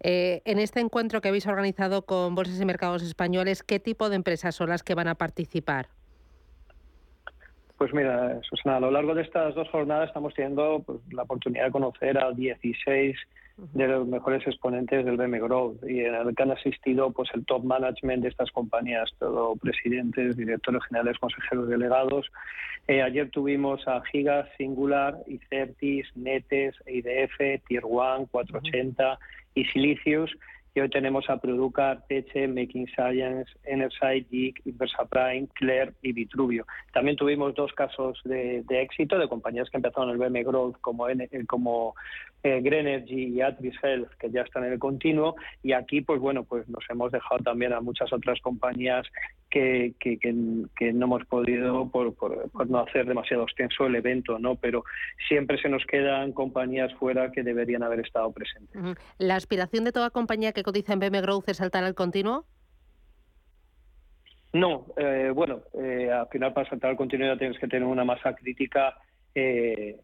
Eh, 0.00 0.42
en 0.44 0.58
este 0.58 0.80
encuentro 0.80 1.20
que 1.20 1.28
habéis 1.28 1.46
organizado 1.46 2.04
con 2.04 2.34
Bolsas 2.34 2.60
y 2.60 2.64
Mercados 2.64 3.02
Españoles, 3.02 3.62
¿qué 3.62 3.78
tipo 3.78 4.10
de 4.10 4.16
empresas 4.16 4.54
son 4.54 4.68
las 4.68 4.82
que 4.82 4.94
van 4.94 5.08
a 5.08 5.14
participar? 5.14 5.88
Pues 7.78 7.92
mira, 7.94 8.40
Susana, 8.42 8.76
a 8.76 8.80
lo 8.80 8.90
largo 8.90 9.14
de 9.14 9.22
estas 9.22 9.54
dos 9.54 9.68
jornadas 9.70 10.08
estamos 10.08 10.34
teniendo 10.34 10.82
pues, 10.86 11.00
la 11.10 11.22
oportunidad 11.22 11.64
de 11.66 11.70
conocer 11.72 12.18
a 12.18 12.30
16 12.30 13.16
de 13.56 13.86
los 13.86 14.06
mejores 14.06 14.46
exponentes 14.46 15.04
del 15.04 15.16
BM 15.16 15.38
Growth 15.40 15.84
y 15.86 16.00
en 16.00 16.14
el 16.14 16.34
que 16.34 16.42
han 16.42 16.50
asistido 16.50 17.10
pues 17.10 17.30
el 17.34 17.44
top 17.44 17.64
management 17.64 18.22
de 18.22 18.28
estas 18.28 18.50
compañías, 18.50 19.10
todo 19.18 19.56
presidentes, 19.56 20.36
directores 20.36 20.82
generales, 20.84 21.18
consejeros 21.18 21.68
delegados. 21.68 22.30
Eh, 22.88 23.02
ayer 23.02 23.30
tuvimos 23.30 23.86
a 23.86 24.02
Gigas, 24.10 24.48
Singular, 24.56 25.16
Icertis, 25.26 26.06
Netes, 26.16 26.74
IDF, 26.86 27.62
Tier 27.68 27.84
One, 27.84 28.26
480 28.30 29.18
y 29.54 29.64
Silicius 29.66 30.34
y 30.74 30.80
hoy 30.80 30.88
tenemos 30.88 31.28
a 31.28 31.36
Producar, 31.36 32.02
Teche, 32.08 32.48
Making 32.48 32.86
Science, 32.94 33.50
Enerside, 33.64 34.26
Geek, 34.30 34.62
Inversa 34.64 35.04
Prime, 35.04 35.46
Claire 35.54 35.92
y 36.00 36.12
Vitruvio. 36.12 36.66
También 36.92 37.16
tuvimos 37.16 37.54
dos 37.54 37.72
casos 37.74 38.18
de, 38.24 38.64
éxito 38.70 39.18
de 39.18 39.28
compañías 39.28 39.68
que 39.68 39.76
empezaron 39.76 40.10
el 40.10 40.16
BM 40.16 40.42
Growth 40.44 40.80
como, 40.80 41.08
eh, 41.08 41.28
como 41.46 41.94
eh, 42.42 42.60
Greenergy 42.62 43.34
y 43.34 43.40
Atris 43.42 43.74
Health, 43.82 44.12
que 44.18 44.30
ya 44.30 44.42
están 44.42 44.64
en 44.64 44.72
el 44.72 44.78
continuo. 44.78 45.36
Y 45.62 45.72
aquí, 45.72 46.00
pues 46.00 46.20
bueno, 46.20 46.44
pues 46.44 46.66
nos 46.68 46.84
hemos 46.88 47.12
dejado 47.12 47.42
también 47.42 47.74
a 47.74 47.80
muchas 47.80 48.10
otras 48.10 48.40
compañías 48.40 49.06
que, 49.52 49.94
que, 50.00 50.18
que, 50.18 50.92
no 50.92 51.04
hemos 51.04 51.26
podido 51.26 51.88
por, 51.90 52.14
por, 52.14 52.70
no 52.70 52.78
hacer 52.78 53.04
demasiado 53.06 53.42
extenso 53.42 53.86
el 53.86 53.94
evento, 53.94 54.38
¿no? 54.38 54.56
Pero 54.56 54.82
siempre 55.28 55.60
se 55.60 55.68
nos 55.68 55.84
quedan 55.84 56.32
compañías 56.32 56.92
fuera 56.94 57.30
que 57.30 57.42
deberían 57.42 57.82
haber 57.82 58.00
estado 58.00 58.32
presentes. 58.32 58.80
¿La 59.18 59.36
aspiración 59.36 59.84
de 59.84 59.92
toda 59.92 60.08
compañía 60.10 60.52
que 60.52 60.62
cotiza 60.62 60.94
en 60.94 61.00
BM 61.00 61.20
Growth 61.20 61.50
es 61.50 61.58
saltar 61.58 61.84
al 61.84 61.94
continuo? 61.94 62.46
No, 64.54 64.86
eh, 64.96 65.30
bueno, 65.34 65.60
eh, 65.74 66.10
al 66.10 66.28
final 66.28 66.54
para 66.54 66.68
saltar 66.68 66.90
al 66.90 66.96
continuo 66.96 67.26
ya 67.26 67.38
tienes 67.38 67.58
que 67.58 67.68
tener 67.68 67.86
una 67.86 68.04
masa 68.04 68.34
crítica 68.34 68.96
eh, 69.34 70.00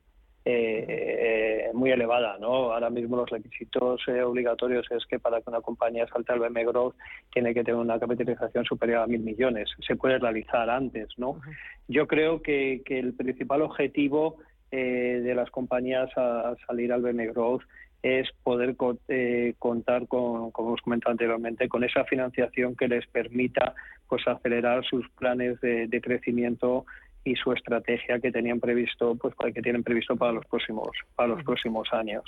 eh, 0.51 1.71
muy 1.75 1.91
elevada. 1.91 2.39
¿no? 2.39 2.73
Ahora 2.73 2.91
mismo 2.91 3.17
los 3.17 3.31
requisitos 3.31 4.01
eh, 4.09 4.23
obligatorios 4.23 4.87
es 4.91 5.05
que 5.07 5.19
para 5.19 5.41
que 5.41 5.51
una 5.51 5.61
compañía 5.61 6.07
salte 6.09 6.33
al 6.33 6.41
BM 6.41 6.65
Growth 6.65 6.95
tiene 7.33 7.55
que 7.55 7.65
tener 7.65 7.81
una 7.81 7.99
capitalización 7.99 8.65
superior 8.65 9.03
a 9.03 9.07
mil 9.07 9.21
millones. 9.21 9.71
Se 9.87 9.97
puede 9.97 10.19
realizar 10.19 10.69
antes. 10.71 11.09
¿no? 11.17 11.41
Yo 11.87 12.07
creo 12.07 12.43
que, 12.43 12.83
el 12.87 13.15
principal 13.15 13.63
objetivo 13.63 14.37
eh, 14.71 15.21
de 15.23 15.35
las 15.35 15.51
compañías 15.51 16.11
a, 16.17 16.55
salir 16.67 16.93
al 16.93 17.03
BM 17.03 17.27
Growth 17.29 17.63
es 18.03 18.29
poder 18.45 18.77
eh, 19.09 19.55
contar 19.59 20.07
con, 20.07 20.51
como 20.53 20.69
hemos 20.69 20.81
comentado 20.83 21.13
anteriormente, 21.13 21.69
con 21.69 21.85
esa 21.85 22.05
financiación 22.05 22.77
que 22.77 22.89
les 22.89 23.07
permita 23.09 23.75
pues 24.09 24.27
acelerar 24.27 24.85
sus 24.85 25.09
planes 25.11 25.61
de, 25.61 25.89
de 25.89 26.01
crecimiento 26.01 26.87
y 27.29 27.37
su 27.37 27.53
estrategia 27.53 28.19
que 28.21 28.33
tenían 28.33 28.59
previsto, 28.59 29.15
pues 29.17 29.35
que 29.55 29.63
tienen 29.63 29.85
previsto 29.85 30.17
para 30.17 30.33
los 30.33 30.47
próximos, 30.47 30.89
para 31.15 31.29
los 31.29 31.45
próximos 31.45 31.89
años. 31.93 32.23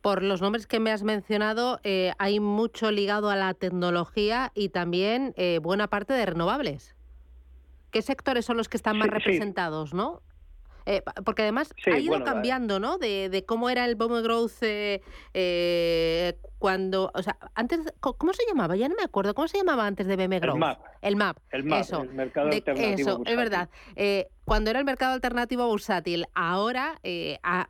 Por 0.00 0.22
los 0.22 0.40
nombres 0.40 0.66
que 0.66 0.80
me 0.80 0.92
has 0.92 1.02
mencionado, 1.02 1.80
eh, 1.82 2.12
hay 2.18 2.38
mucho 2.40 2.90
ligado 2.90 3.30
a 3.30 3.36
la 3.36 3.54
tecnología 3.54 4.52
y 4.54 4.68
también 4.68 5.34
eh, 5.36 5.58
buena 5.62 5.88
parte 5.88 6.14
de 6.14 6.24
renovables. 6.24 6.94
¿Qué 7.90 8.02
sectores 8.02 8.44
son 8.44 8.56
los 8.56 8.68
que 8.68 8.76
están 8.76 8.98
más 8.98 9.08
representados, 9.08 9.94
no? 9.94 10.22
Eh, 10.86 11.02
porque 11.24 11.42
además 11.42 11.72
ha 11.86 11.98
ido 11.98 12.22
cambiando, 12.24 12.78
¿no? 12.78 12.98
De, 12.98 13.44
cómo 13.46 13.70
era 13.70 13.84
el 13.84 13.96
Bomb 13.96 14.22
Growth 14.22 14.62
eh, 14.62 15.00
eh, 15.32 16.38
cuando, 16.58 17.10
o 17.14 17.22
sea, 17.22 17.36
antes, 17.54 17.80
¿cómo 18.00 18.32
se 18.32 18.44
llamaba? 18.46 18.76
Ya 18.76 18.88
no 18.88 18.94
me 18.94 19.02
acuerdo. 19.02 19.34
¿Cómo 19.34 19.48
se 19.48 19.58
llamaba 19.58 19.86
antes 19.86 20.06
de 20.06 20.16
BM 20.16 20.40
Growth? 20.40 20.56
El 21.02 21.16
MAP. 21.16 21.38
El 21.50 21.64
MAP. 21.64 21.80
Eso. 21.80 22.02
El 22.02 22.14
mercado 22.14 22.50
alternativo 22.50 23.10
Eso, 23.10 23.22
es 23.24 23.36
verdad. 23.36 23.68
cuando 24.44 24.70
era 24.70 24.78
el 24.78 24.84
mercado 24.84 25.14
alternativo 25.14 25.66
bursátil, 25.66 26.26
ahora 26.34 27.00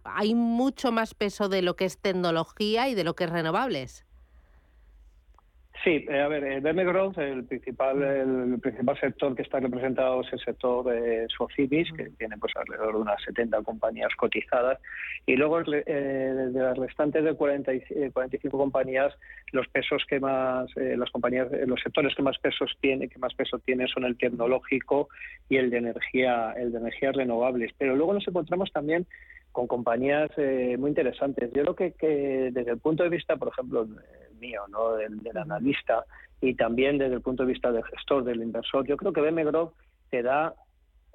hay 0.04 0.34
mucho 0.34 0.92
más 0.92 1.14
peso 1.14 1.48
de 1.48 1.62
lo 1.62 1.76
que 1.76 1.84
es 1.84 1.98
tecnología 1.98 2.88
y 2.88 2.94
de 2.94 3.04
lo 3.04 3.14
que 3.14 3.24
es 3.24 3.30
renovables. 3.30 4.04
Sí, 5.84 6.02
eh, 6.08 6.18
a 6.18 6.28
ver, 6.28 6.42
el 6.44 6.62
BM 6.62 6.82
Growth, 6.82 7.18
el 7.18 7.44
principal, 7.44 8.02
el 8.02 8.58
principal 8.58 8.98
sector 8.98 9.36
que 9.36 9.42
está 9.42 9.60
representado 9.60 10.22
es 10.22 10.32
el 10.32 10.38
sector 10.40 10.86
de 10.86 11.26
Socibis, 11.28 11.92
que 11.92 12.08
tiene 12.16 12.38
pues 12.38 12.54
alrededor 12.56 12.94
de 12.94 13.00
unas 13.02 13.22
70 13.22 13.62
compañías 13.62 14.08
cotizadas, 14.16 14.78
y 15.26 15.36
luego 15.36 15.60
eh, 15.60 15.84
de 15.84 16.58
las 16.58 16.78
restantes 16.78 17.22
de 17.22 17.34
40 17.34 17.72
45 18.14 18.56
eh, 18.56 18.58
compañías, 18.58 19.12
los 19.52 19.68
pesos 19.68 20.02
que 20.08 20.18
más, 20.20 20.70
las 20.74 21.10
compañías, 21.10 21.48
los 21.66 21.82
sectores 21.82 22.14
que 22.14 22.22
más 22.22 22.38
pesos 22.38 22.74
tiene, 22.80 23.08
que 23.08 23.18
más 23.18 23.34
peso 23.34 23.58
tiene 23.58 23.86
son 23.86 24.04
el 24.04 24.16
tecnológico 24.16 25.10
y 25.50 25.58
el 25.58 25.68
de 25.68 25.76
energía, 25.76 26.54
el 26.56 26.72
de 26.72 26.78
energías 26.78 27.14
renovables. 27.14 27.72
Pero 27.76 27.94
luego 27.94 28.14
nos 28.14 28.26
encontramos 28.26 28.72
también 28.72 29.06
con 29.52 29.66
compañías 29.66 30.30
muy 30.78 30.88
interesantes. 30.88 31.52
Yo 31.52 31.62
creo 31.62 31.76
que, 31.76 31.92
que 31.92 32.50
desde 32.52 32.72
el 32.72 32.78
punto 32.78 33.04
de 33.04 33.10
vista, 33.10 33.36
por 33.36 33.48
ejemplo, 33.48 33.86
mío, 34.44 34.62
¿no? 34.68 34.94
del, 34.94 35.20
y 36.40 36.54
también 36.54 36.98
desde 36.98 37.14
el 37.14 37.22
punto 37.22 37.44
de 37.44 37.52
vista 37.52 37.72
del 37.72 37.84
gestor, 37.84 38.24
del 38.24 38.42
inversor. 38.42 38.86
Yo 38.86 38.96
creo 38.96 39.12
que 39.12 39.20
BM 39.20 39.44
Growth 39.44 39.72
te 40.10 40.22
da 40.22 40.54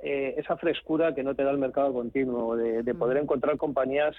eh, 0.01 0.35
esa 0.37 0.55
frescura 0.57 1.13
que 1.13 1.23
no 1.23 1.35
te 1.35 1.43
da 1.43 1.51
el 1.51 1.57
mercado 1.57 1.93
continuo, 1.93 2.55
de, 2.55 2.95
poder 2.95 3.17
encontrar 3.17 3.57
compañías 3.57 4.15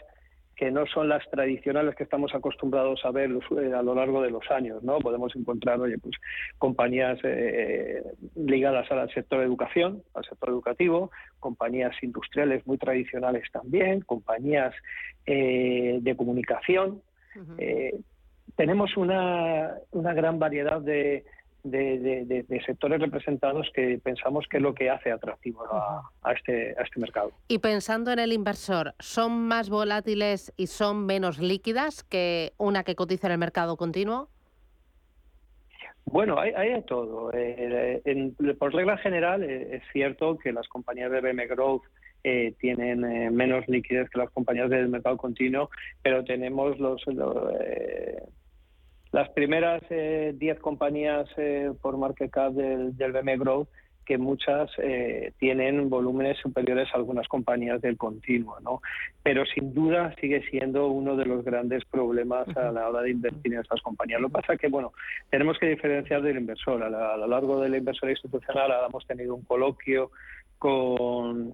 que 0.55 0.71
no 0.71 0.85
son 0.87 1.09
las 1.09 1.29
tradicionales 1.31 1.95
que 1.95 2.05
estamos 2.05 2.35
acostumbrados 2.35 3.01
a 3.05 3.11
ver 3.11 3.31
eh, 3.31 3.73
a 3.73 3.83
lo 3.83 3.95
largo 3.95 4.21
de 4.21 4.31
los 4.31 4.49
años, 4.51 4.83
¿no? 4.83 4.99
Podemos 4.99 5.35
encontrar, 5.35 5.81
oye, 5.81 5.97
pues 5.97 6.15
compañías 6.59 7.19
eh, 7.25 8.03
ligadas 8.37 8.91
al 8.93 9.11
sector 9.15 9.39
de 9.39 9.47
educación, 9.47 10.03
al 10.13 10.25
sector 10.27 10.51
educativo, 10.51 11.11
compañías 11.39 11.97
industriales 12.03 12.67
muy 12.67 12.77
tradicionales 12.77 13.45
también, 13.51 14.03
compañías 14.03 14.75
de 15.27 16.15
comunicación, 16.17 17.03
tenemos 18.57 18.97
una, 18.97 19.75
una 19.93 20.13
gran 20.13 20.39
variedad 20.39 20.81
de, 20.81 21.25
de, 21.63 22.63
sectores 22.67 23.01
representados 23.01 23.71
que 23.75 24.01
pensamos 24.03 24.47
que 24.49 24.59
es 24.59 24.63
lo 24.63 24.75
que 24.75 24.91
hace 24.91 25.13
atractivo 25.13 25.65
a, 26.23 26.33
este, 26.33 26.75
a 26.79 26.83
este 26.83 27.01
mercado. 27.01 27.33
Y 27.49 27.59
pensando 27.59 28.13
en 28.13 28.19
el 28.19 28.33
inversor, 28.33 28.95
¿son 28.99 29.47
más 29.47 29.71
volátiles 29.71 30.53
y 30.57 30.67
son 30.67 31.07
menos 31.07 31.39
líquidas 31.39 32.05
que 32.05 32.53
una 32.59 32.85
que 32.85 32.95
cotiza 32.95 33.27
en 33.29 33.33
el 33.33 33.39
mercado 33.39 33.77
continuo? 33.77 34.29
Bueno, 36.07 36.41
hay, 36.41 36.53
hay 36.57 36.73
de 36.73 36.83
todo. 36.83 37.31
Eh, 37.33 38.03
por 38.59 38.75
regla 38.75 38.97
general, 38.99 39.45
eh, 39.45 39.77
es 39.77 39.83
cierto 39.93 40.39
que 40.39 40.53
las 40.53 40.67
compañías 40.67 41.11
de 41.13 41.21
BM 41.21 41.47
Growth 41.47 41.85
eh, 42.25 42.55
tienen 42.59 43.35
menos 43.35 43.67
liquidez 43.69 44.09
que 44.11 44.19
las 44.19 44.31
compañías 44.31 44.71
del 44.71 44.89
mercado 44.89 45.17
continuo, 45.17 45.71
pero 46.03 46.25
tenemos 46.25 46.79
los, 46.79 47.03
las 49.13 49.29
primeras 49.31 49.83
10 49.89 49.91
eh, 49.91 50.59
compañías 50.61 51.29
eh, 51.37 51.73
por 51.81 51.97
market 51.97 52.31
cap 52.31 52.53
del, 52.53 52.97
del 52.97 53.13
BM 53.13 53.39
Growth, 53.39 53.69
que 54.11 54.19
muchas 54.19 54.69
eh, 54.79 55.33
tienen 55.39 55.89
volúmenes 55.89 56.37
superiores 56.39 56.89
a 56.93 56.97
algunas 56.97 57.29
compañías 57.29 57.81
del 57.81 57.97
continuo, 57.97 58.59
¿no? 58.61 58.83
Pero 59.23 59.45
sin 59.47 59.73
duda 59.73 60.13
sigue 60.21 60.43
siendo 60.51 60.89
uno 60.89 61.15
de 61.15 61.27
los 61.27 61.45
grandes 61.45 61.85
problemas 61.85 62.49
a 62.57 62.73
la 62.73 62.89
hora 62.89 63.03
de 63.03 63.11
invertir 63.11 63.55
en 63.55 63.61
estas 63.61 63.81
compañías. 63.83 64.21
Lo 64.21 64.27
que 64.27 64.33
pasa 64.33 64.55
es 64.55 64.61
que, 64.61 64.69
bueno, 64.69 64.93
tenemos 65.31 65.59
que 65.61 65.69
diferenciar 65.69 66.23
del 66.23 66.39
inversor. 66.39 66.83
A, 66.83 67.17
lo 67.17 67.27
largo 67.29 67.61
del 67.61 67.77
inversor 67.77 68.11
institucional 68.11 68.73
hemos 68.89 69.07
tenido 69.07 69.33
un 69.33 69.43
coloquio 69.43 70.11
con, 70.61 71.53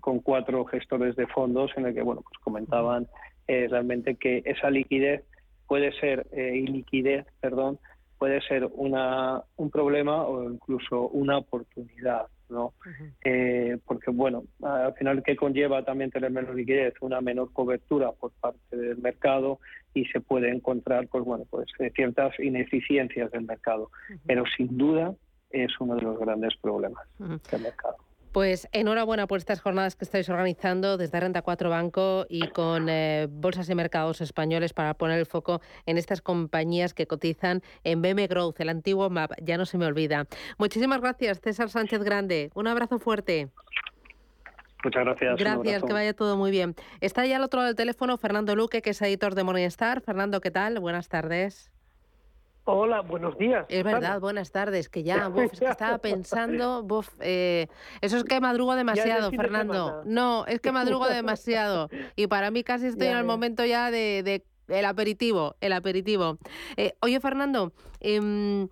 con 0.00 0.20
cuatro 0.20 0.66
gestores 0.66 1.16
de 1.16 1.26
fondos 1.28 1.70
en 1.78 1.86
el 1.86 1.94
que, 1.94 2.02
bueno, 2.02 2.20
pues 2.20 2.38
comentaban 2.42 3.08
realmente 3.48 4.14
que 4.14 4.42
esa 4.44 4.70
liquidez 4.70 5.24
puede 5.70 5.92
ser 6.00 6.26
eh, 6.32 6.56
iliquidez, 6.56 7.24
perdón, 7.40 7.78
puede 8.18 8.40
ser 8.42 8.68
una, 8.72 9.44
un 9.54 9.70
problema 9.70 10.26
o 10.26 10.50
incluso 10.50 11.06
una 11.10 11.38
oportunidad. 11.38 12.26
¿no? 12.48 12.74
Eh, 13.24 13.78
porque, 13.86 14.10
bueno, 14.10 14.42
al 14.64 14.92
final, 14.94 15.22
¿qué 15.22 15.36
conlleva 15.36 15.84
también 15.84 16.10
tener 16.10 16.32
menos 16.32 16.56
liquidez? 16.56 16.94
Una 17.00 17.20
menor 17.20 17.52
cobertura 17.52 18.10
por 18.10 18.32
parte 18.32 18.76
del 18.76 18.98
mercado 18.98 19.60
y 19.94 20.06
se 20.06 20.20
puede 20.20 20.50
encontrar, 20.50 21.06
pues 21.06 21.24
bueno, 21.24 21.44
pues 21.48 21.68
eh, 21.78 21.92
ciertas 21.94 22.36
ineficiencias 22.40 23.30
del 23.30 23.42
mercado. 23.42 23.92
Pero 24.26 24.42
sin 24.56 24.76
duda 24.76 25.14
es 25.50 25.70
uno 25.78 25.94
de 25.94 26.02
los 26.02 26.18
grandes 26.18 26.56
problemas 26.56 27.06
del 27.16 27.62
mercado. 27.62 27.96
Pues 28.32 28.68
enhorabuena 28.72 29.26
por 29.26 29.38
estas 29.38 29.60
jornadas 29.60 29.96
que 29.96 30.04
estáis 30.04 30.28
organizando 30.28 30.96
desde 30.96 31.18
Renta 31.18 31.42
4 31.42 31.68
Banco 31.68 32.26
y 32.28 32.48
con 32.48 32.88
eh, 32.88 33.26
bolsas 33.28 33.68
y 33.68 33.74
mercados 33.74 34.20
españoles 34.20 34.72
para 34.72 34.94
poner 34.94 35.18
el 35.18 35.26
foco 35.26 35.60
en 35.86 35.98
estas 35.98 36.22
compañías 36.22 36.94
que 36.94 37.06
cotizan 37.06 37.62
en 37.82 38.02
BM 38.02 38.26
Growth, 38.28 38.60
el 38.60 38.68
antiguo 38.68 39.10
MAP, 39.10 39.32
ya 39.42 39.58
no 39.58 39.66
se 39.66 39.78
me 39.78 39.86
olvida. 39.86 40.26
Muchísimas 40.58 41.00
gracias, 41.00 41.40
César 41.40 41.70
Sánchez 41.70 42.04
Grande. 42.04 42.50
Un 42.54 42.68
abrazo 42.68 43.00
fuerte. 43.00 43.48
Muchas 44.84 45.04
gracias. 45.04 45.36
Gracias, 45.36 45.82
que 45.82 45.92
vaya 45.92 46.14
todo 46.14 46.36
muy 46.36 46.50
bien. 46.50 46.74
Está 47.00 47.26
ya 47.26 47.36
al 47.36 47.42
otro 47.42 47.58
lado 47.58 47.66
del 47.66 47.76
teléfono 47.76 48.16
Fernando 48.16 48.54
Luque, 48.54 48.80
que 48.80 48.90
es 48.90 49.02
editor 49.02 49.34
de 49.34 49.44
Morningstar. 49.44 50.00
Fernando, 50.00 50.40
¿qué 50.40 50.50
tal? 50.50 50.78
Buenas 50.80 51.08
tardes. 51.08 51.70
Hola, 52.72 53.00
buenos 53.00 53.36
días. 53.36 53.66
Es 53.68 53.82
verdad, 53.82 54.20
buenas 54.20 54.52
tardes, 54.52 54.88
que 54.88 55.02
ya, 55.02 55.28
buf, 55.28 55.52
es 55.52 55.58
que 55.58 55.66
estaba 55.66 55.98
pensando, 55.98 56.84
buf, 56.84 57.08
eh, 57.18 57.66
eso 58.00 58.16
es 58.16 58.24
que 58.24 58.40
madrugo 58.40 58.76
demasiado, 58.76 59.30
Fernando. 59.32 60.02
No, 60.04 60.46
es 60.46 60.60
que 60.60 60.70
madrugo 60.70 61.08
demasiado. 61.08 61.90
Y 62.14 62.28
para 62.28 62.52
mí 62.52 62.62
casi 62.62 62.86
estoy 62.86 63.08
en 63.08 63.16
el 63.16 63.24
momento 63.24 63.64
ya 63.64 63.90
de, 63.90 64.44
el 64.68 64.84
aperitivo, 64.84 65.56
el 65.60 65.72
aperitivo. 65.72 66.38
Eh, 66.76 66.94
oye, 67.00 67.18
Fernando, 67.18 67.72
em, 67.98 68.68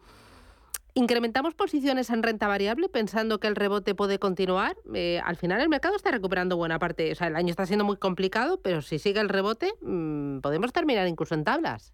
¿incrementamos 0.94 1.55
posiciones 1.55 2.11
en 2.11 2.22
renta 2.22 2.46
variable 2.46 2.88
pensando 2.88 3.40
que 3.40 3.49
el 3.49 3.57
rebote 3.57 3.96
puede 3.96 4.20
continuar? 4.20 4.76
Eh, 4.94 5.20
al 5.24 5.34
final 5.34 5.61
el 5.61 5.68
mercado 5.68 5.96
está 5.96 6.12
recuperando 6.12 6.57
buena 6.57 6.78
parte, 6.78 7.11
o 7.11 7.14
sea, 7.16 7.26
el 7.26 7.34
año 7.34 7.51
está 7.51 7.66
siendo 7.66 7.84
muy 7.84 7.96
complicado, 7.96 8.61
pero 8.62 8.80
si 8.80 9.01
sigue 9.01 9.18
el 9.18 9.28
rebote, 9.28 9.72
mm, 9.80 10.38
podemos 10.38 10.72
terminar 10.72 11.09
incluso 11.09 11.34
en 11.34 11.42
tablas. 11.42 11.92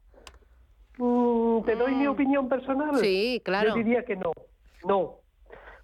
Mm, 0.99 1.62
¿Te 1.64 1.76
doy 1.76 1.95
mi 1.95 2.07
mm. 2.07 2.11
opinión 2.11 2.49
personal? 2.49 2.97
Sí, 2.97 3.40
claro. 3.45 3.70
Yo 3.70 3.74
diría 3.76 4.05
que 4.05 4.16
no. 4.16 4.32
No. 4.86 5.16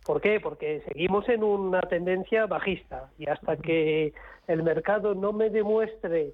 ¿Por 0.04 0.20
qué? 0.20 0.40
Porque 0.40 0.82
seguimos 0.88 1.28
en 1.28 1.42
una 1.42 1.80
tendencia 1.82 2.46
bajista 2.46 3.10
y 3.18 3.26
hasta 3.26 3.56
que 3.56 4.12
el 4.46 4.62
mercado 4.62 5.14
no 5.14 5.32
me 5.32 5.50
demuestre 5.50 6.32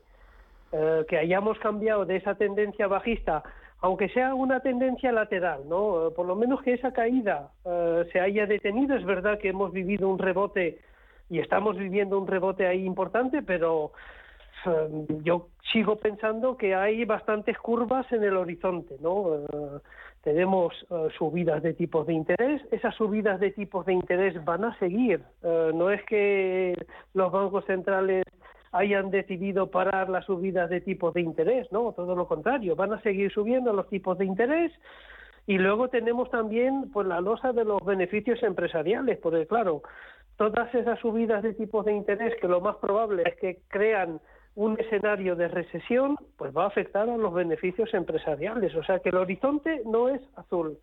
eh, 0.72 1.04
que 1.08 1.18
hayamos 1.18 1.58
cambiado 1.58 2.04
de 2.04 2.16
esa 2.16 2.34
tendencia 2.36 2.86
bajista, 2.86 3.42
aunque 3.80 4.08
sea 4.10 4.34
una 4.34 4.60
tendencia 4.60 5.12
lateral, 5.12 5.68
¿no? 5.68 6.10
Por 6.14 6.26
lo 6.26 6.36
menos 6.36 6.62
que 6.62 6.74
esa 6.74 6.92
caída 6.92 7.50
eh, 7.64 8.04
se 8.12 8.20
haya 8.20 8.46
detenido. 8.46 8.96
Es 8.96 9.04
verdad 9.04 9.38
que 9.38 9.48
hemos 9.48 9.72
vivido 9.72 10.08
un 10.08 10.18
rebote 10.18 10.80
y 11.28 11.40
estamos 11.40 11.76
viviendo 11.76 12.18
un 12.18 12.26
rebote 12.26 12.66
ahí 12.66 12.84
importante, 12.84 13.42
pero 13.42 13.92
eh, 13.92 13.92
yo 15.22 15.48
sigo 15.72 15.96
pensando 15.96 16.56
que 16.56 16.74
hay 16.74 17.04
bastantes 17.04 17.58
curvas 17.58 18.10
en 18.12 18.24
el 18.24 18.36
horizonte, 18.36 18.96
¿no? 19.00 19.36
Eh, 19.36 19.80
tenemos 20.22 20.74
eh, 20.90 21.08
subidas 21.16 21.62
de 21.62 21.74
tipos 21.74 22.06
de 22.06 22.14
interés, 22.14 22.62
esas 22.72 22.94
subidas 22.94 23.38
de 23.38 23.52
tipos 23.52 23.86
de 23.86 23.92
interés 23.92 24.44
van 24.44 24.64
a 24.64 24.78
seguir. 24.78 25.22
no 25.42 25.90
es 25.90 26.02
que 26.04 26.74
los 27.14 27.30
bancos 27.30 27.64
centrales 27.66 28.24
hayan 28.72 29.10
decidido 29.10 29.70
parar 29.70 30.08
las 30.08 30.26
subidas 30.26 30.68
de 30.68 30.80
tipos 30.80 31.14
de 31.14 31.22
interés, 31.22 31.70
no, 31.72 31.92
todo 31.92 32.14
lo 32.14 32.26
contrario, 32.26 32.76
van 32.76 32.92
a 32.92 33.00
seguir 33.00 33.32
subiendo 33.32 33.72
los 33.72 33.88
tipos 33.88 34.18
de 34.18 34.24
interés. 34.24 34.72
Y 35.46 35.58
luego 35.58 35.88
tenemos 35.88 36.28
también 36.30 36.90
pues 36.92 37.06
la 37.06 37.20
losa 37.20 37.52
de 37.52 37.64
los 37.64 37.84
beneficios 37.84 38.42
empresariales, 38.42 39.18
porque 39.18 39.46
claro, 39.46 39.82
todas 40.36 40.74
esas 40.74 40.98
subidas 40.98 41.42
de 41.42 41.54
tipos 41.54 41.84
de 41.84 41.92
interés 41.92 42.34
que 42.40 42.48
lo 42.48 42.60
más 42.60 42.76
probable 42.76 43.22
es 43.24 43.36
que 43.36 43.58
crean 43.68 44.20
un 44.56 44.80
escenario 44.80 45.36
de 45.36 45.48
recesión, 45.48 46.16
pues 46.36 46.50
va 46.56 46.64
a 46.64 46.68
afectar 46.68 47.08
a 47.08 47.16
los 47.16 47.32
beneficios 47.32 47.92
empresariales. 47.92 48.74
O 48.74 48.82
sea 48.82 48.98
que 48.98 49.10
el 49.10 49.16
horizonte 49.16 49.82
no 49.84 50.08
es 50.08 50.20
azul. 50.34 50.78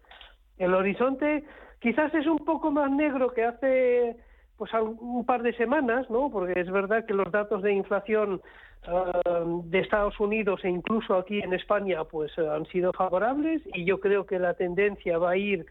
El 0.58 0.76
horizonte 0.76 1.44
quizás 1.80 2.14
es 2.14 2.28
un 2.28 2.38
poco 2.38 2.72
más 2.72 2.90
negro 2.92 3.34
que 3.34 3.44
hace 3.44 4.16
pues 4.58 4.72
un 4.74 5.26
par 5.26 5.42
de 5.42 5.54
semanas, 5.54 6.08
¿no? 6.12 6.30
Porque 6.30 6.60
es 6.60 6.70
verdad 6.70 7.06
que 7.06 7.16
los 7.16 7.32
datos 7.32 7.64
de 7.64 7.74
inflación 7.74 8.42
ah, 8.86 9.44
de 9.66 9.80
Estados 9.80 10.20
Unidos 10.20 10.62
e 10.64 10.70
incluso 10.70 11.16
aquí 11.16 11.40
en 11.40 11.54
España 11.54 12.04
pues 12.04 12.38
han 12.38 12.68
sido 12.68 12.94
favorables 12.94 13.64
y 13.74 13.86
yo 13.86 14.00
creo 14.00 14.28
que 14.28 14.38
la 14.38 14.54
tendencia 14.54 15.18
va 15.18 15.32
a 15.32 15.38
ir 15.38 15.66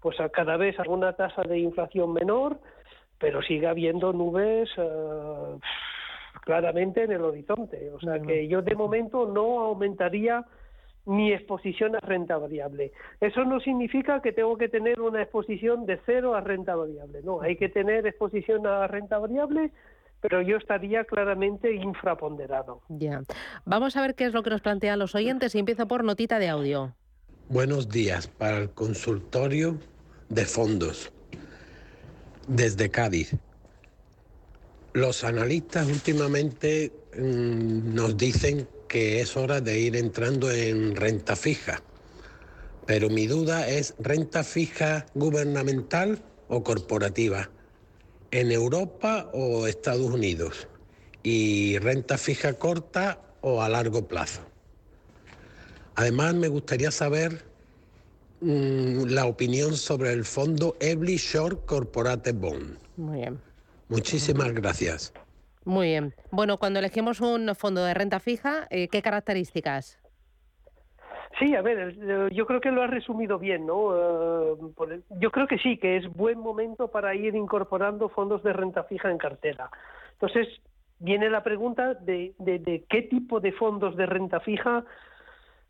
pues 0.00 0.20
a 0.20 0.28
cada 0.28 0.56
vez 0.56 0.78
a 0.78 0.88
una 0.88 1.14
tasa 1.14 1.42
de 1.42 1.58
inflación 1.58 2.12
menor, 2.12 2.60
pero 3.18 3.42
sigue 3.42 3.66
habiendo 3.66 4.12
nubes 4.12 4.70
ah, 4.78 5.56
claramente 6.44 7.04
en 7.04 7.12
el 7.12 7.22
horizonte. 7.22 7.90
O 7.92 8.00
sea 8.00 8.20
que 8.20 8.48
yo 8.48 8.62
de 8.62 8.74
momento 8.74 9.26
no 9.26 9.60
aumentaría 9.60 10.44
mi 11.06 11.32
exposición 11.32 11.96
a 11.96 12.00
renta 12.00 12.36
variable. 12.36 12.92
Eso 13.20 13.44
no 13.44 13.60
significa 13.60 14.20
que 14.20 14.32
tengo 14.32 14.58
que 14.58 14.68
tener 14.68 15.00
una 15.00 15.22
exposición 15.22 15.86
de 15.86 15.98
cero 16.04 16.34
a 16.34 16.42
renta 16.42 16.76
variable. 16.76 17.22
No, 17.22 17.40
hay 17.40 17.56
que 17.56 17.68
tener 17.70 18.06
exposición 18.06 18.66
a 18.66 18.86
renta 18.86 19.18
variable, 19.18 19.72
pero 20.20 20.42
yo 20.42 20.58
estaría 20.58 21.04
claramente 21.04 21.74
infraponderado. 21.74 22.82
Ya. 22.88 23.22
Vamos 23.64 23.96
a 23.96 24.02
ver 24.02 24.14
qué 24.14 24.26
es 24.26 24.34
lo 24.34 24.42
que 24.42 24.50
nos 24.50 24.60
plantean 24.60 24.98
los 24.98 25.14
oyentes 25.14 25.54
y 25.54 25.58
empiezo 25.58 25.88
por 25.88 26.04
notita 26.04 26.38
de 26.38 26.48
audio. 26.50 26.94
Buenos 27.48 27.88
días 27.88 28.28
para 28.28 28.58
el 28.58 28.70
consultorio 28.70 29.78
de 30.28 30.44
fondos 30.44 31.10
desde 32.46 32.90
Cádiz. 32.90 33.34
Los 34.98 35.22
analistas 35.22 35.86
últimamente 35.86 36.92
mm, 37.16 37.94
nos 37.94 38.16
dicen 38.16 38.68
que 38.88 39.20
es 39.20 39.36
hora 39.36 39.60
de 39.60 39.78
ir 39.78 39.94
entrando 39.94 40.50
en 40.50 40.96
renta 40.96 41.36
fija, 41.36 41.80
pero 42.84 43.08
mi 43.08 43.28
duda 43.28 43.68
es 43.68 43.94
renta 44.00 44.42
fija 44.42 45.06
gubernamental 45.14 46.20
o 46.48 46.64
corporativa, 46.64 47.48
en 48.32 48.50
Europa 48.50 49.30
o 49.32 49.68
Estados 49.68 50.10
Unidos, 50.10 50.66
y 51.22 51.78
renta 51.78 52.18
fija 52.18 52.54
corta 52.54 53.20
o 53.40 53.62
a 53.62 53.68
largo 53.68 54.08
plazo. 54.08 54.40
Además, 55.94 56.34
me 56.34 56.48
gustaría 56.48 56.90
saber 56.90 57.44
mm, 58.40 59.04
la 59.04 59.26
opinión 59.26 59.76
sobre 59.76 60.12
el 60.12 60.24
fondo 60.24 60.76
Every 60.80 61.18
Short 61.18 61.66
Corporate 61.66 62.32
Bond. 62.32 62.78
Muy 62.96 63.18
bien. 63.18 63.47
Muchísimas 63.88 64.52
gracias. 64.52 65.12
Muy 65.64 65.88
bien. 65.88 66.14
Bueno, 66.30 66.58
cuando 66.58 66.78
elegimos 66.78 67.20
un 67.20 67.54
fondo 67.54 67.84
de 67.84 67.94
renta 67.94 68.20
fija, 68.20 68.66
eh, 68.70 68.88
¿qué 68.88 69.02
características? 69.02 69.98
Sí, 71.38 71.54
a 71.54 71.62
ver, 71.62 71.94
yo 72.32 72.46
creo 72.46 72.60
que 72.60 72.70
lo 72.70 72.82
ha 72.82 72.86
resumido 72.86 73.38
bien, 73.38 73.66
¿no? 73.66 73.94
Eh, 73.94 75.00
yo 75.20 75.30
creo 75.30 75.46
que 75.46 75.58
sí, 75.58 75.76
que 75.76 75.96
es 75.96 76.08
buen 76.08 76.38
momento 76.38 76.88
para 76.88 77.14
ir 77.14 77.34
incorporando 77.36 78.08
fondos 78.08 78.42
de 78.42 78.52
renta 78.52 78.84
fija 78.84 79.10
en 79.10 79.18
cartera. 79.18 79.70
Entonces, 80.12 80.48
viene 80.98 81.30
la 81.30 81.44
pregunta 81.44 81.94
de, 81.94 82.34
de, 82.38 82.84
qué 82.88 83.02
tipo 83.02 83.40
de 83.40 83.52
fondos 83.52 83.96
de 83.96 84.06
renta 84.06 84.40
fija 84.40 84.84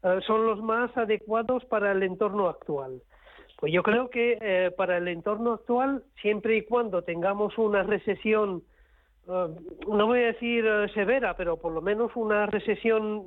eh, 0.02 0.20
son 0.26 0.46
los 0.46 0.62
más 0.62 0.96
adecuados 0.96 1.64
para 1.66 1.92
el 1.92 2.02
entorno 2.02 2.48
actual. 2.48 3.02
Pues 3.59 3.72
yo 3.72 3.82
creo 3.82 4.09
que 4.09 4.38
eh, 4.40 4.70
para 4.70 4.98
el 4.98 5.09
entorno 5.09 5.54
actual, 5.54 6.04
siempre 6.22 6.56
y 6.56 6.62
cuando 6.62 7.02
tengamos 7.02 7.59
una 7.59 7.82
recesión, 7.82 8.62
eh, 9.26 9.46
no 9.88 10.06
voy 10.06 10.20
a 10.20 10.26
decir 10.26 10.64
eh, 10.64 10.88
severa, 10.94 11.36
pero 11.36 11.56
por 11.56 11.72
lo 11.72 11.82
menos 11.82 12.12
una 12.14 12.46
recesión, 12.46 13.24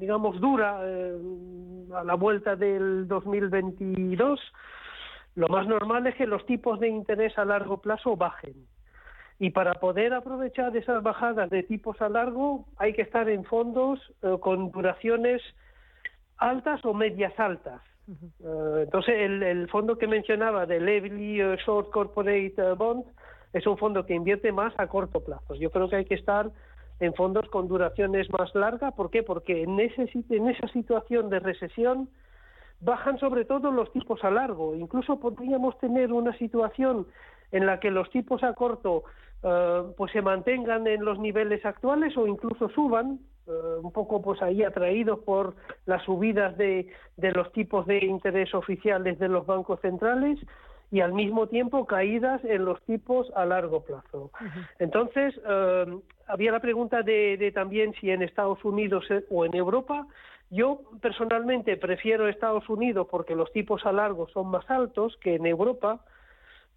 digamos, 0.00 0.40
dura 0.40 0.80
a 0.80 2.04
la 2.04 2.14
vuelta 2.14 2.56
del 2.56 3.06
2022, 3.06 4.40
lo 5.36 5.46
más 5.46 5.68
normal 5.68 6.08
es 6.08 6.16
que 6.16 6.26
los 6.26 6.44
tipos 6.44 6.80
de 6.80 6.88
interés 6.88 7.38
a 7.38 7.44
largo 7.44 7.80
plazo 7.80 8.16
bajen. 8.16 8.66
Y 9.38 9.50
para 9.50 9.74
poder 9.74 10.12
aprovechar 10.12 10.76
esas 10.76 11.04
bajadas 11.04 11.50
de 11.50 11.62
tipos 11.62 12.02
a 12.02 12.08
largo 12.08 12.64
hay 12.78 12.94
que 12.94 13.02
estar 13.02 13.28
en 13.28 13.44
fondos 13.44 14.00
con 14.40 14.72
duraciones 14.72 15.40
altas 16.36 16.84
o 16.84 16.92
medias 16.92 17.38
altas. 17.38 17.80
Eh, 18.08 18.80
entonces, 18.84 19.14
el, 19.18 19.68
fondo 19.68 19.98
que 19.98 20.06
mencionaba 20.06 20.66
del 20.66 20.86
Levely 20.86 21.40
eh, 21.40 21.56
Short 21.64 21.90
Corporate 21.90 22.54
eh, 22.56 22.72
Bond 22.76 23.04
es 23.52 23.66
un 23.66 23.76
fondo 23.76 24.06
que 24.06 24.14
invierte 24.14 24.52
más 24.52 24.72
a 24.78 24.86
corto 24.86 25.20
plazo. 25.20 25.54
Yo 25.54 25.70
creo 25.70 25.88
que 25.88 25.96
hay 25.96 26.04
que 26.04 26.14
estar 26.14 26.50
en 27.00 27.14
fondos 27.14 27.48
con 27.50 27.68
duraciones 27.68 28.28
más 28.30 28.54
largas. 28.54 28.94
¿Por 28.94 29.10
qué? 29.10 29.22
Porque 29.22 29.62
en, 29.62 29.78
ese, 29.80 30.10
en 30.30 30.48
esa 30.48 30.68
situación 30.68 31.30
de 31.30 31.40
recesión 31.40 32.08
bajan 32.80 33.18
sobre 33.18 33.44
todo 33.44 33.70
los 33.70 33.92
tipos 33.92 34.22
a 34.24 34.30
largo. 34.30 34.74
Incluso 34.74 35.20
podríamos 35.20 35.78
tener 35.78 36.12
una 36.12 36.36
situación 36.38 37.06
en 37.52 37.66
la 37.66 37.80
que 37.80 37.90
los 37.90 38.10
tipos 38.10 38.42
a 38.42 38.54
corto 38.54 39.04
pues 39.96 40.10
se 40.10 40.20
mantengan 40.20 40.88
en 40.88 41.04
los 41.04 41.20
niveles 41.20 41.64
actuales 41.64 42.16
o 42.16 42.26
incluso 42.26 42.68
suban, 42.70 43.20
un 43.82 43.92
poco 43.92 44.22
pues 44.22 44.42
ahí 44.42 44.62
atraídos 44.62 45.20
por 45.20 45.54
las 45.86 46.02
subidas 46.04 46.56
de, 46.56 46.88
de 47.16 47.32
los 47.32 47.50
tipos 47.52 47.86
de 47.86 48.04
interés 48.04 48.54
oficiales 48.54 49.18
de 49.18 49.28
los 49.28 49.46
bancos 49.46 49.80
centrales 49.80 50.38
y 50.90 51.00
al 51.00 51.12
mismo 51.12 51.48
tiempo 51.48 51.86
caídas 51.86 52.42
en 52.44 52.64
los 52.64 52.80
tipos 52.82 53.30
a 53.36 53.44
largo 53.44 53.84
plazo. 53.84 54.30
Entonces, 54.78 55.38
eh, 55.46 55.98
había 56.26 56.52
la 56.52 56.60
pregunta 56.60 57.02
de, 57.02 57.52
también 57.54 57.94
si 58.00 58.10
en 58.10 58.22
Estados 58.22 58.64
Unidos 58.64 59.04
eh, 59.10 59.24
o 59.30 59.44
en 59.44 59.54
Europa. 59.54 60.06
Yo 60.50 60.80
personalmente 61.02 61.76
prefiero 61.76 62.26
Estados 62.26 62.68
Unidos 62.70 63.06
porque 63.10 63.34
los 63.34 63.52
tipos 63.52 63.84
a 63.84 63.92
largo 63.92 64.28
son 64.28 64.48
más 64.48 64.68
altos 64.70 65.18
que 65.18 65.34
en 65.34 65.44
Europa, 65.44 66.00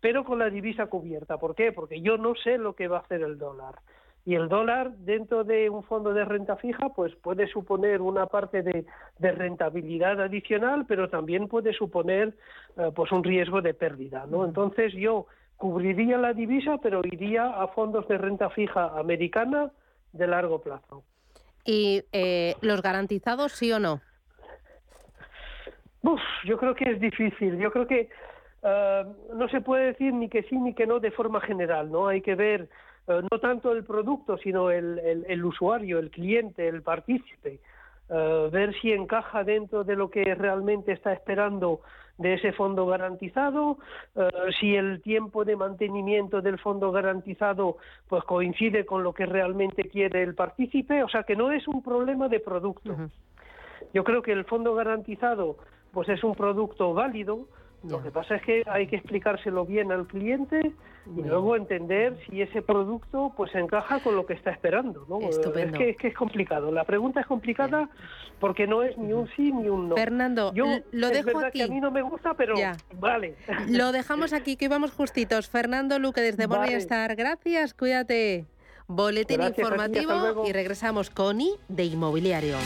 pero 0.01 0.25
con 0.25 0.39
la 0.39 0.49
divisa 0.49 0.87
cubierta. 0.87 1.37
¿Por 1.37 1.55
qué? 1.55 1.71
Porque 1.71 2.01
yo 2.01 2.17
no 2.17 2.35
sé 2.35 2.57
lo 2.57 2.75
que 2.75 2.89
va 2.89 2.97
a 2.97 3.01
hacer 3.01 3.21
el 3.21 3.37
dólar 3.37 3.75
y 4.25 4.35
el 4.35 4.49
dólar 4.49 4.91
dentro 4.97 5.43
de 5.43 5.69
un 5.69 5.83
fondo 5.83 6.13
de 6.13 6.25
renta 6.25 6.55
fija 6.57 6.89
pues 6.89 7.15
puede 7.15 7.47
suponer 7.47 8.01
una 8.01 8.27
parte 8.27 8.61
de, 8.61 8.85
rentabilidad 9.19 10.21
adicional 10.21 10.85
pero 10.87 11.09
también 11.09 11.47
puede 11.47 11.73
suponer 11.73 12.35
eh, 12.77 12.91
pues 12.95 13.11
un 13.11 13.23
riesgo 13.23 13.61
de 13.61 13.73
pérdida 13.73 14.25
no 14.27 14.45
entonces 14.45 14.93
yo 14.93 15.25
cubriría 15.57 16.17
la 16.17 16.33
divisa 16.33 16.77
pero 16.81 17.01
iría 17.03 17.49
a 17.49 17.67
fondos 17.69 18.07
de 18.07 18.17
renta 18.17 18.49
fija 18.49 18.99
americana 18.99 19.71
de 20.13 20.27
largo 20.27 20.61
plazo. 20.61 21.03
Y 21.63 22.03
eh, 22.11 22.55
los 22.61 22.81
garantizados 22.81 23.53
sí 23.53 23.71
o 23.71 23.79
no 23.79 24.01
Uf, 26.03 26.19
yo 26.45 26.57
creo 26.57 26.73
que 26.73 26.89
es 26.89 26.99
difícil. 26.99 27.57
Yo 27.57 27.71
creo 27.71 27.85
que 27.85 28.09
eh, 28.63 29.05
no 29.35 29.47
se 29.49 29.61
puede 29.61 29.85
decir 29.85 30.13
ni 30.13 30.29
que 30.29 30.43
sí 30.43 30.55
ni 30.55 30.73
que 30.73 30.87
no 30.87 30.99
de 30.99 31.11
forma 31.11 31.41
general 31.41 31.91
no 31.91 32.07
hay 32.07 32.21
que 32.21 32.35
ver 32.35 32.69
no 33.21 33.39
tanto 33.39 33.71
el 33.71 33.83
producto, 33.83 34.37
sino 34.37 34.69
el, 34.69 34.99
el, 35.27 35.45
usuario, 35.45 35.99
el 35.99 36.09
cliente, 36.09 36.67
el 36.67 36.81
partícipe, 36.81 37.59
eh, 38.09 38.49
ver 38.51 38.73
si 38.81 38.91
encaja 38.91 39.43
dentro 39.43 39.83
de 39.83 39.95
lo 39.95 40.09
que 40.09 40.23
realmente 40.35 40.91
está 40.91 41.13
esperando 41.13 41.81
de 42.17 42.35
ese 42.35 42.51
fondo 42.53 42.85
garantizado, 42.85 43.77
eh, 44.15 44.29
si 44.59 44.75
el 44.75 45.01
tiempo 45.01 45.43
de 45.43 45.55
mantenimiento 45.55 46.41
del 46.41 46.59
fondo 46.59 46.91
garantizado 46.91 47.77
pues 48.07 48.23
coincide 48.25 48.85
con 48.85 49.03
lo 49.03 49.13
que 49.13 49.25
realmente 49.25 49.83
quiere 49.89 50.21
el 50.23 50.35
partícipe, 50.35 51.03
o 51.03 51.09
sea 51.09 51.23
que 51.23 51.35
no 51.35 51.51
es 51.51 51.67
un 51.67 51.81
problema 51.81 52.27
de 52.27 52.39
producto. 52.39 52.95
Yo 53.93 54.03
creo 54.03 54.21
que 54.21 54.31
el 54.31 54.45
fondo 54.45 54.75
garantizado 54.75 55.57
pues 55.91 56.07
es 56.09 56.23
un 56.23 56.35
producto 56.35 56.93
válido, 56.93 57.47
lo 57.83 58.03
que 58.03 58.11
pasa 58.11 58.35
es 58.35 58.43
que 58.43 58.63
hay 58.67 58.87
que 58.87 58.95
explicárselo 58.97 59.65
bien 59.65 59.91
al 59.91 60.05
cliente 60.05 60.71
y 61.17 61.21
luego 61.21 61.55
entender 61.55 62.15
si 62.29 62.41
ese 62.41 62.61
producto 62.61 63.33
pues 63.35 63.53
encaja 63.55 63.99
con 64.01 64.15
lo 64.15 64.25
que 64.25 64.33
está 64.33 64.51
esperando. 64.51 65.05
¿no? 65.09 65.19
Es, 65.27 65.39
que, 65.39 65.89
es 65.89 65.97
que 65.97 66.07
es 66.09 66.13
complicado. 66.13 66.71
La 66.71 66.83
pregunta 66.83 67.21
es 67.21 67.25
complicada 67.25 67.89
porque 68.39 68.67
no 68.67 68.83
es 68.83 68.95
ni 68.97 69.13
un 69.13 69.27
sí 69.35 69.51
ni 69.51 69.67
un 69.67 69.89
no. 69.89 69.95
Fernando, 69.95 70.53
Yo, 70.53 70.65
lo 70.91 71.09
dejo 71.09 71.39
aquí. 71.39 71.59
Que 71.59 71.65
a 71.65 71.67
mí 71.67 71.79
no 71.79 71.89
me 71.89 72.03
gusta, 72.03 72.35
pero 72.35 72.55
vale. 72.99 73.35
Lo 73.67 73.91
dejamos 73.91 74.33
aquí, 74.33 74.57
que 74.57 74.65
íbamos 74.65 74.91
justitos. 74.91 75.49
Fernando 75.49 75.97
Luque 75.97 76.21
desde 76.21 76.45
vale. 76.47 76.75
Star, 76.75 77.15
gracias, 77.15 77.73
cuídate. 77.73 78.45
Boletín 78.87 79.41
informativo 79.41 80.43
y 80.45 80.51
regresamos 80.51 81.09
con 81.09 81.39
I 81.39 81.51
de 81.67 81.85
Inmobiliario. 81.85 82.57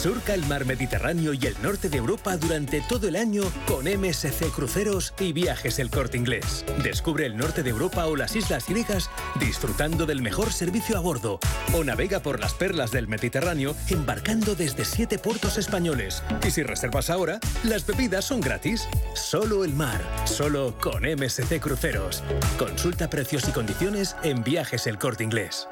Surca 0.00 0.32
el 0.32 0.46
mar 0.46 0.64
Mediterráneo 0.64 1.32
y 1.34 1.44
el 1.44 1.60
norte 1.60 1.88
de 1.88 1.96
Europa 1.96 2.36
durante 2.36 2.80
todo 2.82 3.08
el 3.08 3.16
año 3.16 3.42
con 3.66 3.84
MSC 3.84 4.48
Cruceros 4.54 5.12
y 5.18 5.32
Viajes 5.32 5.80
El 5.80 5.90
Corte 5.90 6.16
Inglés. 6.16 6.64
Descubre 6.84 7.26
el 7.26 7.36
norte 7.36 7.64
de 7.64 7.70
Europa 7.70 8.06
o 8.06 8.14
las 8.14 8.36
islas 8.36 8.68
griegas 8.68 9.10
disfrutando 9.40 10.06
del 10.06 10.22
mejor 10.22 10.52
servicio 10.52 10.96
a 10.96 11.00
bordo 11.00 11.40
o 11.74 11.82
navega 11.82 12.20
por 12.20 12.38
las 12.38 12.54
perlas 12.54 12.92
del 12.92 13.08
Mediterráneo 13.08 13.74
embarcando 13.88 14.54
desde 14.54 14.84
siete 14.84 15.18
puertos 15.18 15.58
españoles. 15.58 16.22
Y 16.46 16.52
si 16.52 16.62
reservas 16.62 17.10
ahora, 17.10 17.40
las 17.64 17.84
bebidas 17.84 18.24
son 18.24 18.40
gratis. 18.40 18.88
Solo 19.14 19.64
el 19.64 19.74
mar, 19.74 20.00
solo 20.26 20.76
con 20.80 21.02
MSC 21.02 21.58
Cruceros. 21.58 22.22
Consulta 22.56 23.10
precios 23.10 23.48
y 23.48 23.50
condiciones 23.50 24.14
en 24.22 24.44
Viajes 24.44 24.86
El 24.86 24.96
Corte 24.96 25.24
Inglés. 25.24 25.66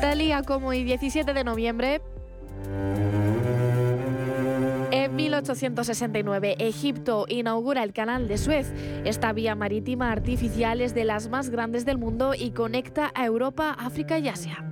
Día 0.00 0.42
como 0.42 0.68
hoy, 0.68 0.84
17 0.84 1.34
de 1.34 1.44
noviembre, 1.44 2.00
en 4.90 5.14
1869, 5.14 6.56
Egipto 6.58 7.26
inaugura 7.28 7.82
el 7.82 7.92
Canal 7.92 8.28
de 8.28 8.38
Suez. 8.38 8.72
Esta 9.04 9.32
vía 9.32 9.54
marítima 9.54 10.10
artificial 10.10 10.80
es 10.80 10.94
de 10.94 11.04
las 11.04 11.28
más 11.28 11.50
grandes 11.50 11.84
del 11.84 11.98
mundo 11.98 12.34
y 12.34 12.50
conecta 12.50 13.12
a 13.14 13.24
Europa, 13.24 13.76
África 13.78 14.18
y 14.18 14.28
Asia. 14.28 14.64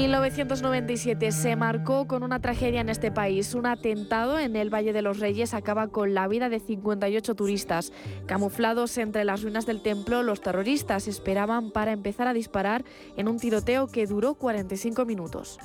1997 0.00 1.32
se 1.32 1.56
marcó 1.56 2.06
con 2.06 2.22
una 2.22 2.40
tragedia 2.40 2.80
en 2.80 2.88
este 2.88 3.10
país. 3.10 3.54
Un 3.54 3.66
atentado 3.66 4.38
en 4.38 4.54
el 4.54 4.72
Valle 4.72 4.92
de 4.92 5.02
los 5.02 5.18
Reyes 5.18 5.54
acaba 5.54 5.88
con 5.88 6.14
la 6.14 6.28
vida 6.28 6.48
de 6.48 6.60
58 6.60 7.34
turistas. 7.34 7.92
Camuflados 8.26 8.96
entre 8.98 9.24
las 9.24 9.42
ruinas 9.42 9.66
del 9.66 9.82
templo, 9.82 10.22
los 10.22 10.40
terroristas 10.40 11.08
esperaban 11.08 11.72
para 11.72 11.90
empezar 11.90 12.28
a 12.28 12.32
disparar 12.32 12.84
en 13.16 13.26
un 13.26 13.38
tiroteo 13.38 13.88
que 13.88 14.06
duró 14.06 14.34
45 14.34 15.04
minutos. 15.04 15.58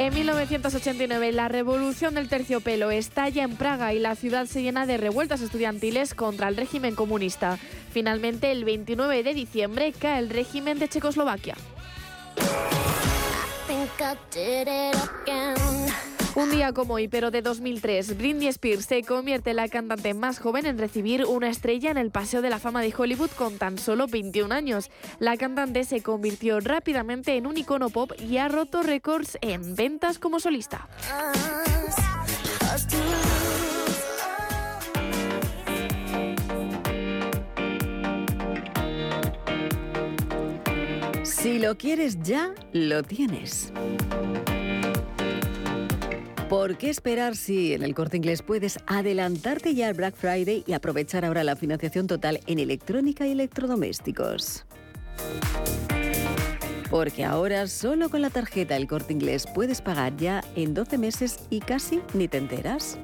En 0.00 0.14
1989, 0.14 1.30
la 1.30 1.48
revolución 1.48 2.14
del 2.14 2.30
terciopelo 2.30 2.90
estalla 2.90 3.44
en 3.44 3.54
Praga 3.56 3.92
y 3.92 3.98
la 3.98 4.14
ciudad 4.14 4.46
se 4.46 4.62
llena 4.62 4.86
de 4.86 4.96
revueltas 4.96 5.42
estudiantiles 5.42 6.14
contra 6.14 6.48
el 6.48 6.56
régimen 6.56 6.94
comunista. 6.94 7.58
Finalmente, 7.92 8.50
el 8.50 8.64
29 8.64 9.22
de 9.22 9.34
diciembre, 9.34 9.92
cae 9.92 10.18
el 10.20 10.30
régimen 10.30 10.78
de 10.78 10.88
Checoslovaquia. 10.88 11.54
Un 16.36 16.50
día 16.50 16.72
como 16.72 16.94
hoy, 16.94 17.08
pero 17.08 17.32
de 17.32 17.42
2003, 17.42 18.16
Britney 18.16 18.46
Spears 18.48 18.84
se 18.84 19.02
convierte 19.02 19.50
en 19.50 19.56
la 19.56 19.68
cantante 19.68 20.14
más 20.14 20.38
joven 20.38 20.64
en 20.64 20.78
recibir 20.78 21.24
una 21.24 21.48
estrella 21.48 21.90
en 21.90 21.98
el 21.98 22.12
Paseo 22.12 22.40
de 22.40 22.50
la 22.50 22.60
Fama 22.60 22.82
de 22.82 22.94
Hollywood 22.96 23.30
con 23.30 23.58
tan 23.58 23.78
solo 23.78 24.06
21 24.06 24.54
años. 24.54 24.90
La 25.18 25.36
cantante 25.36 25.82
se 25.82 26.02
convirtió 26.02 26.60
rápidamente 26.60 27.36
en 27.36 27.48
un 27.48 27.56
icono 27.56 27.90
pop 27.90 28.12
y 28.20 28.36
ha 28.36 28.46
roto 28.46 28.82
récords 28.82 29.38
en 29.40 29.74
ventas 29.74 30.20
como 30.20 30.38
solista. 30.38 30.88
Si 41.24 41.58
lo 41.58 41.76
quieres 41.76 42.22
ya, 42.22 42.54
lo 42.72 43.02
tienes. 43.02 43.72
¿Por 46.50 46.78
qué 46.78 46.90
esperar 46.90 47.36
si 47.36 47.74
en 47.74 47.84
el 47.84 47.94
corte 47.94 48.16
inglés 48.16 48.42
puedes 48.42 48.80
adelantarte 48.88 49.72
ya 49.72 49.86
al 49.86 49.94
Black 49.94 50.16
Friday 50.16 50.64
y 50.66 50.72
aprovechar 50.72 51.24
ahora 51.24 51.44
la 51.44 51.54
financiación 51.54 52.08
total 52.08 52.40
en 52.48 52.58
electrónica 52.58 53.24
y 53.24 53.30
electrodomésticos? 53.30 54.66
Porque 56.90 57.24
ahora 57.24 57.68
solo 57.68 58.10
con 58.10 58.20
la 58.20 58.30
tarjeta 58.30 58.74
El 58.74 58.88
corte 58.88 59.12
inglés 59.12 59.46
puedes 59.54 59.80
pagar 59.80 60.16
ya 60.16 60.42
en 60.56 60.74
12 60.74 60.98
meses 60.98 61.38
y 61.50 61.60
casi 61.60 62.00
ni 62.14 62.26
te 62.26 62.38
enteras. 62.38 62.98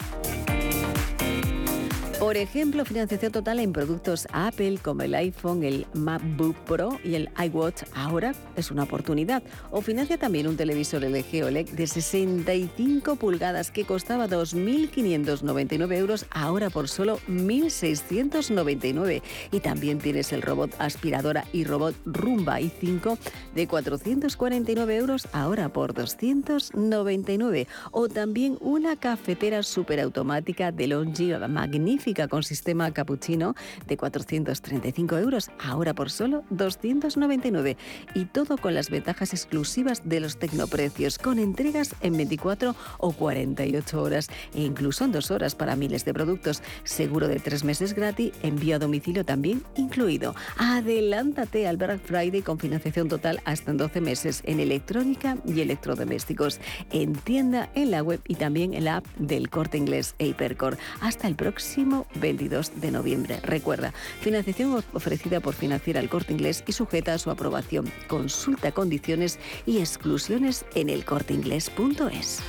Por 2.26 2.36
ejemplo, 2.36 2.84
financiación 2.84 3.30
total 3.30 3.60
en 3.60 3.72
productos 3.72 4.26
Apple 4.32 4.80
como 4.82 5.02
el 5.02 5.14
iPhone, 5.14 5.62
el 5.62 5.86
MacBook 5.94 6.56
Pro 6.64 6.98
y 7.04 7.14
el 7.14 7.30
iWatch 7.38 7.84
ahora 7.94 8.34
es 8.56 8.72
una 8.72 8.82
oportunidad. 8.82 9.44
O 9.70 9.80
financia 9.80 10.18
también 10.18 10.48
un 10.48 10.56
televisor 10.56 11.04
LG 11.04 11.44
OLED 11.44 11.68
de 11.68 11.86
65 11.86 13.14
pulgadas 13.14 13.70
que 13.70 13.84
costaba 13.84 14.26
2.599 14.26 15.96
euros, 15.96 16.26
ahora 16.32 16.68
por 16.68 16.88
solo 16.88 17.20
1.699. 17.28 19.22
Y 19.52 19.60
también 19.60 20.00
tienes 20.00 20.32
el 20.32 20.42
robot 20.42 20.74
aspiradora 20.80 21.44
y 21.52 21.62
robot 21.62 21.94
Rumba 22.06 22.58
i5 22.58 23.18
de 23.54 23.68
449 23.68 24.96
euros, 24.96 25.28
ahora 25.32 25.68
por 25.68 25.94
299. 25.94 27.68
O 27.92 28.08
también 28.08 28.58
una 28.60 28.96
cafetera 28.96 29.62
superautomática 29.62 30.72
de 30.72 30.88
Longi 30.88 31.32
magnífica 31.48 32.15
con 32.28 32.42
sistema 32.42 32.90
cappuccino 32.92 33.54
de 33.86 33.96
435 33.96 35.18
euros, 35.18 35.50
ahora 35.62 35.94
por 35.94 36.10
solo 36.10 36.44
299. 36.50 37.76
Y 38.14 38.24
todo 38.24 38.56
con 38.56 38.74
las 38.74 38.90
ventajas 38.90 39.32
exclusivas 39.34 40.08
de 40.08 40.20
los 40.20 40.38
tecnoprecios, 40.38 41.18
con 41.18 41.38
entregas 41.38 41.94
en 42.00 42.16
24 42.16 42.74
o 42.98 43.12
48 43.12 44.02
horas 44.02 44.28
e 44.54 44.62
incluso 44.62 45.04
en 45.04 45.12
dos 45.12 45.30
horas 45.30 45.54
para 45.54 45.76
miles 45.76 46.04
de 46.04 46.14
productos. 46.14 46.62
Seguro 46.84 47.28
de 47.28 47.38
tres 47.38 47.64
meses 47.64 47.94
gratis, 47.94 48.32
envío 48.42 48.76
a 48.76 48.78
domicilio 48.78 49.24
también 49.24 49.62
incluido. 49.76 50.34
Adelántate 50.56 51.66
al 51.66 51.76
Black 51.76 52.00
Friday 52.00 52.42
con 52.42 52.58
financiación 52.58 53.08
total 53.08 53.40
hasta 53.44 53.70
en 53.70 53.76
12 53.76 54.00
meses 54.00 54.42
en 54.44 54.60
electrónica 54.60 55.36
y 55.44 55.60
electrodomésticos. 55.60 56.60
En 56.90 57.14
tienda, 57.14 57.70
en 57.74 57.90
la 57.90 58.02
web 58.02 58.20
y 58.26 58.36
también 58.36 58.74
en 58.74 58.84
la 58.84 58.96
app 58.98 59.06
del 59.18 59.50
corte 59.50 59.76
inglés 59.78 60.14
Hypercore. 60.18 60.76
Hasta 61.00 61.28
el 61.28 61.34
próximo 61.34 62.05
22 62.14 62.80
de 62.80 62.90
noviembre. 62.90 63.40
Recuerda, 63.42 63.92
financiación 64.20 64.82
ofrecida 64.92 65.40
por 65.40 65.54
Financiera 65.54 66.00
el 66.00 66.08
Corte 66.08 66.32
Inglés 66.32 66.64
y 66.66 66.72
sujeta 66.72 67.14
a 67.14 67.18
su 67.18 67.30
aprobación. 67.30 67.90
Consulta 68.08 68.72
condiciones 68.72 69.38
y 69.66 69.78
exclusiones 69.78 70.64
en 70.74 70.90
elcorteinglés.es. 70.90 72.42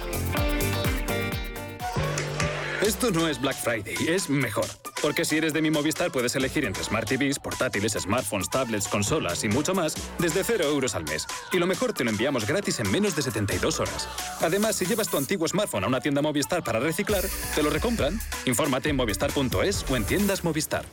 Esto 2.88 3.12
no 3.12 3.28
es 3.28 3.42
Black 3.42 3.58
Friday, 3.58 3.96
es 4.08 4.30
mejor. 4.30 4.66
Porque 5.02 5.26
si 5.26 5.36
eres 5.36 5.52
de 5.52 5.62
mi 5.62 5.70
Movistar 5.70 6.10
puedes 6.10 6.38
elegir 6.38 6.64
entre 6.64 6.86
Smart 6.86 7.06
TVs, 7.06 7.38
portátiles, 7.38 7.92
smartphones, 7.92 8.50
tablets, 8.50 8.88
consolas 8.88 9.44
y 9.44 9.50
mucho 9.50 9.76
más 9.76 9.94
desde 10.20 10.42
0 10.42 10.64
euros 10.64 10.96
al 10.96 11.04
mes. 11.04 11.28
Y 11.52 11.58
lo 11.58 11.68
mejor 11.68 11.92
te 11.92 12.06
lo 12.06 12.12
enviamos 12.12 12.48
gratis 12.48 12.80
en 12.80 12.90
menos 12.90 13.14
de 13.14 13.24
72 13.24 13.82
horas. 13.82 14.08
Además, 14.40 14.78
si 14.78 14.86
llevas 14.86 15.10
tu 15.10 15.18
antiguo 15.18 15.46
smartphone 15.50 15.84
a 15.84 15.88
una 15.88 16.00
tienda 16.00 16.22
Movistar 16.22 16.64
para 16.64 16.80
reciclar, 16.80 17.26
te 17.56 17.62
lo 17.62 17.70
recompran. 17.70 18.22
Infórmate 18.46 18.88
en 18.88 18.96
movistar.es 18.96 19.86
o 19.90 19.98
en 19.98 20.06
tiendas 20.06 20.46
Movistar. 20.46 20.86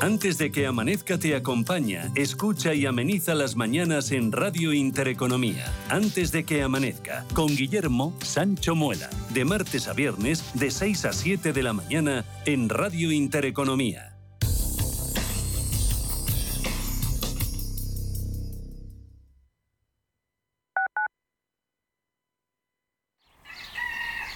Antes 0.00 0.38
de 0.38 0.52
que 0.52 0.66
amanezca 0.66 1.18
te 1.18 1.34
acompaña, 1.34 2.12
escucha 2.14 2.74
y 2.74 2.86
ameniza 2.86 3.34
las 3.34 3.56
mañanas 3.56 4.12
en 4.12 4.30
Radio 4.30 4.72
Intereconomía. 4.72 5.72
Antes 5.88 6.30
de 6.30 6.44
que 6.44 6.62
amanezca, 6.62 7.24
con 7.34 7.48
Guillermo 7.48 8.16
Sancho 8.22 8.76
Muela, 8.76 9.10
de 9.30 9.44
martes 9.44 9.88
a 9.88 9.92
viernes, 9.92 10.44
de 10.54 10.70
6 10.70 11.06
a 11.06 11.12
7 11.12 11.52
de 11.52 11.62
la 11.62 11.72
mañana, 11.72 12.24
en 12.46 12.68
Radio 12.68 13.10
Intereconomía. 13.10 14.16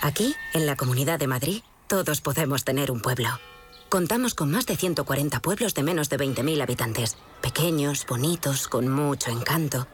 Aquí, 0.03 0.35
en 0.55 0.67
la 0.67 0.77
Comunidad 0.77 1.19
de 1.19 1.27
Madrid, 1.27 1.63
todos 1.87 2.21
podemos 2.21 2.65
tener 2.65 2.91
un 2.91 3.01
pueblo. 3.01 3.29
Contamos 3.89 4.35
con 4.35 4.51
más 4.51 4.67
de 4.67 4.77
140 4.77 5.41
pueblos 5.41 5.75
de 5.75 5.83
menos 5.83 6.11
de 6.11 6.19
20.000 6.19 6.63
habitantes. 6.63 7.17
Pequeños, 7.41 8.05
bonitos, 8.07 8.69
con 8.69 8.87
mucho 8.89 9.31
encanto. 9.31 9.87